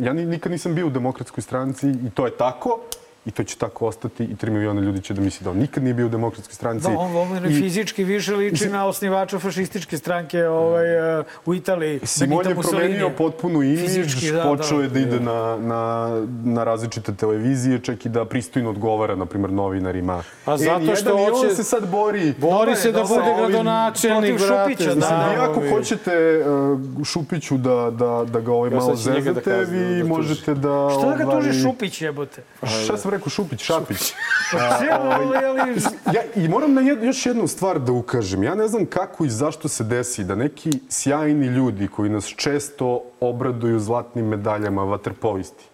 [0.00, 2.78] ja ni, nikad nisam bio u demokratskoj stranci i to je tako.
[3.26, 5.82] I to će tako ostati i 3 miliona ljudi će da misli da on nikad
[5.82, 6.82] nije bio u demokratskoj stranci.
[6.82, 12.00] Da, on, on I- fizički više liči na osnivača fašističke stranke ovaj, uh, u Italiji.
[12.02, 14.82] Simon Benita je promenio potpuno imidž, Fizički, da, počeo da.
[14.82, 16.10] je da ide na, na,
[16.44, 20.22] na različite televizije, čak i da pristojno odgovara, na primjer, novinarima.
[20.46, 22.34] A zato N1 što i on hoće- se sad bori.
[22.38, 24.72] Bori se da sa bude gradonačelnik, brate.
[24.72, 24.94] Šupića, da.
[24.94, 25.70] Mislim, znam, vi ako ovi.
[25.70, 26.44] hoćete
[26.96, 30.88] uh, Šupiću da, da, da ga ovaj Ja malo da zezate, vi da možete da...
[30.90, 32.42] Što da ga ovaj, tuži Šupić jebote?
[32.84, 33.30] Šta rekao?
[33.30, 33.98] Šupić, Šapić.
[34.50, 35.74] Sve, ovaj, ali-
[36.12, 38.42] Ja, I moram na jed, još jednu stvar da ukažem.
[38.42, 42.88] Ja ne znam kako i zašto se desi da neki sjajni ljudi koji nas često
[43.20, 45.64] obraduju zlatnim medaljama vaterpolisti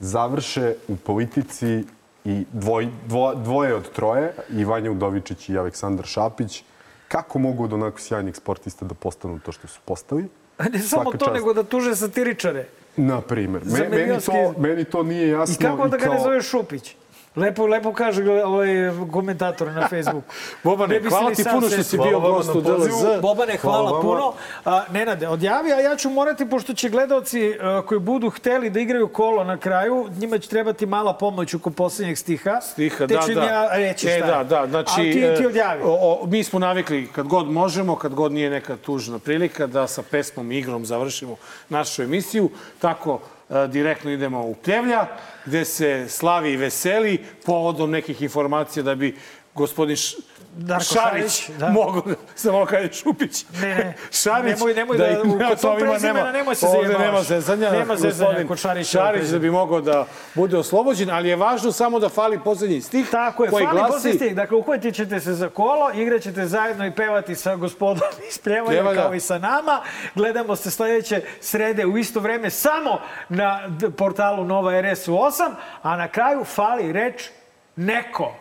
[0.00, 1.84] završe u politici
[2.24, 6.64] i dvoj, dvo, dvoje od troje, i Vanja Udovičić i Aleksandar Šapić,
[7.08, 10.28] kako mogu od onako sjajnih sportista da postanu to što su postali?
[10.72, 11.34] Ne samo Svaka to, čast.
[11.34, 12.66] nego da tuže satiričare.
[12.96, 13.62] Na primer.
[13.64, 15.56] Me, meni, to, meni to nije jasno.
[15.60, 16.96] I kako da ga ne zoveš Šupić?
[17.36, 18.68] Lepo, lepo kaže ovaj
[19.12, 20.22] komentator na Facebooku.
[20.64, 23.20] Bobane, Ne hvala ti puno što si bio gost u DLZ.
[23.22, 24.32] Bobane, hvala, Hvala puno.
[24.64, 28.80] A, Nenade, odjavi, a ja ću morati, pošto će gledalci a, koji budu hteli da
[28.80, 32.60] igraju kolo na kraju, njima će trebati mala pomoć oko poslednjeg stiha.
[32.60, 33.42] Stiha, da, da.
[33.42, 35.82] ja reći e, šta da, da, znači, Ali ti, ti e, odjavi.
[35.84, 39.86] O, o, mi smo navikli kad god možemo, kad god nije neka tužna prilika, da
[39.86, 41.36] sa pesmom i igrom završimo
[41.68, 42.50] našu emisiju.
[42.78, 45.06] Tako e, direktno idemo u Pljevlja,
[45.44, 49.16] gde se slavi i veseli povodom nekih informacija da bi
[49.54, 50.16] gospodin Š...
[50.54, 51.02] Darko Šarić,
[51.36, 51.68] Šarić, da.
[51.70, 52.02] mogu,
[52.34, 53.44] sam ovo kaže Šupić.
[53.52, 53.94] Ne, ne.
[54.12, 57.06] Šarić, Nemoj- nemoj da- ih- u- kod tog prezimena nemoj se ovde zajebavaš.
[57.06, 57.70] nema zezanja.
[57.72, 60.04] Nema zezanja kod Šarića Šarić da bi mogao da
[60.34, 63.92] bude oslobođen, ali je važno samo da fali poslednji stih Tako je, koji fali glasi...
[63.94, 64.36] posle stih.
[64.36, 69.02] Dakle, uhvatit ćete se za kolo, igraćete zajedno i pevati sa gospodom iz Pljevalja Pljevalja.
[69.02, 69.80] kao i sa nama.
[70.14, 72.98] Gledamo se sledeće srede u isto vreme samo
[73.28, 73.60] na
[73.96, 75.50] portalu Nova RS u 8,
[75.82, 77.28] a na kraju fali reč
[77.76, 78.32] neko.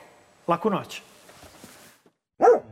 [0.47, 1.01] Laku noć.
[2.41, 2.71] Woo!